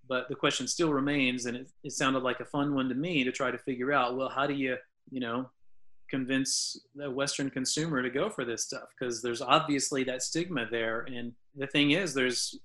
But 0.07 0.27
the 0.29 0.35
question 0.35 0.67
still 0.67 0.91
remains, 0.91 1.45
and 1.45 1.55
it, 1.55 1.69
it 1.83 1.91
sounded 1.91 2.23
like 2.23 2.39
a 2.39 2.45
fun 2.45 2.73
one 2.73 2.89
to 2.89 2.95
me 2.95 3.23
to 3.23 3.31
try 3.31 3.51
to 3.51 3.57
figure 3.57 3.91
out, 3.91 4.17
well, 4.17 4.29
how 4.29 4.47
do 4.47 4.53
you, 4.53 4.77
you 5.11 5.19
know, 5.19 5.49
convince 6.09 6.79
the 6.95 7.09
Western 7.09 7.49
consumer 7.49 8.01
to 8.01 8.09
go 8.09 8.29
for 8.29 8.43
this 8.43 8.63
stuff? 8.63 8.89
Because 8.97 9.21
there's 9.21 9.41
obviously 9.41 10.03
that 10.05 10.23
stigma 10.23 10.65
there. 10.69 11.01
And 11.01 11.33
the 11.55 11.67
thing 11.67 11.91
is, 11.91 12.13
there's 12.13 12.59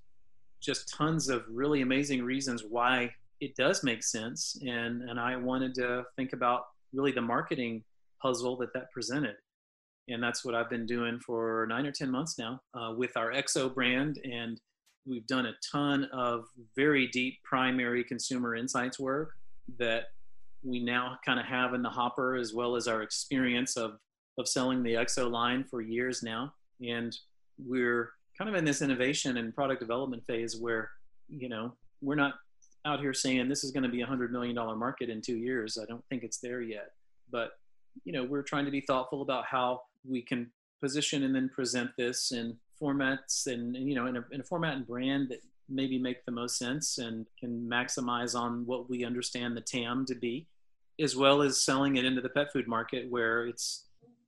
just 0.61 0.93
tons 0.93 1.29
of 1.29 1.43
really 1.49 1.81
amazing 1.81 2.23
reasons 2.23 2.63
why 2.67 3.11
it 3.39 3.55
does 3.55 3.83
make 3.83 4.03
sense. 4.03 4.57
And, 4.65 5.03
and 5.09 5.19
I 5.19 5.35
wanted 5.35 5.75
to 5.75 6.05
think 6.15 6.33
about 6.33 6.63
really 6.93 7.11
the 7.11 7.21
marketing 7.21 7.83
puzzle 8.21 8.57
that 8.57 8.73
that 8.73 8.91
presented. 8.91 9.35
And 10.09 10.23
that's 10.23 10.45
what 10.45 10.55
I've 10.55 10.69
been 10.69 10.85
doing 10.85 11.19
for 11.19 11.67
nine 11.69 11.85
or 11.85 11.91
ten 11.91 12.09
months 12.09 12.39
now 12.39 12.61
uh, 12.73 12.93
with 12.95 13.15
our 13.17 13.31
EXO 13.31 13.73
brand. 13.73 14.19
And 14.23 14.59
we've 15.05 15.27
done 15.27 15.45
a 15.45 15.53
ton 15.71 16.05
of 16.13 16.45
very 16.75 17.07
deep 17.07 17.37
primary 17.43 18.03
consumer 18.03 18.55
insights 18.55 18.99
work 18.99 19.31
that 19.79 20.05
we 20.63 20.83
now 20.83 21.17
kind 21.25 21.39
of 21.39 21.45
have 21.45 21.73
in 21.73 21.81
the 21.81 21.89
hopper 21.89 22.35
as 22.35 22.53
well 22.53 22.75
as 22.75 22.87
our 22.87 23.01
experience 23.01 23.77
of 23.77 23.99
of 24.39 24.47
selling 24.47 24.83
the 24.83 24.93
exo 24.93 25.29
line 25.29 25.63
for 25.63 25.81
years 25.81 26.21
now. 26.21 26.53
And 26.85 27.15
we're 27.57 28.11
kind 28.37 28.49
of 28.49 28.55
in 28.55 28.65
this 28.65 28.81
innovation 28.81 29.37
and 29.37 29.53
product 29.53 29.79
development 29.79 30.25
phase 30.25 30.57
where 30.57 30.91
you 31.29 31.49
know 31.49 31.73
we're 32.01 32.15
not 32.15 32.35
out 32.85 32.99
here 32.99 33.13
saying 33.13 33.49
this 33.49 33.63
is 33.63 33.71
going 33.71 33.83
to 33.83 33.89
be 33.89 34.01
a 34.01 34.05
hundred 34.05 34.31
million 34.31 34.55
dollar 34.55 34.75
market 34.75 35.09
in 35.09 35.21
two 35.21 35.37
years. 35.37 35.77
I 35.81 35.85
don't 35.85 36.03
think 36.09 36.23
it's 36.23 36.37
there 36.37 36.61
yet. 36.61 36.91
But 37.31 37.51
you 38.05 38.13
know 38.13 38.23
we're 38.23 38.43
trying 38.43 38.65
to 38.65 38.71
be 38.71 38.81
thoughtful 38.81 39.21
about 39.21 39.45
how 39.45 39.81
we 40.07 40.21
can 40.21 40.51
position 40.81 41.23
and 41.23 41.35
then 41.35 41.49
present 41.49 41.89
this 41.97 42.31
in 42.31 42.55
formats 42.79 43.47
and, 43.47 43.75
and 43.75 43.89
you 43.89 43.95
know 43.95 44.05
in 44.05 44.17
a, 44.17 44.23
in 44.31 44.41
a 44.41 44.43
format 44.43 44.75
and 44.75 44.87
brand 44.87 45.29
that 45.29 45.41
maybe 45.69 45.99
make 45.99 46.23
the 46.25 46.31
most 46.31 46.57
sense 46.57 46.97
and 46.97 47.25
can 47.39 47.67
maximize 47.69 48.39
on 48.39 48.65
what 48.65 48.89
we 48.89 49.03
understand 49.03 49.57
the 49.57 49.61
TAM 49.61 50.05
to 50.05 50.15
be, 50.15 50.47
as 50.99 51.15
well 51.15 51.41
as 51.41 51.61
selling 51.61 51.97
it 51.97 52.05
into 52.05 52.21
the 52.21 52.29
pet 52.29 52.53
food 52.53 52.67
market 52.67 53.09
where 53.09 53.45
it's 53.47 53.85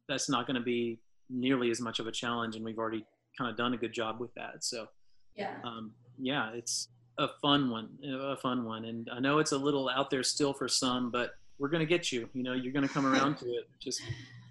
that's 0.08 0.28
not 0.28 0.48
going 0.48 0.56
to 0.56 0.62
be 0.62 1.00
nearly 1.30 1.70
as 1.70 1.80
much 1.80 2.00
of 2.00 2.08
a 2.08 2.12
challenge, 2.12 2.56
and 2.56 2.66
we've 2.66 2.80
already 2.80 3.06
kind 3.40 3.50
of 3.50 3.58
done 3.58 3.74
a 3.74 3.78
good 3.78 3.94
job 3.94 4.20
with 4.20 4.34
that. 4.36 4.64
So, 4.64 4.88
yeah, 5.36 5.56
um, 5.64 5.94
yeah, 6.20 6.52
it's 6.54 6.90
a 7.18 7.30
fun 7.42 7.70
one, 7.70 7.90
a 8.04 8.38
fun 8.38 8.66
one, 8.66 8.86
and 8.86 9.10
I 9.12 9.20
know 9.20 9.40
it's 9.40 9.54
a 9.54 9.58
little 9.58 9.90
out 9.90 10.10
there 10.10 10.24
still 10.24 10.54
for 10.54 10.68
some, 10.68 11.10
but 11.10 11.32
we're 11.58 11.70
going 11.70 11.82
to 11.82 11.86
get 11.86 12.12
you. 12.12 12.30
You 12.34 12.44
know, 12.44 12.54
you're 12.54 12.74
going 12.74 12.88
to 12.88 12.94
come 12.94 13.06
around 13.06 13.38
to 13.38 13.46
it. 13.46 13.70
Just 13.80 14.02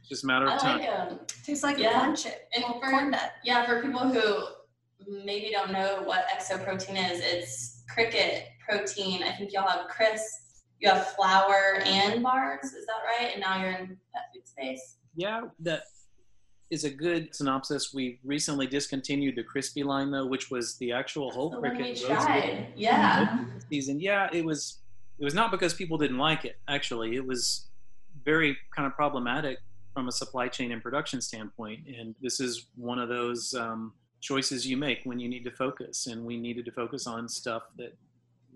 just 0.09 0.25
a 0.25 0.27
matter 0.27 0.49
of 0.49 0.59
time. 0.59 0.81
Like, 0.81 0.89
um, 0.89 1.21
Tastes 1.45 1.63
like 1.63 1.79
yeah. 1.79 1.91
a 1.91 2.05
corn 2.05 2.17
chip. 2.17 2.49
And 2.55 2.65
for, 2.65 2.91
corn 2.91 3.11
nut. 3.11 3.33
Yeah, 3.45 3.67
for 3.67 3.83
people 3.83 4.09
who 4.09 4.47
maybe 5.25 5.51
don't 5.51 5.71
know 5.71 6.01
what 6.05 6.27
exoprotein 6.29 7.13
is, 7.13 7.21
it's 7.23 7.85
cricket 7.93 8.47
protein. 8.67 9.23
I 9.23 9.33
think 9.33 9.53
y'all 9.53 9.69
have 9.69 9.89
crisp, 9.89 10.63
you 10.81 10.89
have 10.89 11.09
flour 11.09 11.81
and 11.85 12.23
bars. 12.23 12.65
Is 12.65 12.87
that 12.87 13.03
right? 13.05 13.33
And 13.33 13.41
now 13.43 13.61
you're 13.61 13.73
in 13.73 13.99
pet 14.15 14.25
food 14.33 14.47
space. 14.47 14.97
Yeah, 15.15 15.43
that 15.61 15.83
is 16.71 16.85
a 16.85 16.91
good 16.91 17.35
synopsis. 17.35 17.95
We 17.95 18.19
recently 18.25 18.67
discontinued 18.67 19.37
the 19.37 19.43
crispy 19.43 19.83
line 19.83 20.11
though, 20.11 20.27
which 20.27 20.51
was 20.51 20.77
the 20.77 20.93
actual 20.93 21.31
whole 21.31 21.51
the 21.51 21.59
cricket. 21.59 22.01
tried. 22.05 22.69
Yeah. 22.77 23.45
Season. 23.71 24.01
Yeah, 24.01 24.29
it 24.33 24.45
was. 24.45 24.79
It 25.19 25.25
was 25.25 25.35
not 25.35 25.51
because 25.51 25.75
people 25.75 25.99
didn't 25.99 26.19
like 26.19 26.45
it. 26.45 26.59
Actually, 26.69 27.17
it 27.17 27.27
was 27.27 27.67
very 28.25 28.57
kind 28.75 28.87
of 28.87 28.95
problematic 28.95 29.59
from 29.93 30.07
a 30.07 30.13
supply 30.13 30.47
chain 30.47 30.71
and 30.71 30.81
production 30.81 31.21
standpoint. 31.21 31.81
And 31.89 32.15
this 32.23 32.39
is 32.39 32.67
one 32.77 33.01
of 33.01 33.09
those 33.09 33.53
um, 33.55 33.95
choices 34.21 34.65
you 34.65 34.77
make 34.77 35.01
when 35.05 35.19
you 35.19 35.29
need 35.29 35.43
to 35.45 35.51
focus. 35.51 36.07
And 36.07 36.25
we 36.25 36.37
needed 36.37 36.65
to 36.67 36.73
focus 36.73 37.09
on 37.09 37.29
stuff 37.29 37.63
that 37.79 37.97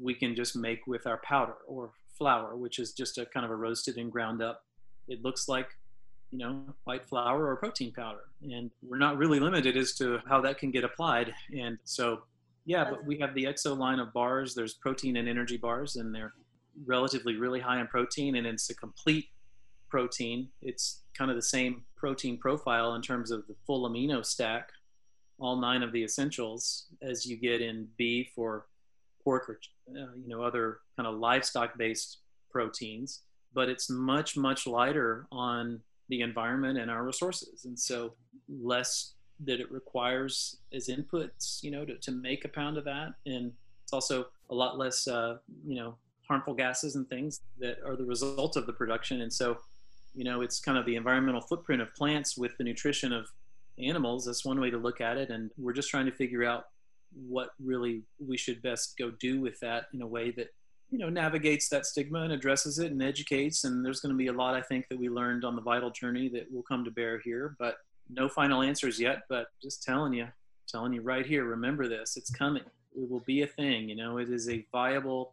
we 0.01 0.15
can 0.15 0.37
just 0.37 0.55
make 0.55 0.87
with 0.87 1.07
our 1.07 1.17
powder 1.19 1.57
or 1.67 1.91
flour, 2.17 2.55
which 2.55 2.79
is 2.79 2.93
just 2.93 3.19
a 3.19 3.27
kind 3.27 3.45
of 3.45 3.51
a 3.51 3.57
roasted 3.57 3.97
and 3.97 4.13
ground 4.13 4.41
up. 4.41 4.65
It 5.09 5.23
looks 5.25 5.49
like, 5.49 5.67
you 6.33 6.39
know, 6.39 6.65
white 6.85 7.07
flour 7.07 7.47
or 7.47 7.57
protein 7.57 7.93
powder. 7.93 8.25
And 8.43 8.71
we're 8.83 8.99
not 8.99 9.19
really 9.19 9.39
limited 9.39 9.77
as 9.77 9.93
to 9.97 10.19
how 10.27 10.41
that 10.41 10.59
can 10.59 10.71
get 10.71 10.83
applied. 10.83 11.33
And 11.57 11.79
so, 11.85 12.23
yeah, 12.65 12.89
but 12.89 13.05
we 13.05 13.19
have 13.19 13.35
the 13.35 13.45
EXO 13.45 13.77
line 13.77 13.99
of 13.99 14.13
bars. 14.13 14.55
There's 14.55 14.75
protein 14.75 15.19
and 15.19 15.29
energy 15.29 15.59
bars, 15.59 15.97
and 15.97 16.15
they're 16.15 16.33
relatively 16.87 17.37
really 17.37 17.61
high 17.61 17.81
in 17.81 17.87
protein, 17.87 18.37
and 18.37 18.47
it's 18.47 18.71
a 18.71 18.75
complete 18.75 19.27
protein. 19.89 20.49
It's 20.63 21.03
kind 21.17 21.31
of 21.31 21.37
the 21.37 21.43
same 21.43 21.85
protein 21.97 22.39
profile 22.39 22.95
in 22.95 23.03
terms 23.03 23.31
of 23.31 23.47
the 23.47 23.55
full 23.67 23.89
amino 23.89 24.25
stack, 24.25 24.71
all 25.39 25.57
nine 25.57 25.83
of 25.83 25.93
the 25.93 26.03
essentials, 26.03 26.87
as 27.03 27.27
you 27.27 27.37
get 27.37 27.61
in 27.61 27.89
beef 27.99 28.31
or 28.37 28.67
pork 29.23 29.49
or 29.49 29.61
uh, 29.91 30.13
you 30.17 30.29
know 30.29 30.43
other 30.43 30.79
kind 30.97 31.07
of 31.07 31.17
livestock-based 31.17 32.19
proteins. 32.51 33.21
But 33.53 33.69
it's 33.69 33.91
much 33.91 34.37
much 34.37 34.67
lighter 34.67 35.27
on 35.31 35.83
the 36.09 36.21
environment 36.21 36.79
and 36.79 36.91
our 36.91 37.05
resources, 37.05 37.65
and 37.65 37.79
so 37.79 38.15
less 38.49 39.15
that 39.45 39.61
it 39.61 39.71
requires 39.73 40.59
as 40.73 40.89
inputs, 40.89 41.63
you 41.63 41.71
know, 41.71 41.85
to, 41.85 41.97
to 41.99 42.13
make 42.13 42.45
a 42.45 42.49
pound 42.49 42.77
of 42.77 42.85
that, 42.85 43.15
and 43.27 43.53
it's 43.83 43.93
also 43.93 44.27
a 44.51 44.55
lot 44.55 44.79
less, 44.79 45.09
uh, 45.09 45.39
you 45.67 45.77
know, 45.77 45.97
harmful 46.29 46.55
gases 46.55 46.97
and 46.97 47.09
things 47.09 47.41
that 47.59 47.79
are 47.85 47.97
the 47.97 48.05
result 48.05 48.57
of 48.57 48.67
the 48.67 48.73
production, 48.73 49.23
and 49.23 49.33
so 49.33 49.59
you 50.15 50.25
know 50.25 50.43
it's 50.43 50.61
kind 50.61 50.77
of 50.77 50.85
the 50.85 50.97
environmental 50.97 51.41
footprint 51.41 51.81
of 51.81 51.95
plants 51.95 52.37
with 52.37 52.57
the 52.59 52.65
nutrition 52.65 53.13
of 53.13 53.27
animals. 53.79 54.25
That's 54.27 54.45
one 54.45 54.61
way 54.61 54.71
to 54.71 54.79
look 54.79 55.01
at 55.01 55.17
it. 55.17 55.31
And 55.31 55.51
we're 55.57 55.73
just 55.73 55.91
trying 55.91 56.07
to 56.07 56.13
figure 56.13 56.45
out 56.45 56.67
what 57.27 57.51
really 57.63 58.03
we 58.25 58.37
should 58.37 58.63
best 58.63 58.97
go 58.99 59.11
do 59.11 59.41
with 59.41 59.59
that 59.61 59.87
in 59.93 60.03
a 60.03 60.07
way 60.07 60.31
that 60.33 60.49
you 60.93 60.99
know 60.99 61.09
navigates 61.09 61.69
that 61.71 61.87
stigma 61.87 62.21
and 62.21 62.33
addresses 62.33 62.79
it 62.79 62.93
and 62.93 63.03
educates. 63.03 63.65
And 63.65 63.85
there's 63.85 64.01
going 64.01 64.13
to 64.13 64.19
be 64.19 64.29
a 64.29 64.33
lot 64.33 64.55
i 64.55 64.61
think 64.61 64.89
that 64.89 64.99
we 64.99 65.09
learned 65.09 65.45
on 65.45 65.57
the 65.57 65.63
vital 65.63 65.91
journey 65.91 66.29
that 66.29 66.53
will 66.53 66.63
come 66.63 66.85
to 66.85 66.91
bear 66.91 67.19
here 67.19 67.57
but 67.59 67.79
no 68.11 68.29
final 68.29 68.63
answers 68.63 69.01
yet. 69.01 69.23
But 69.29 69.47
just 69.61 69.83
telling 69.83 70.13
you 70.13 70.29
telling 70.69 70.93
you 70.93 71.01
right 71.01 71.27
here 71.27 71.45
remember 71.45 71.89
this 71.89 72.17
it's 72.17 72.31
coming. 72.31 72.63
It 72.95 73.11
will 73.11 73.25
be 73.27 73.43
a 73.43 73.47
thing 73.47 73.89
you 73.89 73.97
know 73.97 74.19
it 74.19 74.31
is 74.31 74.49
a 74.49 74.65
viable 74.71 75.33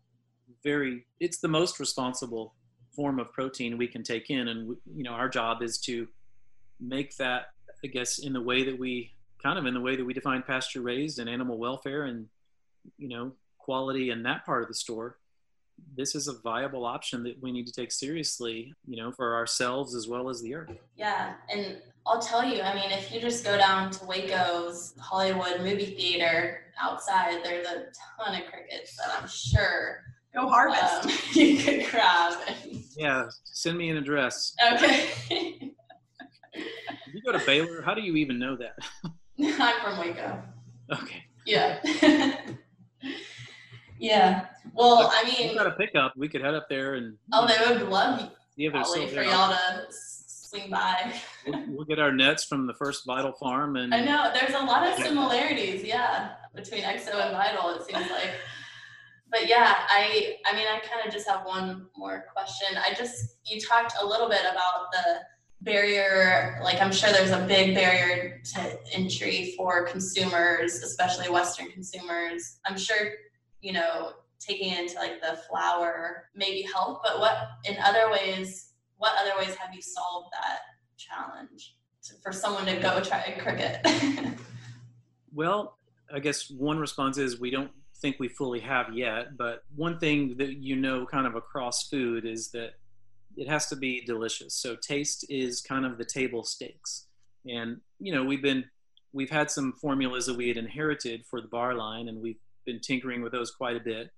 very 0.64 1.06
it's 1.20 1.40
the 1.40 1.48
most 1.48 1.80
responsible 1.80 2.56
form 2.96 3.20
of 3.20 3.32
protein 3.34 3.78
we 3.78 3.88
can 3.88 4.02
take 4.02 4.30
in. 4.30 4.48
And 4.48 4.78
you 4.96 5.04
know 5.04 5.12
our 5.12 5.30
job 5.30 5.62
is 5.62 5.78
to 5.80 6.08
make 6.80 7.18
that 7.18 7.50
i 7.84 7.88
guess 7.88 8.20
in 8.20 8.32
the 8.32 8.42
way 8.42 8.64
that 8.64 8.80
we 8.80 9.12
kind 9.44 9.60
of 9.60 9.66
in 9.66 9.74
the 9.74 9.82
way 9.82 9.98
that 9.98 10.06
we 10.06 10.14
define 10.14 10.42
pasture 10.42 10.82
raised 10.82 11.20
and 11.20 11.30
animal 11.30 11.58
welfare 11.58 12.06
and 12.06 12.28
you 12.98 13.10
know 13.10 13.34
quality 13.58 14.10
in 14.10 14.24
that 14.24 14.46
part 14.46 14.62
of 14.62 14.70
the 14.70 14.74
store 14.74 15.19
this 15.96 16.16
is 16.16 16.28
a 16.28 16.40
viable 16.42 16.86
option 16.86 17.24
that 17.24 17.42
we 17.42 17.52
need 17.52 17.68
to 17.68 17.74
take 17.74 17.92
seriously 17.92 18.74
you 18.88 18.98
know 19.02 19.12
for 19.12 19.36
ourselves 19.36 19.96
as 19.96 20.08
well 20.08 20.30
as 20.30 20.42
the 20.42 20.54
earth 20.54 20.72
yeah 20.96 21.34
and 21.52 21.78
i'll 22.08 22.22
tell 22.22 22.44
you 22.44 22.62
i 22.62 22.74
mean 22.74 22.92
if 22.92 23.12
you 23.12 23.20
just 23.20 23.44
go 23.44 23.58
down 23.58 23.92
to 23.92 24.06
waco's 24.06 24.94
hollywood 25.00 25.62
movie 25.62 25.96
theater 25.98 26.62
outside 26.82 27.44
there's 27.44 27.68
a 27.68 27.86
ton 28.18 28.42
of 28.42 28.48
crickets 28.50 28.96
that 28.98 29.16
i'm 29.20 29.28
sure 29.28 30.04
Go 30.34 30.48
harvest. 30.48 31.06
Um, 31.06 31.12
you 31.34 31.58
could 31.58 31.90
grab. 31.90 32.34
Yeah, 32.96 33.30
send 33.46 33.78
me 33.78 33.90
an 33.90 33.98
address. 33.98 34.56
Okay. 34.74 35.10
if 36.54 37.14
you 37.14 37.22
go 37.26 37.32
to 37.32 37.44
Baylor, 37.46 37.82
how 37.82 37.94
do 37.94 38.02
you 38.02 38.16
even 38.16 38.38
know 38.38 38.56
that? 38.58 38.78
I'm 39.40 39.82
from 39.82 40.00
Waco. 40.00 40.40
Okay. 40.92 41.24
Yeah. 41.46 41.80
yeah. 44.00 44.46
Well, 44.74 45.12
I 45.14 45.24
mean, 45.24 45.50
we 45.50 45.56
got 45.56 45.68
a 45.68 45.72
pickup. 45.72 46.14
We 46.16 46.28
could 46.28 46.42
head 46.42 46.54
up 46.54 46.68
there 46.70 46.96
and. 46.96 47.18
Oh, 47.34 47.48
they 47.48 47.74
would 47.74 47.90
love 47.90 48.32
yeah, 48.56 48.72
probably 48.72 49.08
for 49.08 49.22
y'all 49.22 49.52
to 49.52 49.86
swing 49.90 50.70
by. 50.70 51.14
We'll, 51.48 51.64
we'll, 51.70 51.86
get 51.86 52.00
our 52.00 52.12
nets 52.12 52.44
from 52.44 52.68
the 52.68 52.74
first 52.74 53.06
Vital 53.08 53.32
Farm, 53.32 53.76
and 53.76 53.94
I 53.96 54.02
know 54.02 54.30
there's 54.34 54.54
a 54.54 54.64
lot 54.64 54.86
of 54.86 55.04
similarities. 55.04 55.84
Yeah, 55.84 56.34
between 56.54 56.84
EXO 56.84 57.16
and 57.16 57.32
Vital, 57.32 57.72
it 57.72 57.84
seems 57.86 58.12
like 58.12 58.32
but 59.32 59.48
yeah, 59.48 59.76
I 59.90 60.38
I 60.46 60.56
mean 60.56 60.68
I 60.68 60.80
kind 60.80 61.06
of 61.06 61.14
just 61.14 61.28
have 61.28 61.46
one 61.46 61.88
more 61.98 62.26
question. 62.34 62.78
I 62.78 62.94
just 62.94 63.38
you 63.46 63.60
talked 63.60 63.94
a 64.02 64.06
little 64.06 64.30
bit 64.30 64.42
about 64.42 64.92
the 64.92 65.20
barrier 65.62 66.58
like 66.64 66.80
i'm 66.82 66.92
sure 66.92 67.12
there's 67.12 67.32
a 67.32 67.46
big 67.46 67.76
barrier 67.76 68.42
to 68.46 68.80
entry 68.94 69.54
for 69.58 69.86
consumers 69.86 70.76
especially 70.76 71.30
western 71.30 71.70
consumers 71.70 72.60
i'm 72.66 72.78
sure 72.78 73.12
you 73.62 73.74
know 73.74 74.14
taking 74.40 74.72
into 74.74 74.96
like 74.96 75.22
the 75.22 75.38
flour 75.50 76.30
maybe 76.36 76.62
help 76.62 77.02
but 77.04 77.20
what 77.20 77.50
in 77.66 77.76
other 77.84 78.10
ways 78.12 78.72
what 78.98 79.14
other 79.20 79.38
ways 79.38 79.56
have 79.56 79.74
you 79.74 79.82
solved 79.82 80.30
that 80.32 80.60
challenge 80.98 81.76
to, 82.04 82.14
for 82.24 82.32
someone 82.32 82.66
to 82.66 82.76
go 82.78 83.02
try 83.02 83.36
cricket 83.40 83.86
well 85.34 85.78
i 86.14 86.20
guess 86.20 86.50
one 86.50 86.80
response 86.80 87.18
is 87.18 87.40
we 87.40 87.50
don't 87.50 87.72
think 88.00 88.18
we 88.20 88.28
fully 88.28 88.60
have 88.60 88.94
yet. 88.94 89.38
But 89.38 89.64
one 89.76 90.00
thing 90.00 90.36
that 90.38 90.58
you 90.58 90.76
know 90.76 91.06
kind 91.06 91.28
of 91.28 91.36
across 91.36 91.88
food 91.88 92.26
is 92.26 92.52
that 92.52 92.72
it 93.38 93.48
has 93.48 93.68
to 93.68 93.76
be 93.76 94.04
delicious. 94.06 94.56
So 94.56 94.76
taste 94.76 95.26
is 95.30 95.62
kind 95.62 95.86
of 95.86 95.98
the 95.98 96.06
table 96.06 96.44
stakes. 96.44 97.08
And, 97.46 97.78
you 98.00 98.14
know, 98.14 98.24
we've 98.24 98.42
been, 98.42 98.66
we've 99.14 99.30
had 99.30 99.50
some 99.50 99.74
formulas 99.82 100.26
that 100.26 100.36
we 100.36 100.48
had 100.48 100.58
inherited 100.58 101.26
for 101.30 101.42
the 101.42 101.48
bar 101.48 101.76
line 101.76 102.10
and 102.10 102.22
we've 102.22 102.40
been 102.70 102.80
tinkering 102.80 103.22
with 103.22 103.32
those 103.32 103.52
quite 103.52 103.76
a 103.76 103.80
bit 103.80 104.12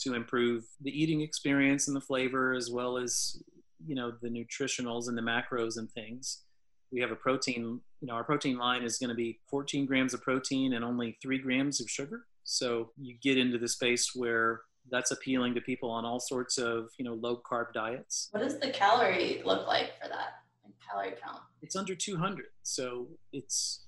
to 0.00 0.14
improve 0.14 0.64
the 0.80 0.90
eating 0.90 1.20
experience 1.20 1.88
and 1.88 1.96
the 1.96 2.00
flavor 2.00 2.54
as 2.54 2.70
well 2.70 2.96
as, 2.96 3.42
you 3.84 3.94
know, 3.94 4.12
the 4.22 4.28
nutritionals 4.28 5.08
and 5.08 5.18
the 5.18 5.22
macros 5.22 5.76
and 5.76 5.90
things. 5.90 6.44
We 6.92 7.00
have 7.00 7.10
a 7.10 7.16
protein, 7.16 7.80
you 8.00 8.06
know, 8.06 8.14
our 8.14 8.24
protein 8.24 8.56
line 8.56 8.82
is 8.84 8.98
going 8.98 9.10
to 9.10 9.16
be 9.16 9.40
14 9.50 9.86
grams 9.86 10.14
of 10.14 10.22
protein 10.22 10.74
and 10.74 10.84
only 10.84 11.18
three 11.20 11.38
grams 11.38 11.80
of 11.80 11.90
sugar. 11.90 12.22
So 12.44 12.92
you 12.96 13.16
get 13.20 13.36
into 13.36 13.58
the 13.58 13.68
space 13.68 14.12
where 14.14 14.60
that's 14.90 15.10
appealing 15.10 15.54
to 15.54 15.60
people 15.60 15.90
on 15.90 16.04
all 16.04 16.20
sorts 16.20 16.58
of 16.58 16.88
you 16.98 17.04
know 17.04 17.14
low 17.14 17.40
carb 17.50 17.72
diets. 17.74 18.28
What 18.30 18.42
does 18.42 18.58
the 18.58 18.70
calorie 18.70 19.42
look 19.44 19.66
like 19.66 19.90
for 20.00 20.08
that? 20.08 20.40
Like 20.64 20.74
calorie 20.88 21.14
count? 21.22 21.42
It's 21.62 21.76
under 21.76 21.94
200, 21.94 22.46
so 22.62 23.08
it's 23.32 23.84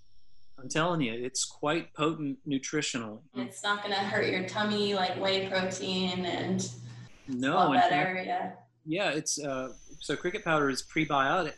I'm 0.61 0.69
telling 0.69 1.01
you, 1.01 1.13
it's 1.13 1.45
quite 1.45 1.93
potent 1.95 2.39
nutritionally. 2.47 3.21
It's 3.35 3.63
not 3.63 3.83
going 3.83 3.95
to 3.95 4.01
hurt 4.01 4.27
your 4.27 4.47
tummy 4.47 4.95
like 4.95 5.21
whey 5.21 5.49
protein 5.49 6.27
and 6.27 6.69
no, 7.29 7.73
better. 7.73 7.89
fact, 7.89 8.27
yeah. 8.27 8.51
yeah, 8.85 9.11
it's 9.11 9.43
uh, 9.43 9.73
so 10.01 10.17
cricket 10.17 10.45
powder 10.45 10.69
is 10.69 10.83
prebiotic 10.83 11.55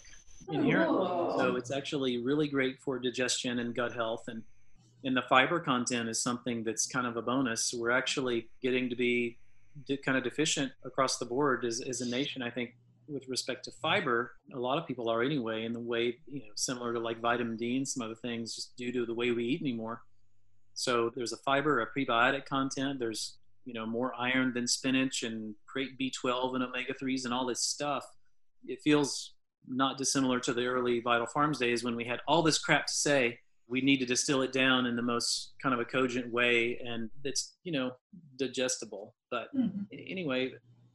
inherently, 0.50 1.07
so 1.38 1.57
it's 1.57 1.70
actually 1.70 2.18
really 2.18 2.46
great 2.48 2.80
for 2.80 2.98
digestion 2.98 3.59
and 3.59 3.74
gut 3.74 3.92
health. 3.92 4.24
And 4.28 4.42
and 5.05 5.16
the 5.16 5.22
fiber 5.22 5.59
content 5.59 6.09
is 6.09 6.22
something 6.22 6.62
that's 6.62 6.86
kind 6.86 7.07
of 7.07 7.16
a 7.16 7.22
bonus. 7.22 7.74
We're 7.76 7.90
actually 7.90 8.48
getting 8.62 8.88
to 8.90 8.96
be 8.96 9.38
de- 9.86 9.96
kind 9.96 10.16
of 10.16 10.22
deficient 10.22 10.72
across 10.84 11.18
the 11.18 11.24
board 11.24 11.64
as, 11.64 11.80
as 11.80 12.03
a 12.03 12.09
nation. 12.09 12.42
I 12.42 12.50
think 12.50 12.74
with 13.12 13.28
respect 13.28 13.64
to 13.64 13.70
fiber, 13.82 14.32
a 14.54 14.58
lot 14.58 14.78
of 14.78 14.86
people 14.86 15.08
are 15.08 15.22
anyway, 15.22 15.64
in 15.64 15.72
the 15.72 15.80
way 15.80 16.16
you 16.26 16.40
know 16.40 16.52
similar 16.56 16.92
to 16.92 16.98
like 16.98 17.20
vitamin 17.20 17.56
D 17.56 17.76
and 17.76 17.86
some 17.86 18.02
other 18.02 18.14
things, 18.14 18.54
just 18.54 18.76
due 18.76 18.92
to 18.92 19.04
the 19.06 19.14
way 19.14 19.30
we 19.30 19.44
eat 19.44 19.60
anymore. 19.60 20.02
So 20.74 21.10
there's 21.14 21.32
a 21.32 21.36
fiber, 21.38 21.80
a 21.80 21.86
prebiotic 21.98 22.46
content. 22.46 22.98
There's 22.98 23.36
you 23.64 23.74
know 23.74 23.86
more 23.86 24.12
iron 24.18 24.52
than 24.54 24.66
spinach 24.66 25.22
and 25.22 25.54
great 25.72 25.98
B12 25.98 26.54
and 26.54 26.64
omega 26.64 26.94
3s 26.94 27.24
and 27.24 27.34
all 27.34 27.46
this 27.46 27.62
stuff. 27.62 28.04
It 28.66 28.80
feels 28.82 29.34
not 29.68 29.96
dissimilar 29.98 30.40
to 30.40 30.52
the 30.52 30.66
early 30.66 31.00
Vital 31.00 31.26
Farms 31.26 31.58
days 31.58 31.84
when 31.84 31.94
we 31.94 32.04
had 32.04 32.20
all 32.26 32.42
this 32.42 32.58
crap 32.58 32.86
to 32.86 32.92
say. 32.92 33.38
We 33.68 33.80
need 33.80 33.98
to 33.98 34.06
distill 34.06 34.42
it 34.42 34.52
down 34.52 34.86
in 34.86 34.96
the 34.96 35.02
most 35.02 35.52
kind 35.62 35.72
of 35.72 35.80
a 35.80 35.84
cogent 35.84 36.30
way 36.32 36.78
and 36.84 37.08
that's, 37.24 37.56
you 37.62 37.72
know 37.72 37.92
digestible. 38.36 39.14
But 39.30 39.54
Mhm. 39.54 39.86
anyway, 39.92 40.52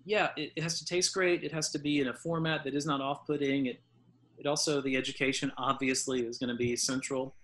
yeah, 0.08 0.30
it, 0.38 0.54
it 0.56 0.64
has 0.64 0.80
to 0.80 0.86
taste 0.86 1.14
great. 1.14 1.44
It 1.44 1.52
has 1.52 1.70
to 1.72 1.78
be 1.78 2.00
in 2.00 2.08
a 2.08 2.14
format 2.14 2.64
that 2.64 2.74
is 2.74 2.86
not 2.86 3.02
off-putting. 3.02 3.66
It 3.68 3.82
it 4.38 4.46
also 4.46 4.82
the 4.82 4.96
education 4.96 5.52
obviously 5.58 6.22
is 6.22 6.38
going 6.38 6.50
to 6.50 6.56
be 6.56 6.76
central 6.76 7.36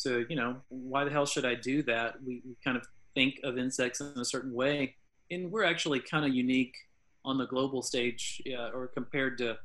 to 0.00 0.26
you 0.28 0.36
know 0.36 0.56
why 0.68 1.04
the 1.04 1.10
hell 1.10 1.24
should 1.24 1.46
I 1.46 1.54
do 1.54 1.82
that? 1.84 2.22
We, 2.22 2.42
we 2.46 2.56
kind 2.62 2.76
of 2.76 2.86
think 3.14 3.40
of 3.42 3.56
insects 3.56 4.00
in 4.00 4.12
a 4.16 4.24
certain 4.24 4.52
way, 4.52 4.96
and 5.30 5.50
we're 5.50 5.64
actually 5.64 6.00
kind 6.00 6.26
of 6.26 6.34
unique 6.34 6.76
on 7.24 7.38
the 7.38 7.46
global 7.46 7.82
stage, 7.82 8.42
yeah, 8.44 8.68
or 8.74 8.88
compared 8.88 9.38
to 9.38 9.56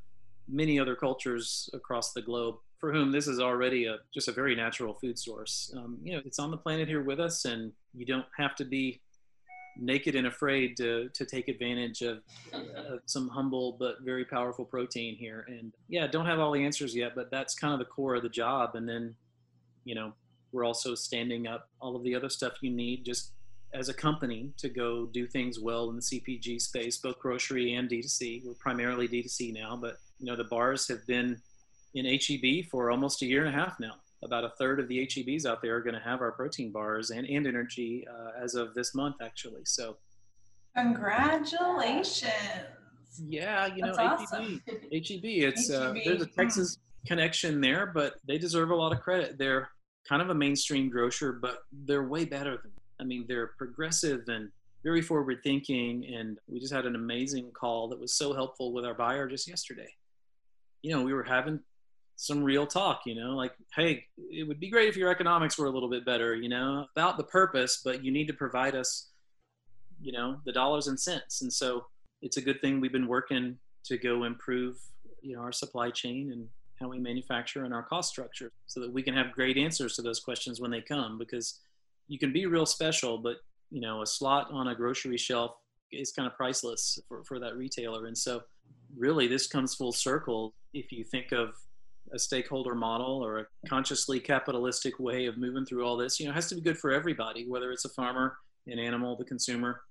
many 0.48 0.80
other 0.80 0.96
cultures 0.96 1.70
across 1.74 2.14
the 2.14 2.22
globe 2.22 2.56
for 2.80 2.94
whom 2.94 3.12
this 3.12 3.28
is 3.28 3.40
already 3.40 3.86
a 3.86 3.98
just 4.14 4.30
a 4.30 4.32
very 4.32 4.56
natural 4.56 4.94
food 4.94 5.20
source. 5.20 5.74
Um, 5.76 5.98
you 6.04 6.14
know, 6.14 6.22
it's 6.26 6.40
on 6.40 6.52
the 6.52 6.58
planet 6.58 6.88
here 6.88 7.04
with 7.04 7.20
us, 7.20 7.44
and 7.44 7.74
you 7.94 8.06
don't 8.06 8.28
have 8.38 8.56
to 8.56 8.64
be 8.64 9.02
naked 9.78 10.16
and 10.16 10.28
afraid 10.28 10.78
to 10.78 11.10
to 11.14 11.26
take 11.26 11.48
advantage 11.48 12.02
of, 12.02 12.22
of 12.54 13.00
some 13.06 13.28
humble 13.30 13.78
but 13.80 13.96
very 14.02 14.26
powerful 14.26 14.66
protein 14.66 15.16
here. 15.16 15.46
And 15.48 15.74
yeah, 15.88 16.08
don't 16.08 16.26
have 16.26 16.40
all 16.40 16.52
the 16.52 16.64
answers 16.64 16.96
yet, 16.96 17.14
but 17.16 17.32
that's 17.32 17.56
kind 17.56 17.74
of 17.74 17.80
the 17.80 17.86
core 17.86 18.16
of 18.16 18.24
the 18.24 18.30
job. 18.30 18.76
And 18.76 18.88
then, 18.88 19.16
you 19.84 19.96
know, 19.96 20.14
we're 20.52 20.66
also 20.66 20.96
standing 20.96 21.48
up 21.48 21.70
all 21.82 21.96
of 21.96 22.04
the 22.04 22.16
other 22.16 22.30
stuff 22.30 22.54
you 22.62 22.72
need 22.72 23.06
just 23.06 23.32
as 23.74 23.90
a 23.90 23.94
company 23.94 24.52
to 24.58 24.70
go 24.70 25.06
do 25.08 25.28
things 25.28 25.60
well 25.60 25.90
in 25.90 25.98
the 25.98 26.02
CPG 26.02 26.62
space, 26.62 26.98
both 26.98 27.20
grocery 27.20 27.74
and 27.74 27.90
D2C. 27.90 28.46
We're 28.46 28.54
primarily 28.54 29.08
D2C 29.08 29.54
now, 29.54 29.78
but 29.80 29.98
you 30.20 30.26
know 30.26 30.36
the 30.36 30.46
bars 30.46 30.88
have 30.88 31.06
been 31.06 31.42
in 31.94 32.06
HEB 32.06 32.70
for 32.70 32.92
almost 32.92 33.22
a 33.22 33.26
year 33.26 33.46
and 33.46 33.54
a 33.54 33.58
half 33.58 33.80
now. 33.80 33.96
About 34.24 34.44
a 34.44 34.52
third 34.58 34.80
of 34.80 34.88
the 34.88 35.06
HEBs 35.06 35.46
out 35.46 35.62
there 35.62 35.76
are 35.76 35.82
going 35.82 35.94
to 35.94 36.00
have 36.00 36.22
our 36.22 36.32
protein 36.32 36.72
bars 36.72 37.12
and, 37.12 37.28
and 37.28 37.46
energy 37.46 38.06
uh, 38.10 38.44
as 38.44 38.56
of 38.56 38.74
this 38.74 38.96
month, 38.96 39.18
actually. 39.22 39.62
So 39.66 39.98
Congratulations. 40.76 42.34
yeah, 43.28 43.68
you 43.68 43.82
know 43.82 43.94
That's 43.96 44.00
HEB, 44.00 44.20
awesome. 44.22 44.62
HEB. 44.68 44.82
It's 44.92 45.70
uh, 45.70 45.94
HEB, 45.94 46.04
there's 46.06 46.22
a. 46.22 46.28
Texas 46.28 46.78
connection 47.06 47.62
there, 47.62 47.86
but 47.86 48.16
they 48.28 48.38
deserve 48.38 48.72
a 48.72 48.76
lot 48.76 48.92
of 48.92 49.02
credit. 49.02 49.38
They're 49.38 49.70
kind 50.08 50.22
of 50.22 50.30
a 50.30 50.36
mainstream 50.36 50.90
grocer, 50.90 51.34
but 51.34 51.60
they're 51.72 52.08
way 52.08 52.26
better 52.26 52.58
than. 52.62 52.72
I 53.00 53.04
mean, 53.04 53.26
they're 53.28 53.52
progressive 53.58 54.22
and 54.28 54.50
very 54.86 55.02
forward 55.02 55.40
thinking. 55.44 56.06
And 56.16 56.38
we 56.48 56.60
just 56.60 56.72
had 56.72 56.86
an 56.86 56.96
amazing 56.96 57.52
call 57.52 57.90
that 57.90 58.00
was 58.00 58.14
so 58.14 58.34
helpful 58.34 58.72
with 58.72 58.86
our 58.86 58.94
buyer 58.94 59.28
just 59.28 59.50
yesterday. 59.50 59.90
You 60.82 60.92
know, 60.92 61.02
we 61.02 61.14
were 61.14 61.24
having 61.24 61.60
some 62.16 62.44
real 62.44 62.66
talk. 62.68 63.02
You 63.06 63.16
know, 63.16 63.36
like, 63.36 63.54
hey, 63.76 64.06
it 64.30 64.48
would 64.48 64.60
be 64.60 64.70
great 64.70 64.90
if 64.90 64.98
your 64.98 65.10
economics 65.10 65.58
were 65.58 65.68
a 65.68 65.72
little 65.72 65.90
bit 65.90 66.06
better. 66.06 66.36
You 66.36 66.50
know, 66.50 66.86
about 66.96 67.18
the 67.18 67.24
purpose, 67.24 67.82
but 67.84 68.04
you 68.04 68.12
need 68.12 68.28
to 68.28 68.34
provide 68.34 68.76
us, 68.76 69.10
you 70.02 70.12
know, 70.12 70.38
the 70.46 70.52
dollars 70.52 70.88
and 70.88 71.00
cents. 71.00 71.42
And 71.42 71.52
so 71.52 71.86
it's 72.22 72.38
a 72.38 72.42
good 72.42 72.62
thing 72.62 72.80
we've 72.80 72.92
been 72.92 73.08
working 73.08 73.58
to 73.86 73.98
go 73.98 74.24
improve 74.24 74.78
you 75.26 75.36
know 75.36 75.42
our 75.42 75.52
supply 75.52 75.90
chain 75.90 76.32
and 76.32 76.48
how 76.80 76.88
we 76.88 77.00
manufacture 77.00 77.64
and 77.64 77.74
our 77.74 77.84
cost 77.84 78.10
structure 78.10 78.52
so 78.68 78.80
that 78.80 78.92
we 78.92 79.02
can 79.02 79.14
have 79.14 79.32
great 79.32 79.58
answers 79.58 79.96
to 79.96 80.02
those 80.02 80.20
questions 80.20 80.62
when 80.62 80.72
they 80.72 80.82
come 80.82 81.18
because 81.18 81.60
you 82.08 82.20
can 82.20 82.32
be 82.32 82.46
real 82.46 82.66
special 82.66 83.18
but 83.18 83.38
you 83.72 83.82
know 83.82 84.02
a 84.02 84.06
slot 84.06 84.48
on 84.52 84.68
a 84.68 84.76
grocery 84.76 85.18
shelf 85.18 85.56
is 85.92 86.12
kind 86.12 86.28
of 86.28 86.36
priceless 86.36 87.00
for, 87.08 87.24
for 87.24 87.40
that 87.40 87.56
retailer 87.56 88.06
and 88.06 88.18
so 88.18 88.42
really 88.96 89.28
this 89.28 89.48
comes 89.48 89.74
full 89.74 89.92
circle 89.92 90.54
if 90.74 90.92
you 90.92 91.04
think 91.04 91.32
of 91.32 91.56
a 92.14 92.20
stakeholder 92.20 92.76
model 92.76 93.24
or 93.26 93.40
a 93.40 93.46
consciously 93.68 94.20
capitalistic 94.20 95.00
way 95.00 95.26
of 95.26 95.38
moving 95.38 95.66
through 95.66 95.84
all 95.86 95.98
this 95.98 96.20
you 96.20 96.28
know 96.28 96.34
has 96.34 96.48
to 96.48 96.56
be 96.56 96.62
good 96.62 96.78
for 96.78 96.92
everybody 96.92 97.48
whether 97.48 97.72
it's 97.72 97.86
a 97.86 97.90
farmer 97.90 98.38
an 98.68 98.80
animal 98.80 99.16
the 99.18 99.24
consumer 99.26 99.82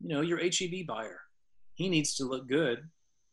you 0.00 0.08
know 0.08 0.20
your 0.20 0.38
heb 0.38 0.86
buyer 0.86 1.20
he 1.74 1.88
needs 1.88 2.14
to 2.14 2.24
look 2.24 2.46
good 2.48 2.88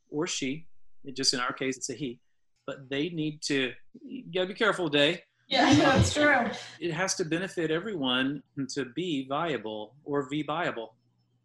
or 0.09 0.25
she 0.27 0.65
it 1.03 1.15
just 1.15 1.33
in 1.33 1.39
our 1.39 1.51
case 1.53 1.75
it's 1.77 1.89
a 1.89 1.93
he 1.93 2.19
but 2.65 2.89
they 2.89 3.09
need 3.09 3.41
to 3.41 3.71
you 4.03 4.23
gotta 4.33 4.47
be 4.47 4.53
careful 4.53 4.87
day 4.87 5.21
Yeah. 5.49 5.73
That's 5.75 6.13
true. 6.13 6.45
it 6.79 6.93
has 6.93 7.15
to 7.15 7.25
benefit 7.25 7.69
everyone 7.71 8.41
to 8.75 8.85
be 8.95 9.27
viable 9.27 9.95
or 10.05 10.29
be 10.29 10.43
viable 10.43 10.95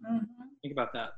Mhm. 0.09 0.26
think 0.62 0.72
about 0.72 0.93
that 0.93 1.14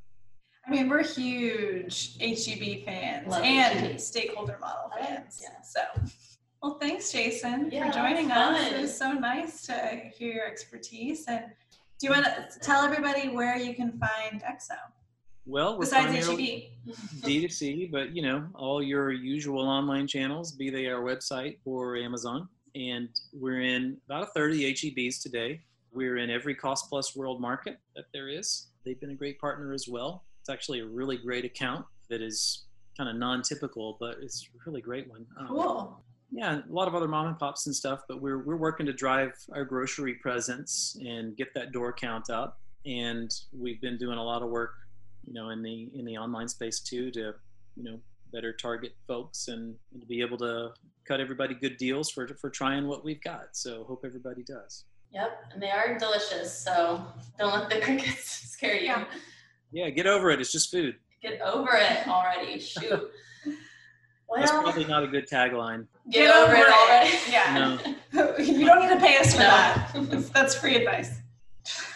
I 0.69 0.71
mean, 0.71 0.89
we're 0.91 1.03
huge 1.03 2.19
HEB 2.21 2.85
fans 2.85 3.27
Love 3.29 3.43
and 3.43 3.79
HEB. 3.87 4.01
stakeholder 4.01 4.59
model 4.61 4.93
Oh, 4.93 5.03
fans. 5.03 5.41
yeah. 5.43 5.63
So, 5.63 5.81
well, 6.63 6.75
thanks, 6.79 7.11
Jason, 7.11 7.71
Yeah, 7.73 7.87
for 7.87 7.95
joining 7.95 8.31
us. 8.31 8.73
It 8.73 8.81
was 8.83 8.97
so 8.97 9.13
nice 9.13 9.63
to 9.67 10.01
hear 10.15 10.35
your 10.35 10.47
expertise. 10.47 11.25
And 11.27 11.45
do 11.99 12.07
you 12.07 12.13
want 12.13 12.27
to 12.27 12.49
tell 12.61 12.83
everybody 12.85 13.29
where 13.31 13.57
you 13.57 13.75
can 13.75 13.99
find 13.99 14.43
EXO 14.43 14.75
well 15.47 15.75
we're 15.79 15.81
besides 15.87 16.09
primarily 16.09 16.71
HEB? 16.87 16.97
D2C, 17.23 17.91
but 17.91 18.15
you 18.15 18.21
know, 18.21 18.47
all 18.55 18.83
your 18.83 19.11
usual 19.11 19.67
online 19.67 20.07
channels, 20.07 20.53
be 20.53 20.69
they 20.69 20.87
our 20.89 21.01
website 21.03 21.59
or 21.65 21.97
Amazon. 21.97 22.47
And 22.75 23.09
we're 23.33 23.63
in 23.63 23.97
about 24.07 24.25
a 24.25 24.27
30 24.33 24.75
HEBs 24.75 25.23
today. 25.23 25.63
We're 25.93 26.19
in 26.19 26.29
every 26.31 26.55
Cost 26.55 26.91
Plus 26.91 27.17
World 27.17 27.41
Market 27.41 27.79
that 27.97 28.05
there 28.13 28.29
is. 28.29 28.67
They've 28.85 29.01
been 29.01 29.11
a 29.11 29.15
great 29.15 29.41
partner 29.41 29.73
as 29.73 29.89
well. 29.89 30.25
It's 30.49 30.55
actually 30.55 30.81
a 30.81 30.87
really 30.87 31.19
great 31.19 31.45
account 31.45 31.85
that 32.09 32.23
is 32.23 32.65
kind 32.97 33.11
of 33.11 33.17
non-typical, 33.17 33.99
but 34.01 34.17
it's 34.23 34.49
a 34.55 34.59
really 34.71 34.81
great 34.81 35.07
one. 35.11 35.27
Um, 35.39 35.47
Cool. 35.49 36.01
yeah, 36.31 36.61
a 36.67 36.73
lot 36.73 36.89
of 36.89 36.95
other 36.95 37.07
mom 37.07 37.27
and 37.27 37.39
pops 37.39 37.67
and 37.67 37.77
stuff, 37.77 38.01
but 38.09 38.23
we're 38.23 38.39
we're 38.43 38.57
working 38.57 38.87
to 38.87 38.95
drive 38.95 39.33
our 39.53 39.67
grocery 39.67 40.15
presence 40.15 40.97
and 41.05 41.37
get 41.37 41.53
that 41.53 41.73
door 41.73 41.93
count 41.93 42.31
up. 42.31 42.61
And 42.87 43.31
we've 43.53 43.79
been 43.83 43.99
doing 43.99 44.17
a 44.17 44.25
lot 44.25 44.41
of 44.43 44.49
work, 44.49 44.73
you 45.27 45.35
know, 45.35 45.51
in 45.51 45.63
the 45.63 45.91
in 45.95 46.07
the 46.07 46.17
online 46.17 46.49
space 46.49 46.81
too, 46.81 47.11
to 47.11 47.35
you 47.77 47.85
know 47.85 48.01
better 48.33 48.55
target 48.55 48.93
folks 49.07 49.49
and, 49.49 49.75
and 49.93 50.01
to 50.01 50.07
be 50.07 50.23
able 50.23 50.39
to 50.39 50.71
cut 51.05 51.21
everybody 51.21 51.55
good 51.57 51.77
deals 51.77 52.11
for 52.11 52.27
for 52.41 52.49
trying 52.49 52.87
what 52.89 53.05
we've 53.05 53.23
got. 53.23 53.49
So 53.53 53.85
hope 53.85 54.01
everybody 54.03 54.45
does. 54.45 54.85
Yep, 55.13 55.31
and 55.53 55.63
they 55.63 55.71
are 55.71 55.99
delicious. 55.99 56.59
So 56.59 57.05
don't 57.39 57.53
let 57.53 57.69
the 57.69 57.81
crickets 57.85 58.31
scare 58.51 58.77
you. 58.77 58.87
Yeah. 58.87 59.05
Yeah, 59.73 59.91
get 59.91 60.07
over 60.07 60.31
it. 60.31 60.41
It's 60.41 60.53
just 60.53 60.71
food. 60.71 60.97
Get 61.23 61.41
over 61.43 61.71
it 61.73 62.07
already. 62.09 62.59
Shoot. 62.61 63.11
That's 64.37 64.51
probably 64.51 64.85
not 64.85 65.05
a 65.05 65.07
good 65.09 65.27
tagline. 65.29 65.87
get, 66.11 66.31
over, 66.35 66.55
it 66.55 66.69
already. 66.69 67.17
Yeah. 67.31 67.79
No. 68.13 68.35
you 68.39 68.67
don't 68.67 68.81
need 68.81 68.95
to 68.95 69.01
pay 69.01 69.17
us 69.19 69.33
for 69.33 69.41
No. 69.41 69.47
that. 69.47 69.91
That's, 70.11 70.29
that's 70.31 70.55
free 70.55 70.77
advice. 70.77 71.19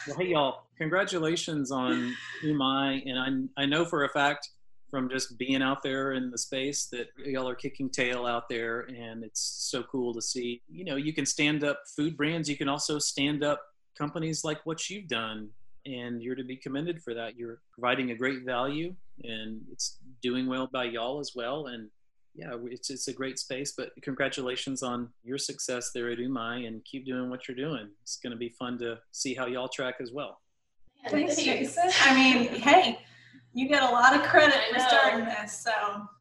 Well, 0.06 0.16
hey 0.18 0.28
y'all, 0.28 0.62
congratulations 0.78 1.70
on 1.70 2.14
Umai, 2.42 3.02
and 3.06 3.50
I 3.56 3.62
I 3.62 3.66
know 3.66 3.84
for 3.84 4.04
a 4.04 4.08
fact 4.08 4.48
from 4.90 5.08
just 5.08 5.38
being 5.38 5.62
out 5.62 5.82
there 5.82 6.12
in 6.12 6.30
the 6.30 6.38
space 6.38 6.86
that 6.92 7.08
y'all 7.24 7.48
are 7.48 7.54
kicking 7.54 7.88
tail 7.90 8.26
out 8.26 8.48
there, 8.48 8.80
and 8.80 9.24
it's 9.24 9.40
so 9.70 9.82
cool 9.82 10.12
to 10.14 10.20
see. 10.22 10.62
You 10.68 10.84
know, 10.84 10.96
you 10.96 11.12
can 11.14 11.24
stand 11.26 11.64
up 11.64 11.80
food 11.96 12.16
brands, 12.16 12.48
you 12.48 12.56
can 12.56 12.68
also 12.68 12.98
stand 12.98 13.42
up 13.44 13.60
companies 13.96 14.42
like 14.44 14.60
what 14.64 14.88
you've 14.90 15.08
done, 15.08 15.48
and 15.86 16.22
you're 16.22 16.34
to 16.34 16.44
be 16.44 16.56
commended 16.56 17.02
for 17.02 17.14
that. 17.14 17.36
You're 17.36 17.60
providing 17.72 18.10
a 18.10 18.14
great 18.14 18.44
value, 18.44 18.94
and 19.24 19.60
it's 19.70 19.98
doing 20.22 20.46
well 20.48 20.68
by 20.72 20.84
y'all 20.84 21.20
as 21.20 21.32
well, 21.34 21.66
and. 21.66 21.88
Yeah, 22.34 22.56
it's 22.64 22.88
it's 22.88 23.08
a 23.08 23.12
great 23.12 23.38
space, 23.38 23.74
but 23.76 23.90
congratulations 24.00 24.82
on 24.82 25.10
your 25.22 25.36
success 25.36 25.90
there 25.94 26.10
at 26.10 26.16
Umai, 26.16 26.66
and 26.66 26.82
keep 26.86 27.04
doing 27.04 27.28
what 27.28 27.46
you're 27.46 27.54
doing. 27.54 27.90
It's 28.00 28.16
going 28.16 28.30
to 28.30 28.38
be 28.38 28.48
fun 28.58 28.78
to 28.78 28.96
see 29.10 29.34
how 29.34 29.44
y'all 29.44 29.68
track 29.68 29.96
as 30.00 30.12
well. 30.12 30.40
Man, 31.02 31.12
Thanks, 31.12 31.36
Jason. 31.36 31.90
I 32.00 32.14
mean, 32.14 32.48
hey, 32.60 32.98
you 33.54 33.68
get 33.68 33.82
a 33.82 33.86
lot 33.86 34.14
of 34.14 34.22
credit 34.22 34.58
for 34.72 34.80
starting 34.80 35.24
this. 35.26 35.60
So, 35.60 35.72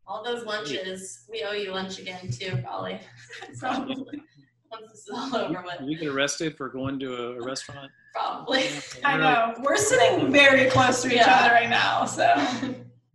All 0.08 0.24
those 0.24 0.46
lunches, 0.46 1.24
we 1.30 1.44
owe 1.44 1.54
you 1.54 1.72
lunch 1.72 2.00
again 2.00 2.30
too, 2.30 2.58
probably. 2.64 3.00
so 3.54 3.70
Once 3.70 4.00
once 4.72 4.92
this 4.92 5.02
is 5.02 5.10
all 5.14 5.36
over 5.36 5.64
with. 5.66 5.88
You 5.88 5.98
get 5.98 6.10
arrested 6.10 6.58
for 6.58 6.70
going 6.70 7.00
to 7.00 7.16
a, 7.16 7.40
a 7.40 7.44
restaurant. 7.44 7.92
Probably. 8.14 8.66
I 9.04 9.18
know. 9.18 9.56
We're 9.64 9.78
sitting 9.78 10.32
very 10.32 10.70
close 10.70 11.02
to 11.04 11.08
each 11.08 11.16
Yeah. 11.16 11.40
other 11.40 11.54
right 11.54 11.70
now, 11.70 12.06
so 12.06 12.34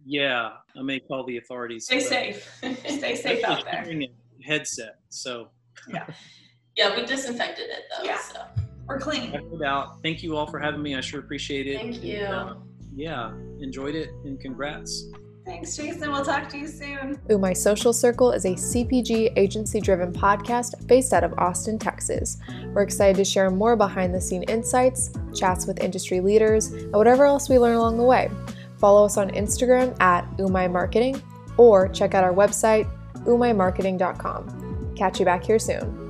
Yeah, 0.04 0.52
I 0.78 0.82
may 0.82 1.00
call 1.00 1.24
the 1.26 1.36
authorities. 1.38 1.84
stay 1.86 2.00
safe. 2.00 2.50
Stay 2.86 3.14
safe 3.16 3.44
out 3.44 3.64
there. 3.64 3.84
A 3.88 4.10
headset, 4.44 4.96
so 5.08 5.48
yeah, 5.88 6.06
Yeah, 6.76 6.94
we 6.96 7.04
disinfected 7.06 7.68
it 7.70 7.84
though. 7.96 8.04
Yeah. 8.04 8.18
So 8.18 8.40
We're 8.86 8.98
clean. 9.00 9.32
check 9.32 9.42
out. 9.64 10.02
Thank 10.02 10.22
you 10.22 10.36
all 10.36 10.46
for 10.46 10.58
having 10.58 10.82
me. 10.82 10.94
I 10.94 11.00
sure 11.00 11.20
appreciate 11.20 11.66
it. 11.66 11.78
thank 11.78 12.02
you. 12.02 12.20
Uh, 12.20 12.54
yeah, 12.94 13.32
enjoyed 13.60 13.94
it 13.94 14.10
and 14.24 14.38
congrats. 14.40 15.04
Thanks, 15.46 15.76
Jason. 15.76 16.10
We'll 16.10 16.24
talk 16.24 16.48
to 16.48 16.58
you 16.58 16.66
soon. 16.66 17.20
My 17.40 17.52
Social 17.52 17.92
Circle 17.92 18.32
is 18.32 18.44
a 18.44 18.54
CPG 18.54 19.32
agency 19.36 19.80
driven 19.80 20.12
podcast 20.12 20.84
based 20.88 21.12
out 21.12 21.22
of 21.22 21.32
Austin, 21.38 21.78
Texas. 21.78 22.38
We're 22.74 22.82
excited 22.82 23.14
to 23.18 23.24
share 23.24 23.48
more 23.48 23.76
behind 23.76 24.12
the 24.12 24.20
scene 24.20 24.42
insights, 24.44 25.12
chats 25.32 25.64
with 25.68 25.78
industry 25.78 26.18
leaders, 26.18 26.72
and 26.72 26.92
whatever 26.92 27.26
else 27.26 27.48
we 27.48 27.60
learn 27.60 27.76
along 27.76 27.96
the 27.96 28.02
way. 28.02 28.28
Follow 28.78 29.06
us 29.06 29.16
on 29.16 29.30
Instagram 29.30 29.96
at 30.00 30.28
Umai 30.36 30.68
Marketing 30.70 31.22
or 31.56 31.86
check 31.88 32.14
out 32.14 32.24
our 32.24 32.34
website, 32.34 32.90
umaimarketing.com. 33.18 34.94
Catch 34.96 35.20
you 35.20 35.24
back 35.24 35.44
here 35.44 35.60
soon. 35.60 36.05